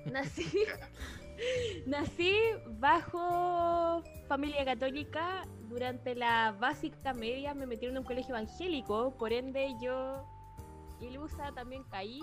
Nací, 0.11 0.51
nací 1.87 2.35
bajo 2.81 4.03
familia 4.27 4.65
católica. 4.65 5.47
Durante 5.69 6.17
la 6.17 6.57
básica 6.59 7.15
media 7.15 7.55
me 7.55 7.67
metieron 7.67 7.97
en 7.97 8.01
un 8.01 8.05
colegio 8.05 8.35
evangélico, 8.35 9.17
por 9.17 9.33
ende 9.33 9.75
yo, 9.81 10.27
ilusa, 11.05 11.53
también 11.53 11.85
caí. 11.85 12.21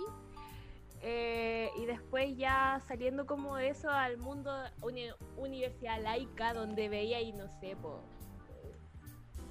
Eh, 1.04 1.72
y 1.82 1.86
después 1.86 2.38
ya 2.38 2.80
saliendo 2.88 3.26
como 3.26 3.56
de 3.56 3.70
eso 3.70 3.90
al 3.90 4.18
mundo 4.18 4.52
uni- 4.84 5.10
universidad 5.36 6.00
laica, 6.02 6.54
donde 6.54 6.90
veía 6.90 7.20
y 7.22 7.34
no 7.34 7.48
sé, 7.60 7.76
po, 7.76 8.02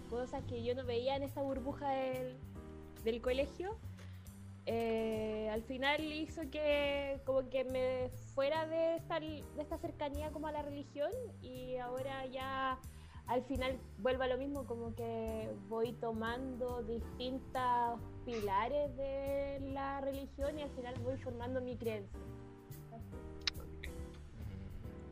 cosas 0.08 0.44
que 0.44 0.62
yo 0.62 0.74
no 0.76 0.84
veía 0.84 1.16
en 1.16 1.24
esa 1.24 1.42
burbuja 1.42 1.88
del, 1.90 2.36
del 3.02 3.20
colegio, 3.20 3.76
eh, 4.66 5.48
al 5.50 5.62
final 5.64 6.00
hizo 6.12 6.42
que 6.50 7.20
como 7.24 7.48
que 7.50 7.64
me 7.64 8.10
fuera 8.34 8.66
de 8.66 8.96
esta, 8.96 9.18
de 9.18 9.42
esta 9.58 9.78
cercanía 9.78 10.30
como 10.30 10.46
a 10.46 10.52
la 10.52 10.62
religión 10.62 11.10
y 11.42 11.76
ahora 11.78 12.26
ya 12.26 12.78
al 13.26 13.42
final 13.44 13.78
vuelvo 13.98 14.22
a 14.24 14.26
lo 14.28 14.36
mismo, 14.38 14.66
como 14.66 14.94
que 14.94 15.50
voy 15.68 15.92
tomando 15.94 16.82
distintos 16.82 18.00
pilares 18.24 18.96
de 18.96 19.60
la 19.72 20.00
religión 20.00 20.58
y 20.58 20.62
al 20.62 20.70
final 20.70 20.94
voy 21.02 21.16
formando 21.18 21.60
mi 21.60 21.76
creencia. 21.76 22.18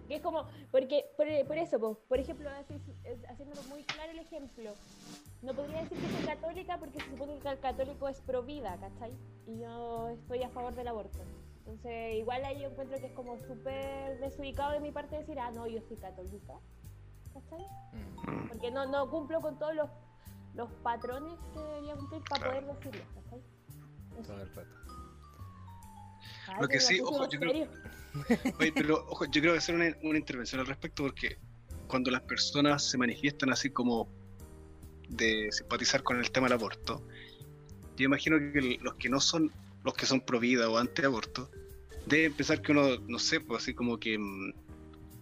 Y 0.08 0.14
es 0.14 0.22
como, 0.22 0.46
porque, 0.70 1.04
por, 1.16 1.26
por 1.46 1.58
eso, 1.58 1.78
po, 1.78 1.98
por 2.08 2.18
ejemplo, 2.18 2.48
así, 2.50 2.80
haciéndolo 3.28 3.62
muy 3.64 3.82
claro 3.84 4.12
el 4.12 4.18
ejemplo, 4.20 4.72
no 5.42 5.52
podría 5.54 5.82
decir 5.82 5.98
que 5.98 6.08
soy 6.08 6.24
católica 6.24 6.78
porque 6.78 6.98
se 6.98 7.10
supone 7.10 7.38
que 7.38 7.48
el 7.48 7.60
católico 7.60 8.08
es 8.08 8.20
pro 8.22 8.42
vida, 8.42 8.76
¿cachai? 8.80 9.12
Y 9.46 9.58
yo 9.58 10.08
estoy 10.08 10.42
a 10.42 10.48
favor 10.48 10.74
del 10.74 10.88
aborto. 10.88 11.18
Entonces, 11.58 12.16
igual 12.16 12.42
ahí 12.46 12.60
yo 12.60 12.68
encuentro 12.70 12.98
que 12.98 13.06
es 13.06 13.12
como 13.12 13.36
súper 13.40 14.18
desubicado 14.20 14.72
de 14.72 14.80
mi 14.80 14.90
parte 14.90 15.18
decir, 15.18 15.38
ah, 15.38 15.50
no, 15.50 15.66
yo 15.66 15.82
soy 15.82 15.98
católica, 15.98 16.54
¿cachai? 17.34 17.66
Mm. 17.92 18.48
Porque 18.48 18.70
no, 18.70 18.86
no 18.86 19.10
cumplo 19.10 19.42
con 19.42 19.58
todos 19.58 19.74
los, 19.74 19.90
los 20.58 20.68
patrones 20.82 21.38
que 21.54 21.60
debería 21.60 21.94
cumplir 21.94 22.22
para 22.28 22.42
Claro. 22.42 22.66
poder 22.66 22.76
decirlo. 22.76 23.00
Eso. 24.18 24.26
Todo 24.26 24.42
el 24.42 24.54
rato. 24.54 24.70
Ay, 26.48 26.56
Lo 26.60 26.68
que 26.68 26.80
sí, 26.80 27.00
ojo, 27.00 27.28
yo 27.28 27.38
creo-. 27.38 27.68
Oye, 28.58 28.72
pero 28.74 29.06
ojo, 29.08 29.24
yo 29.26 29.40
quiero 29.40 29.54
hacer 29.54 29.76
una, 29.76 29.96
una 30.02 30.18
intervención 30.18 30.60
al 30.60 30.66
respecto 30.66 31.04
porque 31.04 31.38
cuando 31.86 32.10
las 32.10 32.22
personas 32.22 32.82
se 32.82 32.98
manifiestan 32.98 33.52
así 33.52 33.70
como 33.70 34.08
de 35.08 35.48
simpatizar 35.52 36.02
con 36.02 36.18
el 36.18 36.30
tema 36.32 36.48
del 36.48 36.54
aborto, 36.54 37.06
yo 37.96 38.06
imagino 38.06 38.36
que 38.38 38.78
los 38.82 38.94
que 38.96 39.08
no 39.08 39.20
son, 39.20 39.52
los 39.84 39.94
que 39.94 40.06
son 40.06 40.20
pro 40.20 40.40
vida 40.40 40.68
o 40.68 40.76
anti-aborto, 40.76 41.48
deben 42.06 42.32
pensar 42.34 42.60
que 42.62 42.72
uno, 42.72 42.98
no 43.06 43.18
sé, 43.20 43.40
pues 43.40 43.62
así 43.62 43.74
como 43.74 43.98
que 43.98 44.18
mm, 44.18 44.52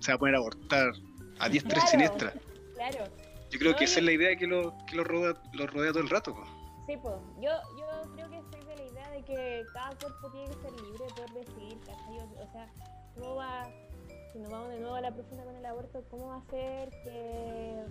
se 0.00 0.12
va 0.12 0.16
a 0.16 0.18
poner 0.18 0.36
a 0.36 0.38
abortar 0.38 0.92
a 1.38 1.48
diestra 1.50 1.78
y 1.84 1.88
siniestra. 1.88 2.32
Claro. 2.74 3.25
Yo 3.50 3.58
creo 3.58 3.72
No, 3.72 3.78
que 3.78 3.84
esa 3.84 3.98
es 4.00 4.04
la 4.04 4.12
idea 4.12 4.36
que 4.36 4.46
lo, 4.46 4.74
que 4.86 4.96
lo, 4.96 5.04
rodea, 5.04 5.34
lo 5.52 5.66
rodea 5.66 5.92
todo 5.92 6.02
el 6.02 6.08
rato. 6.10 6.34
Sí, 6.86 6.96
pues, 7.02 7.14
yo, 7.40 7.50
yo 7.78 7.86
creo 8.14 8.30
que 8.30 8.40
soy 8.50 8.64
de 8.66 8.76
la 8.76 8.84
idea 8.84 9.10
de 9.10 9.22
que 9.22 9.64
cada 9.72 9.90
cuerpo 9.96 10.30
tiene 10.30 10.48
que 10.48 10.54
ser 10.62 10.72
libre 10.80 11.04
de 11.04 11.12
poder 11.14 11.30
decidir, 11.32 11.78
¿cachai? 11.80 12.18
O, 12.18 12.42
o 12.42 12.52
sea, 12.52 12.68
¿cómo 13.14 13.34
va, 13.36 13.68
si 14.32 14.38
nos 14.38 14.50
vamos 14.50 14.68
de 14.70 14.80
nuevo 14.80 14.94
a 14.94 15.00
la 15.00 15.12
profunda 15.12 15.44
con 15.44 15.56
el 15.56 15.66
aborto, 15.66 16.04
cómo 16.10 16.28
va 16.28 16.36
a 16.36 16.44
ser 16.50 16.90
que 17.02 17.82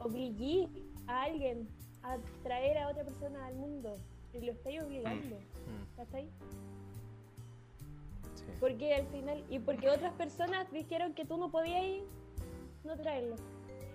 obligué 0.00 0.68
a 1.06 1.22
alguien 1.22 1.68
a 2.02 2.16
traer 2.42 2.78
a 2.78 2.88
otra 2.88 3.04
persona 3.04 3.46
al 3.46 3.54
mundo? 3.56 3.94
Y 4.32 4.40
lo 4.40 4.52
estáis 4.52 4.82
obligando, 4.82 5.36
Mm, 5.36 5.96
¿cachai? 5.96 6.28
sí. 8.34 8.44
Porque 8.60 8.94
al 8.94 9.06
final, 9.08 9.44
y 9.48 9.58
porque 9.60 9.88
otras 9.88 10.12
personas 10.14 10.70
dijeron 10.72 11.14
que 11.14 11.24
tú 11.24 11.36
no 11.36 11.50
podías 11.50 11.82
ir, 11.84 12.04
no 12.84 12.96
traerlo. 12.96 13.36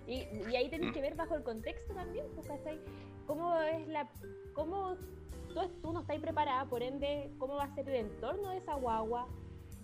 Y, 0.06 0.26
y 0.50 0.56
ahí 0.56 0.68
tenés 0.68 0.92
que 0.92 1.00
ver 1.00 1.14
bajo 1.16 1.34
el 1.34 1.42
contexto 1.42 1.94
también, 1.94 2.26
pues, 2.34 2.46
¿cachai? 2.46 2.80
¿Cómo 3.26 3.54
es 3.60 3.88
la. 3.88 4.08
cómo 4.54 4.96
tú, 5.48 5.68
tú 5.82 5.92
no 5.92 6.00
estás 6.00 6.18
preparada, 6.20 6.64
por 6.66 6.82
ende, 6.82 7.30
cómo 7.38 7.56
va 7.56 7.64
a 7.64 7.74
ser 7.74 7.88
el 7.88 8.06
entorno 8.06 8.50
de 8.50 8.58
esa 8.58 8.74
guagua? 8.74 9.26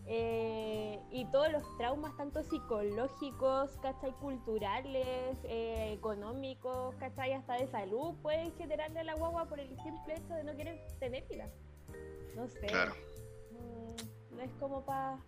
Eh, 0.06 1.00
y 1.12 1.24
todos 1.26 1.50
los 1.52 1.62
traumas, 1.78 2.16
tanto 2.16 2.42
psicológicos, 2.42 3.76
¿cachai? 3.82 4.12
Culturales, 4.12 5.36
eh, 5.44 5.92
económicos, 5.92 6.94
¿cachai? 6.96 7.32
Hasta 7.32 7.54
de 7.54 7.68
salud, 7.68 8.14
pueden 8.20 8.52
generarle 8.56 9.00
a 9.00 9.04
la 9.04 9.14
guagua 9.14 9.44
por 9.46 9.60
el 9.60 9.68
simple 9.82 10.16
hecho 10.16 10.34
de 10.34 10.44
no 10.44 10.56
querer 10.56 10.80
tener 10.98 11.26
vida. 11.28 11.48
No 12.36 12.48
sé. 12.48 12.66
Claro. 12.66 12.94
No, 13.52 14.36
no 14.36 14.42
es 14.42 14.50
como 14.58 14.84
para. 14.84 15.18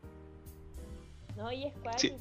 No, 1.36 1.52
y 1.52 1.64
es 1.64 1.74
Sí. 1.96 2.16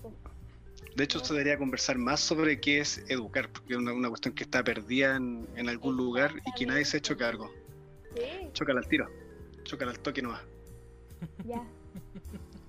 De 0.96 1.04
hecho, 1.04 1.20
se 1.20 1.34
debería 1.34 1.58
conversar 1.58 1.98
más 1.98 2.20
sobre 2.20 2.60
qué 2.60 2.80
es 2.80 3.04
educar, 3.10 3.50
porque 3.52 3.74
es 3.74 3.80
una, 3.80 3.94
una 3.94 4.10
cuestión 4.10 4.36
que 4.36 4.44
está 4.44 4.64
perdida 4.64 5.16
en, 5.16 5.48
en 5.56 5.70
algún 5.70 5.98
lugar 5.98 6.34
y 6.46 6.52
que 6.54 6.66
nadie 6.66 6.86
se 6.86 6.98
ha 6.98 7.00
hecho 7.00 7.18
cargo. 7.18 7.52
Sí, 8.16 8.50
Chócala 8.54 8.80
al 8.80 8.88
tiro. 8.88 9.08
Chócala 9.64 9.92
al 9.92 10.00
toque 10.00 10.22
nomás. 10.22 10.42
ya. 11.46 11.64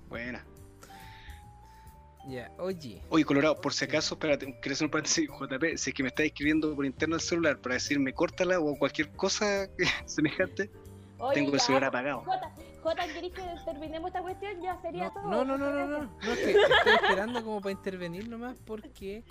Buena. 0.09 0.43
Ya, 2.27 2.51
oye. 2.57 3.03
Oye, 3.09 3.23
Colorado, 3.23 3.61
por 3.61 3.73
si 3.73 3.85
acaso, 3.85 4.15
espérate, 4.15 4.47
quería 4.59 4.73
hacer 4.73 4.85
un 4.85 4.91
paréntesis, 4.91 5.29
JP, 5.29 5.77
si 5.77 5.89
es 5.91 5.93
que 5.93 6.01
me 6.01 6.09
está 6.09 6.23
escribiendo 6.23 6.75
por 6.75 6.83
interno 6.85 7.15
el 7.15 7.21
celular 7.21 7.59
para 7.59 7.75
decirme 7.75 8.13
córtala 8.13 8.59
o 8.59 8.75
cualquier 8.75 9.11
cosa 9.11 9.69
semejante, 10.05 10.71
Oye, 11.19 11.35
tengo 11.35 11.53
el 11.53 11.59
celular 11.59 11.85
apagado. 11.85 12.21
Jota, 12.21 12.55
Jota, 12.85 13.03
¿querés 13.07 13.31
que 13.31 13.41
terminemos 13.65 14.09
esta 14.09 14.21
cuestión? 14.21 14.61
Ya 14.61 14.79
sería 14.79 15.05
No, 15.05 15.13
todo. 15.13 15.23
no, 15.23 15.43
no, 15.43 15.57
no, 15.57 15.71
no, 15.71 15.87
no, 15.87 16.03
no, 16.03 16.33
es 16.33 16.37
que 16.39 16.51
estoy 16.51 16.93
esperando 17.01 17.43
como 17.43 17.59
para 17.59 17.71
intervenir 17.71 18.29
nomás 18.29 18.59
porque 18.63 19.23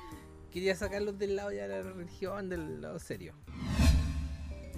quería 0.50 0.74
sacarlos 0.74 1.16
del 1.20 1.36
lado 1.36 1.52
ya 1.52 1.68
de 1.68 1.82
la 1.84 1.92
religión, 1.92 2.48
del 2.48 2.80
lado 2.80 2.98
serio. 2.98 3.32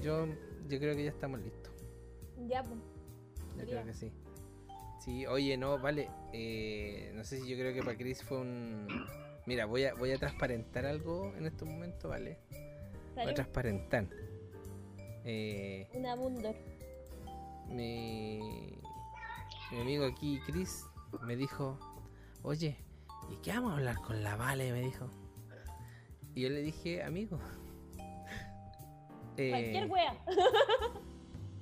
Yo, 0.02 0.26
yo 0.68 0.78
creo 0.78 0.94
que 0.94 1.04
ya 1.04 1.10
estamos 1.10 1.40
listos. 1.40 1.72
Ya, 2.48 2.62
pues. 2.62 2.78
Yo 3.56 3.64
creo 3.64 3.84
que 3.86 3.94
sí. 3.94 4.12
Sí, 5.00 5.26
oye, 5.26 5.56
no, 5.56 5.78
vale. 5.78 6.10
eh, 6.34 7.12
no 7.14 7.24
sé 7.24 7.40
si 7.40 7.48
yo 7.48 7.56
creo 7.56 7.72
que 7.72 7.80
para 7.82 7.96
Chris 7.96 8.22
fue 8.22 8.40
un. 8.42 8.86
Mira, 9.46 9.64
voy 9.64 9.84
a, 9.84 9.94
voy 9.94 10.12
a 10.12 10.18
transparentar 10.18 10.84
algo 10.84 11.32
en 11.38 11.46
estos 11.46 11.66
momentos, 11.66 12.10
¿vale? 12.10 12.36
Voy 13.14 13.30
a 13.30 13.32
transparentar. 13.34 14.06
Eh, 15.24 15.88
Una 15.94 16.14
Mundor. 16.14 16.54
Mi, 17.68 18.40
mi 19.72 19.80
amigo 19.80 20.04
aquí, 20.04 20.40
Chris, 20.46 20.84
me 21.22 21.36
dijo, 21.36 21.78
oye, 22.42 22.76
¿y 23.30 23.36
qué 23.42 23.52
vamos 23.52 23.72
a 23.72 23.76
hablar 23.76 23.96
con 23.96 24.22
la 24.22 24.36
Vale? 24.36 24.72
Me 24.72 24.80
dijo. 24.82 25.08
Y 26.34 26.42
yo 26.42 26.48
le 26.50 26.60
dije, 26.62 27.02
amigo. 27.02 27.38
eh, 29.36 29.50
Cualquier 29.50 29.90
wea. 29.90 30.14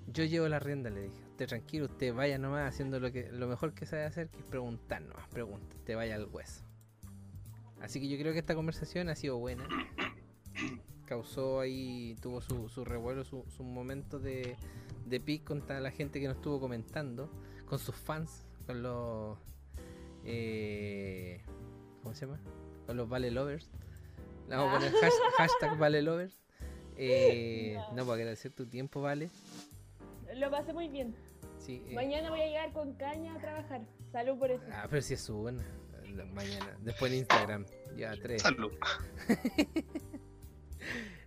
yo 0.08 0.24
llevo 0.24 0.48
la 0.48 0.58
rienda, 0.58 0.90
le 0.90 1.02
dije. 1.02 1.20
Usted 1.30 1.48
tranquilo, 1.48 1.86
usted 1.86 2.14
vaya 2.14 2.38
nomás 2.38 2.68
haciendo 2.72 3.00
lo 3.00 3.10
que 3.10 3.30
lo 3.32 3.48
mejor 3.48 3.74
que 3.74 3.86
sabe 3.86 4.04
hacer, 4.04 4.28
que 4.30 4.38
es 4.38 4.44
preguntar 4.44 5.02
nomás, 5.02 5.26
pregunta, 5.28 5.76
te 5.84 5.94
vaya 5.94 6.14
al 6.14 6.26
hueso. 6.26 6.64
Así 7.80 8.00
que 8.00 8.08
yo 8.08 8.16
creo 8.18 8.32
que 8.32 8.38
esta 8.38 8.54
conversación 8.54 9.08
ha 9.08 9.14
sido 9.14 9.38
buena. 9.38 9.66
Causó 11.06 11.60
ahí, 11.60 12.16
tuvo 12.22 12.40
su, 12.40 12.68
su 12.68 12.84
revuelo, 12.84 13.24
su, 13.24 13.44
su 13.48 13.62
momento 13.62 14.18
de, 14.18 14.56
de 15.06 15.20
pic 15.20 15.44
con 15.44 15.62
toda 15.62 15.80
la 15.80 15.90
gente 15.90 16.20
que 16.20 16.26
nos 16.28 16.36
estuvo 16.36 16.60
comentando, 16.60 17.30
con 17.66 17.78
sus 17.78 17.94
fans, 17.94 18.44
con 18.66 18.82
los... 18.82 19.38
eh, 20.24 21.42
¿Cómo 22.02 22.14
se 22.14 22.26
llama? 22.26 22.40
Con 22.86 22.96
los 22.96 23.08
Vale 23.08 23.30
Lovers. 23.30 23.70
Le 24.48 24.56
Vamos 24.56 24.74
a 24.74 24.76
poner 24.78 24.92
hash- 24.92 25.32
hashtag 25.36 25.78
Vale 25.78 26.02
Lovers. 26.02 26.40
Eh, 26.96 27.76
No. 27.90 27.96
no, 27.96 28.02
para 28.04 28.14
agradecer 28.16 28.52
tu 28.52 28.66
tiempo, 28.66 29.00
Vale. 29.00 29.30
Lo 30.36 30.50
pasé 30.50 30.72
muy 30.72 30.88
bien. 30.88 31.14
Sí, 31.58 31.82
eh, 31.88 31.94
Mañana 31.94 32.28
voy 32.30 32.40
a 32.42 32.46
llegar 32.46 32.72
con 32.72 32.94
caña 32.94 33.34
a 33.34 33.38
trabajar. 33.38 33.82
Salud 34.12 34.38
por 34.38 34.50
eso. 34.50 34.64
Ah, 34.72 34.86
pero 34.90 35.00
si 35.02 35.14
es 35.14 35.20
su 35.20 35.34
buena. 35.36 35.64
Mañana. 36.32 36.76
Después 36.82 37.10
en 37.12 37.18
Instagram. 37.18 37.64
Ya, 37.96 38.12
tres. 38.20 38.42
Salud. 38.42 38.72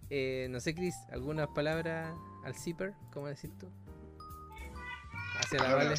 Eh, 0.10 0.48
no 0.50 0.60
sé, 0.62 0.74
Chris, 0.74 0.96
¿algunas 1.12 1.50
palabras 1.50 2.16
al 2.48 2.56
zipper? 2.56 2.94
¿Cómo 3.14 3.28
decís 3.28 3.52
tú? 3.60 3.68
Hacia 5.40 5.60
la 5.62 5.76
vale. 5.76 5.94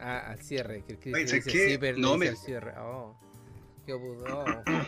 Ah, 0.00 0.30
al 0.30 0.38
cierre. 0.42 0.82
Que 0.84 0.92
el 0.94 0.98
Chris 0.98 1.14
Oye, 1.14 1.22
le 1.22 1.28
¿sabes 1.28 1.44
dice 1.44 1.56
qué? 1.58 1.70
zipper, 1.72 1.98
No 1.98 2.08
dice 2.14 2.18
me- 2.18 2.28
al 2.28 2.36
cierre. 2.36 2.74
Oh, 2.78 3.16
qué. 3.86 3.94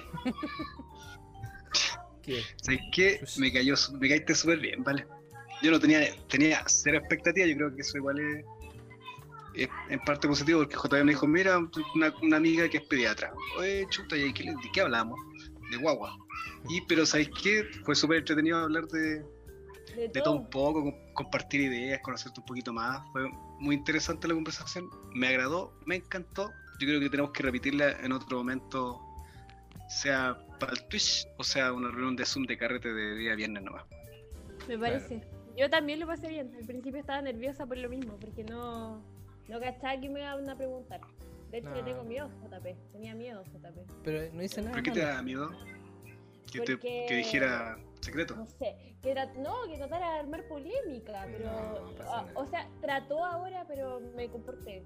¿Qué? 2.23 2.43
¿Sabes 2.61 2.81
qué? 2.93 3.21
Me 3.39 3.53
cayó, 3.53 3.75
me 4.01 4.09
caíste 4.09 4.35
súper 4.35 4.59
bien, 4.59 4.83
¿vale? 4.83 5.07
Yo 5.63 5.71
no 5.71 5.79
tenía, 5.79 6.01
tenía 6.29 6.63
cero 6.67 6.99
expectativa, 6.99 7.47
yo 7.47 7.57
creo 7.57 7.75
que 7.75 7.83
eso 7.83 7.97
igual 7.99 8.19
es, 8.19 8.45
en 9.89 10.01
parte 10.01 10.27
positivo, 10.29 10.61
porque 10.61 10.77
JB 10.77 11.05
me 11.05 11.13
dijo, 11.13 11.27
mira, 11.27 11.59
una, 11.95 12.13
una 12.23 12.37
amiga 12.37 12.69
que 12.69 12.79
es 12.79 12.83
pediatra. 12.85 13.33
Oye, 13.59 13.87
chuta, 13.91 14.17
¿y 14.17 14.33
qué, 14.35 14.45
de 14.45 14.57
qué 14.73 14.81
hablamos? 14.81 15.19
De 15.71 15.77
guagua. 15.79 16.17
Y, 16.69 16.81
pero 16.89 17.07
¿sabes 17.07 17.29
qué? 17.43 17.63
Fue 17.85 17.95
súper 17.95 18.19
entretenido 18.19 18.59
hablar 18.59 18.87
de, 18.89 19.25
De 19.97 20.09
de 20.09 20.21
todo 20.21 20.35
un 20.35 20.49
poco, 20.51 20.83
com- 20.85 20.95
compartir 21.15 21.61
ideas, 21.63 22.01
conocerte 22.03 22.41
un 22.41 22.47
poquito 22.47 22.73
más. 22.73 23.01
Fue 23.13 23.29
muy 23.59 23.75
interesante 23.75 24.29
la 24.29 24.35
conversación, 24.35 24.89
me 25.15 25.29
agradó, 25.29 25.73
me 25.87 25.97
encantó. 25.97 26.51
Yo 26.79 26.87
creo 26.87 27.01
que 27.01 27.09
tenemos 27.11 27.33
que 27.33 27.43
repetirla 27.43 27.91
en 28.03 28.13
otro 28.13 28.37
momento, 28.39 29.01
sea 29.89 30.37
para 30.61 30.73
el 30.73 30.83
Twitch 30.89 31.27
o 31.39 31.45
sea 31.45 31.73
una 31.73 31.91
reunión 31.91 32.17
de 32.17 32.25
Zoom 32.25 32.45
de 32.47 32.57
carrete 32.59 32.93
de 32.93 33.15
día 33.17 33.35
viernes 33.35 33.63
nomás. 33.63 33.85
Me 34.69 34.79
parece. 34.79 35.23
Yo 35.57 35.71
también 35.71 36.01
lo 36.01 36.07
pasé 36.07 36.29
bien. 36.29 36.53
Al 36.59 36.67
principio 36.67 37.01
estaba 37.01 37.23
nerviosa 37.23 37.65
por 37.67 37.79
lo 37.79 37.89
mismo, 37.89 38.17
porque 38.21 38.45
no, 38.45 39.01
no 39.49 39.61
cachaba 39.61 39.99
que 40.01 40.09
me 40.11 40.21
iban 40.21 40.49
a 40.51 40.57
preguntar. 40.57 41.01
De 41.51 41.59
hecho, 41.59 41.69
No. 41.71 41.77
le 41.77 41.83
tengo 41.85 42.05
miedo 42.05 42.27
a 42.45 42.49
JP. 42.59 42.77
Tenía 42.93 43.15
miedo 43.15 43.43
JP. 43.45 43.79
Pero 44.05 44.35
no 44.35 44.43
hice 44.43 44.61
nada. 44.61 44.73
¿Por 44.75 44.83
qué 44.83 44.91
te 44.91 45.01
da 45.01 45.23
miedo? 45.23 45.51
Que, 46.53 46.61
te- 46.61 46.79
que 46.79 47.15
dijera 47.17 47.79
secreto. 48.07 48.35
No 48.37 48.47
sé, 48.47 48.97
que 49.03 49.15
no, 49.39 49.67
que 49.69 49.77
tratara 49.77 50.13
de 50.13 50.19
armar 50.21 50.49
polémica, 50.49 51.27
pero. 51.31 51.45
No, 51.45 52.03
ah, 52.05 52.27
o 52.35 52.47
sea, 52.47 52.69
trató 52.81 53.25
ahora, 53.25 53.65
pero 53.69 54.01
me 54.15 54.29
comporté. 54.31 54.85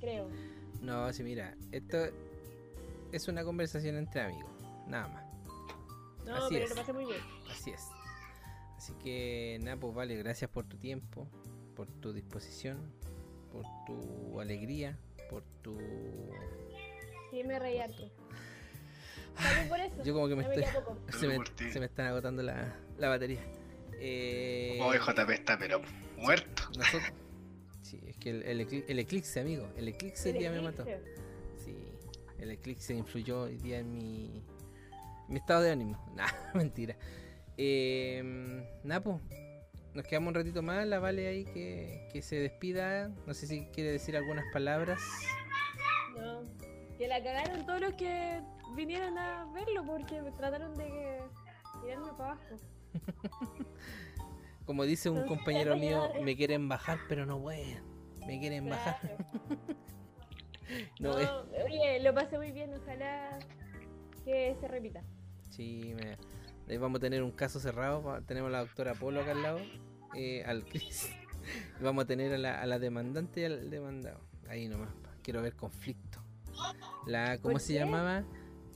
Creo. 0.00 0.28
No, 0.80 1.12
sí, 1.12 1.22
mira, 1.22 1.56
esto 1.72 1.98
es 3.12 3.28
una 3.28 3.44
conversación 3.44 3.96
entre 3.96 4.22
amigos, 4.22 4.50
nada 4.86 5.08
más. 5.08 5.24
No, 6.24 6.36
Así 6.36 6.54
pero 6.54 6.64
es. 6.64 6.70
lo 6.70 6.76
pasé 6.76 6.92
muy 6.92 7.04
bien. 7.04 7.20
Así 7.50 7.70
es. 7.70 7.88
Así 8.76 8.92
que, 9.02 9.58
nada, 9.60 9.76
pues 9.76 9.94
vale, 9.94 10.16
gracias 10.16 10.50
por 10.50 10.64
tu 10.66 10.76
tiempo, 10.76 11.26
por 11.74 11.88
tu 11.88 12.12
disposición, 12.12 12.92
por 13.50 13.64
tu 13.86 14.40
alegría, 14.40 14.98
por 15.30 15.42
tu... 15.62 15.76
Sí, 17.30 17.42
me 17.44 17.58
reí 17.58 17.78
harto. 17.78 18.10
Salud 19.38 19.68
por 19.68 19.78
eso. 19.80 20.02
Yo 20.04 20.14
como 20.14 20.28
que 20.28 20.36
me 20.36 20.42
estoy... 20.42 20.64
Se 21.18 21.26
me, 21.28 21.38
se 21.72 21.84
están 21.84 22.06
agotando 22.06 22.42
la, 22.42 22.74
la 22.98 23.08
batería. 23.08 23.40
Eh, 24.00 24.78
Oh, 24.80 24.92
JP 24.94 25.30
está 25.30 25.58
pero 25.58 25.80
muerto. 26.16 26.62
nosotros- 26.76 27.12
Sí, 27.82 28.00
es 28.06 28.16
que 28.18 28.30
el, 28.30 28.42
el, 28.42 28.60
ecli- 28.68 28.84
el 28.86 28.98
eclipse, 28.98 29.40
amigo, 29.40 29.66
el 29.76 29.88
eclipse 29.88 30.30
hoy 30.30 30.38
día 30.38 30.50
me 30.50 30.60
mató. 30.60 30.84
Sí, 31.64 31.74
el 32.38 32.50
eclipse 32.50 32.92
influyó 32.94 33.42
hoy 33.42 33.56
día 33.56 33.78
en 33.78 33.92
mi, 33.94 34.42
mi 35.28 35.38
estado 35.38 35.62
de 35.62 35.70
ánimo. 35.72 35.96
Nah, 36.14 36.28
mentira. 36.54 36.96
Eh, 37.56 38.22
nada, 38.84 39.02
pues, 39.02 39.16
nos 39.94 40.04
quedamos 40.04 40.28
un 40.28 40.34
ratito 40.34 40.62
más. 40.62 40.86
La 40.86 40.98
Vale 40.98 41.26
ahí 41.28 41.44
que, 41.46 42.08
que 42.12 42.20
se 42.22 42.36
despida. 42.36 43.08
No 43.26 43.32
sé 43.34 43.46
si 43.46 43.64
quiere 43.72 43.90
decir 43.92 44.16
algunas 44.16 44.44
palabras. 44.52 45.00
La 47.08 47.22
cagaron 47.22 47.64
todos 47.64 47.80
los 47.80 47.94
que 47.94 48.42
vinieron 48.76 49.16
a 49.18 49.46
verlo 49.52 49.84
porque 49.84 50.20
me 50.20 50.30
trataron 50.32 50.74
de 50.74 51.20
tirarme 51.82 52.12
para 52.18 52.32
abajo. 52.32 52.56
Como 54.66 54.84
dice 54.84 55.08
un 55.08 55.18
Entonces, 55.18 55.38
compañero 55.38 55.76
mío, 55.76 56.10
me 56.22 56.36
quieren 56.36 56.68
bajar, 56.68 56.98
pero 57.08 57.24
no 57.24 57.40
pueden. 57.40 57.82
Me 58.26 58.38
quieren 58.38 58.68
bajar. 58.68 58.98
No, 61.00 61.12
No, 61.14 61.18
eh. 61.54 61.64
oye, 61.64 62.00
lo 62.00 62.12
pasé 62.12 62.36
muy 62.36 62.52
bien, 62.52 62.74
ojalá 62.74 63.38
que 64.22 64.54
se 64.60 64.68
repita. 64.68 65.02
Sí, 65.48 65.94
me- 65.96 66.18
ahí 66.68 66.76
vamos 66.76 66.98
a 66.98 67.00
tener 67.00 67.22
un 67.22 67.30
caso 67.30 67.58
cerrado. 67.58 68.22
Tenemos 68.26 68.48
a 68.48 68.52
la 68.52 68.58
doctora 68.60 68.92
Polo 68.92 69.22
acá 69.22 69.30
al 69.30 69.42
lado, 69.42 69.60
eh, 70.14 70.44
al 70.44 70.66
Chris. 70.66 71.08
Vamos 71.80 72.04
a 72.04 72.06
tener 72.06 72.34
a 72.34 72.36
la, 72.38 72.60
a 72.60 72.66
la 72.66 72.78
demandante 72.78 73.40
y 73.40 73.44
al 73.44 73.70
demandado. 73.70 74.20
Ahí 74.50 74.68
nomás. 74.68 74.90
Quiero 75.22 75.40
ver 75.40 75.56
conflicto. 75.56 76.07
La, 77.06 77.38
¿Cómo 77.38 77.52
¿Por 77.52 77.60
se 77.60 77.72
qué? 77.74 77.78
llamaba? 77.78 78.24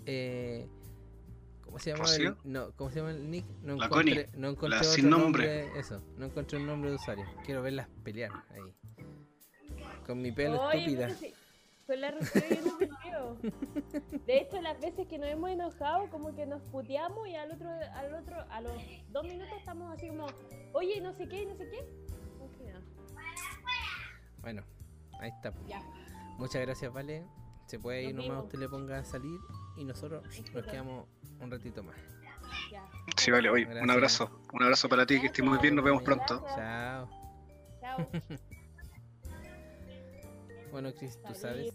Eh, 0.06 0.66
¿Cómo 1.64 1.78
se 1.78 1.90
llamaba? 1.90 2.14
el- 2.14 2.36
no, 2.44 2.72
¿cómo 2.72 2.90
se 2.90 2.96
llama 2.96 3.10
el 3.12 3.30
nick? 3.30 3.44
No 3.62 3.76
La 3.76 3.86
encontré, 3.86 4.26
Connie, 4.26 4.40
no 4.40 4.48
encontré 4.50 4.68
la 4.70 4.76
otro 4.78 4.90
sin 4.92 5.10
nombre. 5.10 5.78
Eso, 5.78 6.02
no 6.16 6.26
encontré 6.26 6.58
un 6.58 6.66
nombre 6.66 6.90
de 6.90 6.96
usuario. 6.96 7.24
Quiero 7.44 7.62
verlas 7.62 7.88
pelear 8.02 8.30
ahí. 8.50 8.74
Con 10.06 10.20
mi 10.20 10.32
pelo 10.32 10.62
Oye, 10.62 10.78
estúpida. 10.78 11.08
Con 11.86 12.00
la 12.00 12.10
Rocío 12.12 12.42
yo 12.48 12.62
no 12.64 12.78
peleo. 12.78 13.36
De 14.26 14.38
hecho, 14.38 14.60
las 14.62 14.80
veces 14.80 15.06
que 15.08 15.18
nos 15.18 15.28
hemos 15.28 15.50
enojado, 15.50 16.08
como 16.10 16.34
que 16.34 16.46
nos 16.46 16.62
puteamos 16.62 17.26
y 17.28 17.34
al 17.34 17.50
otro, 17.52 17.68
al 17.70 18.14
otro, 18.14 18.36
a 18.50 18.60
los 18.60 18.72
dos 19.10 19.24
minutos 19.24 19.52
estamos 19.58 19.92
así 19.92 20.08
como, 20.08 20.26
oye, 20.72 21.00
no 21.00 21.12
sé 21.12 21.28
qué, 21.28 21.44
no 21.46 21.56
sé 21.56 21.68
qué. 21.70 21.84
Bueno, 24.40 24.62
ahí 25.20 25.30
está. 25.30 25.52
Ya. 25.66 25.82
Muchas 26.38 26.62
gracias, 26.62 26.92
Vale. 26.92 27.24
Se 27.66 27.78
puede 27.78 28.02
ir 28.04 28.14
Nos 28.14 28.24
nomás, 28.26 28.30
vimos. 28.38 28.44
usted 28.44 28.58
le 28.58 28.68
ponga 28.68 28.98
a 28.98 29.04
salir 29.04 29.38
y 29.76 29.84
nosotros 29.84 30.22
nos 30.52 30.66
quedamos 30.66 31.06
un 31.40 31.50
ratito 31.50 31.82
más. 31.82 31.96
Ya. 32.70 32.86
Sí, 33.16 33.30
vale, 33.30 33.48
oye, 33.48 33.64
Gracias. 33.64 33.82
un 33.84 33.90
abrazo. 33.90 34.40
Un 34.52 34.62
abrazo 34.62 34.88
para 34.88 35.06
ti, 35.06 35.20
que 35.20 35.26
estés 35.26 35.44
muy 35.44 35.58
bien, 35.58 35.74
nos 35.74 35.84
vemos 35.84 36.02
pronto. 36.02 36.44
Chao. 36.54 37.08
Chao. 37.80 38.08
Bueno, 40.70 40.92
Chris, 40.94 41.18
tú 41.22 41.34
sabes, 41.34 41.74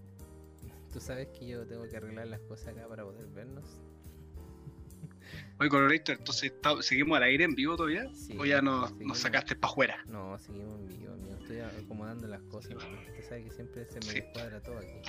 tú 0.92 1.00
sabes 1.00 1.28
que 1.28 1.46
yo 1.48 1.68
tengo 1.68 1.88
que 1.88 1.98
arreglar 1.98 2.28
las 2.28 2.40
cosas 2.42 2.70
acá 2.70 2.88
para 2.88 3.04
poder 3.04 3.28
vernos. 3.28 3.80
Oye, 5.60 5.70
Colorator, 5.70 6.16
entonces 6.18 6.46
¿está- 6.52 6.82
seguimos 6.82 7.18
al 7.18 7.24
aire 7.24 7.44
en 7.44 7.54
vivo 7.54 7.76
todavía. 7.76 8.12
Sí, 8.16 8.36
o 8.40 8.46
ya 8.46 8.62
nos, 8.62 8.96
nos 8.98 9.20
sacaste 9.20 9.56
para 9.56 9.72
afuera. 9.72 10.04
No, 10.08 10.38
seguimos 10.40 10.80
en 10.80 10.88
vivo, 10.88 11.14
amigo. 11.14 11.38
Estoy 11.42 11.60
acomodando 11.60 12.28
las 12.28 12.42
cosas. 12.44 12.74
Usted 12.76 13.24
sabe 13.28 13.44
que 13.44 13.52
siempre 13.52 13.86
se 13.86 13.96
me 14.00 14.02
Sí. 14.06 14.14
descuadra 14.22 14.62
todo 14.64 14.78
aquí. 14.80 15.02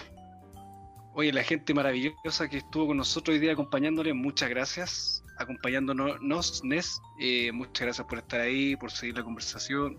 Oye, 1.18 1.32
la 1.32 1.42
gente 1.42 1.74
maravillosa 1.74 2.48
que 2.48 2.58
estuvo 2.58 2.86
con 2.86 2.96
nosotros 2.98 3.34
hoy 3.34 3.40
día 3.40 3.50
acompañándoles, 3.50 4.14
muchas 4.14 4.48
gracias. 4.50 5.24
Acompañándonos, 5.38 6.22
nos, 6.22 6.62
Nes, 6.62 7.00
eh, 7.18 7.50
muchas 7.50 7.86
gracias 7.86 8.06
por 8.06 8.18
estar 8.18 8.40
ahí, 8.40 8.76
por 8.76 8.92
seguir 8.92 9.16
la 9.16 9.24
conversación. 9.24 9.98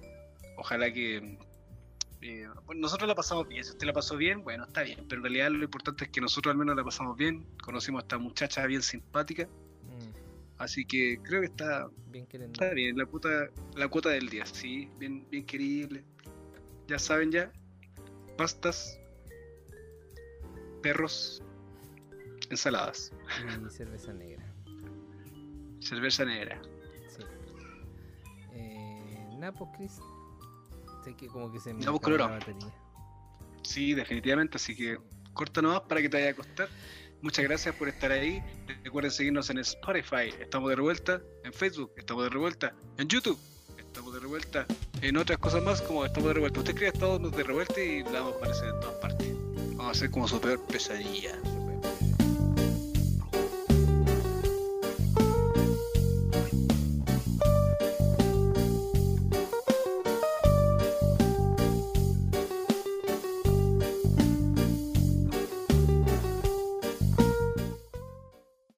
Ojalá 0.56 0.94
que. 0.94 1.38
eh, 2.22 2.48
nosotros 2.74 3.06
la 3.06 3.16
pasamos 3.16 3.50
bien. 3.50 3.66
Si 3.66 3.72
usted 3.72 3.86
la 3.86 3.92
pasó 3.92 4.16
bien, 4.16 4.46
bueno, 4.46 4.64
está 4.64 4.82
bien. 4.82 5.06
Pero 5.10 5.20
en 5.20 5.24
realidad 5.24 5.52
lo 5.52 5.66
importante 5.66 6.06
es 6.06 6.10
que 6.10 6.22
nosotros 6.22 6.54
al 6.54 6.58
menos 6.58 6.78
la 6.78 6.86
pasamos 6.86 7.18
bien. 7.18 7.46
Conocimos 7.62 8.00
a 8.00 8.04
esta 8.04 8.18
muchacha 8.18 8.66
bien 8.66 8.82
simpática. 8.82 9.44
Mm, 9.44 10.58
Así 10.58 10.86
que 10.86 11.20
creo 11.22 11.42
que 11.42 11.48
está, 11.48 11.90
bien 12.08 12.28
queriendo. 12.28 12.54
está 12.54 12.74
bien. 12.74 12.98
La 12.98 13.06
cuota, 13.06 13.50
la 13.76 13.90
cuota 13.90 14.08
del 14.08 14.30
día, 14.30 14.46
sí. 14.46 14.88
Bien, 14.98 15.28
bien 15.30 15.46
querible. 15.46 16.06
Ya 16.88 16.98
saben 16.98 17.30
ya. 17.30 17.52
Pastas. 18.38 18.98
Perros. 20.82 21.42
Ensaladas. 22.50 23.12
Y 23.66 23.70
cerveza 23.70 24.14
negra. 24.14 24.44
Cerveza 25.80 26.26
negra. 26.26 26.62
Sí. 27.08 27.24
Eh, 28.54 29.52
pues, 29.58 29.70
Chris. 29.78 30.00
Sé 31.04 31.16
que 31.16 31.28
como 31.28 31.52
que 31.52 31.60
se 31.60 31.74
me 31.74 31.82
acabó 31.84 32.00
la 32.18 32.28
batería. 32.28 32.74
Sí, 33.64 33.94
definitivamente. 33.94 34.58
Así 34.58 34.76
que 34.76 34.98
corta 35.34 35.62
nomás 35.62 35.82
para 35.82 36.02
que 36.02 36.10
te 36.10 36.18
vaya 36.18 36.30
a 36.30 36.32
acostar. 36.32 36.68
Muchas 37.22 37.46
gracias 37.46 37.76
por 37.76 37.88
estar 37.90 38.12
ahí. 38.12 38.42
Recuerden 38.84 39.12
seguirnos 39.12 39.50
en 39.50 39.60
Spotify. 39.60 40.34
Estamos 40.40 40.70
de 40.70 40.76
revuelta. 40.76 41.22
En 41.44 41.54
Facebook. 41.54 41.92
Estamos 41.98 42.24
de 42.24 42.30
revuelta. 42.30 42.74
En 42.98 43.08
YouTube. 43.08 43.38
Estamos 43.78 44.14
de 44.14 44.20
revuelta. 44.20 44.66
En 45.02 45.18
otras 45.18 45.38
cosas 45.38 45.64
más 45.64 45.82
como 45.82 46.06
estamos 46.06 46.30
de 46.30 46.34
revuelta. 46.34 46.60
Usted 46.60 46.76
cree 46.76 46.90
estamos 46.90 47.32
de 47.36 47.44
revuelta 47.44 47.82
y 47.82 48.04
la 48.04 48.22
vamos 48.22 48.34
a 48.34 48.38
aparecer 48.38 48.70
en 48.70 48.80
todas 48.80 48.96
partes. 48.96 49.49
Vamos 49.90 49.98
a 49.98 50.02
ser 50.02 50.12
como 50.12 50.28
su 50.28 50.40
peor 50.40 50.60
pesadilla. 50.68 51.32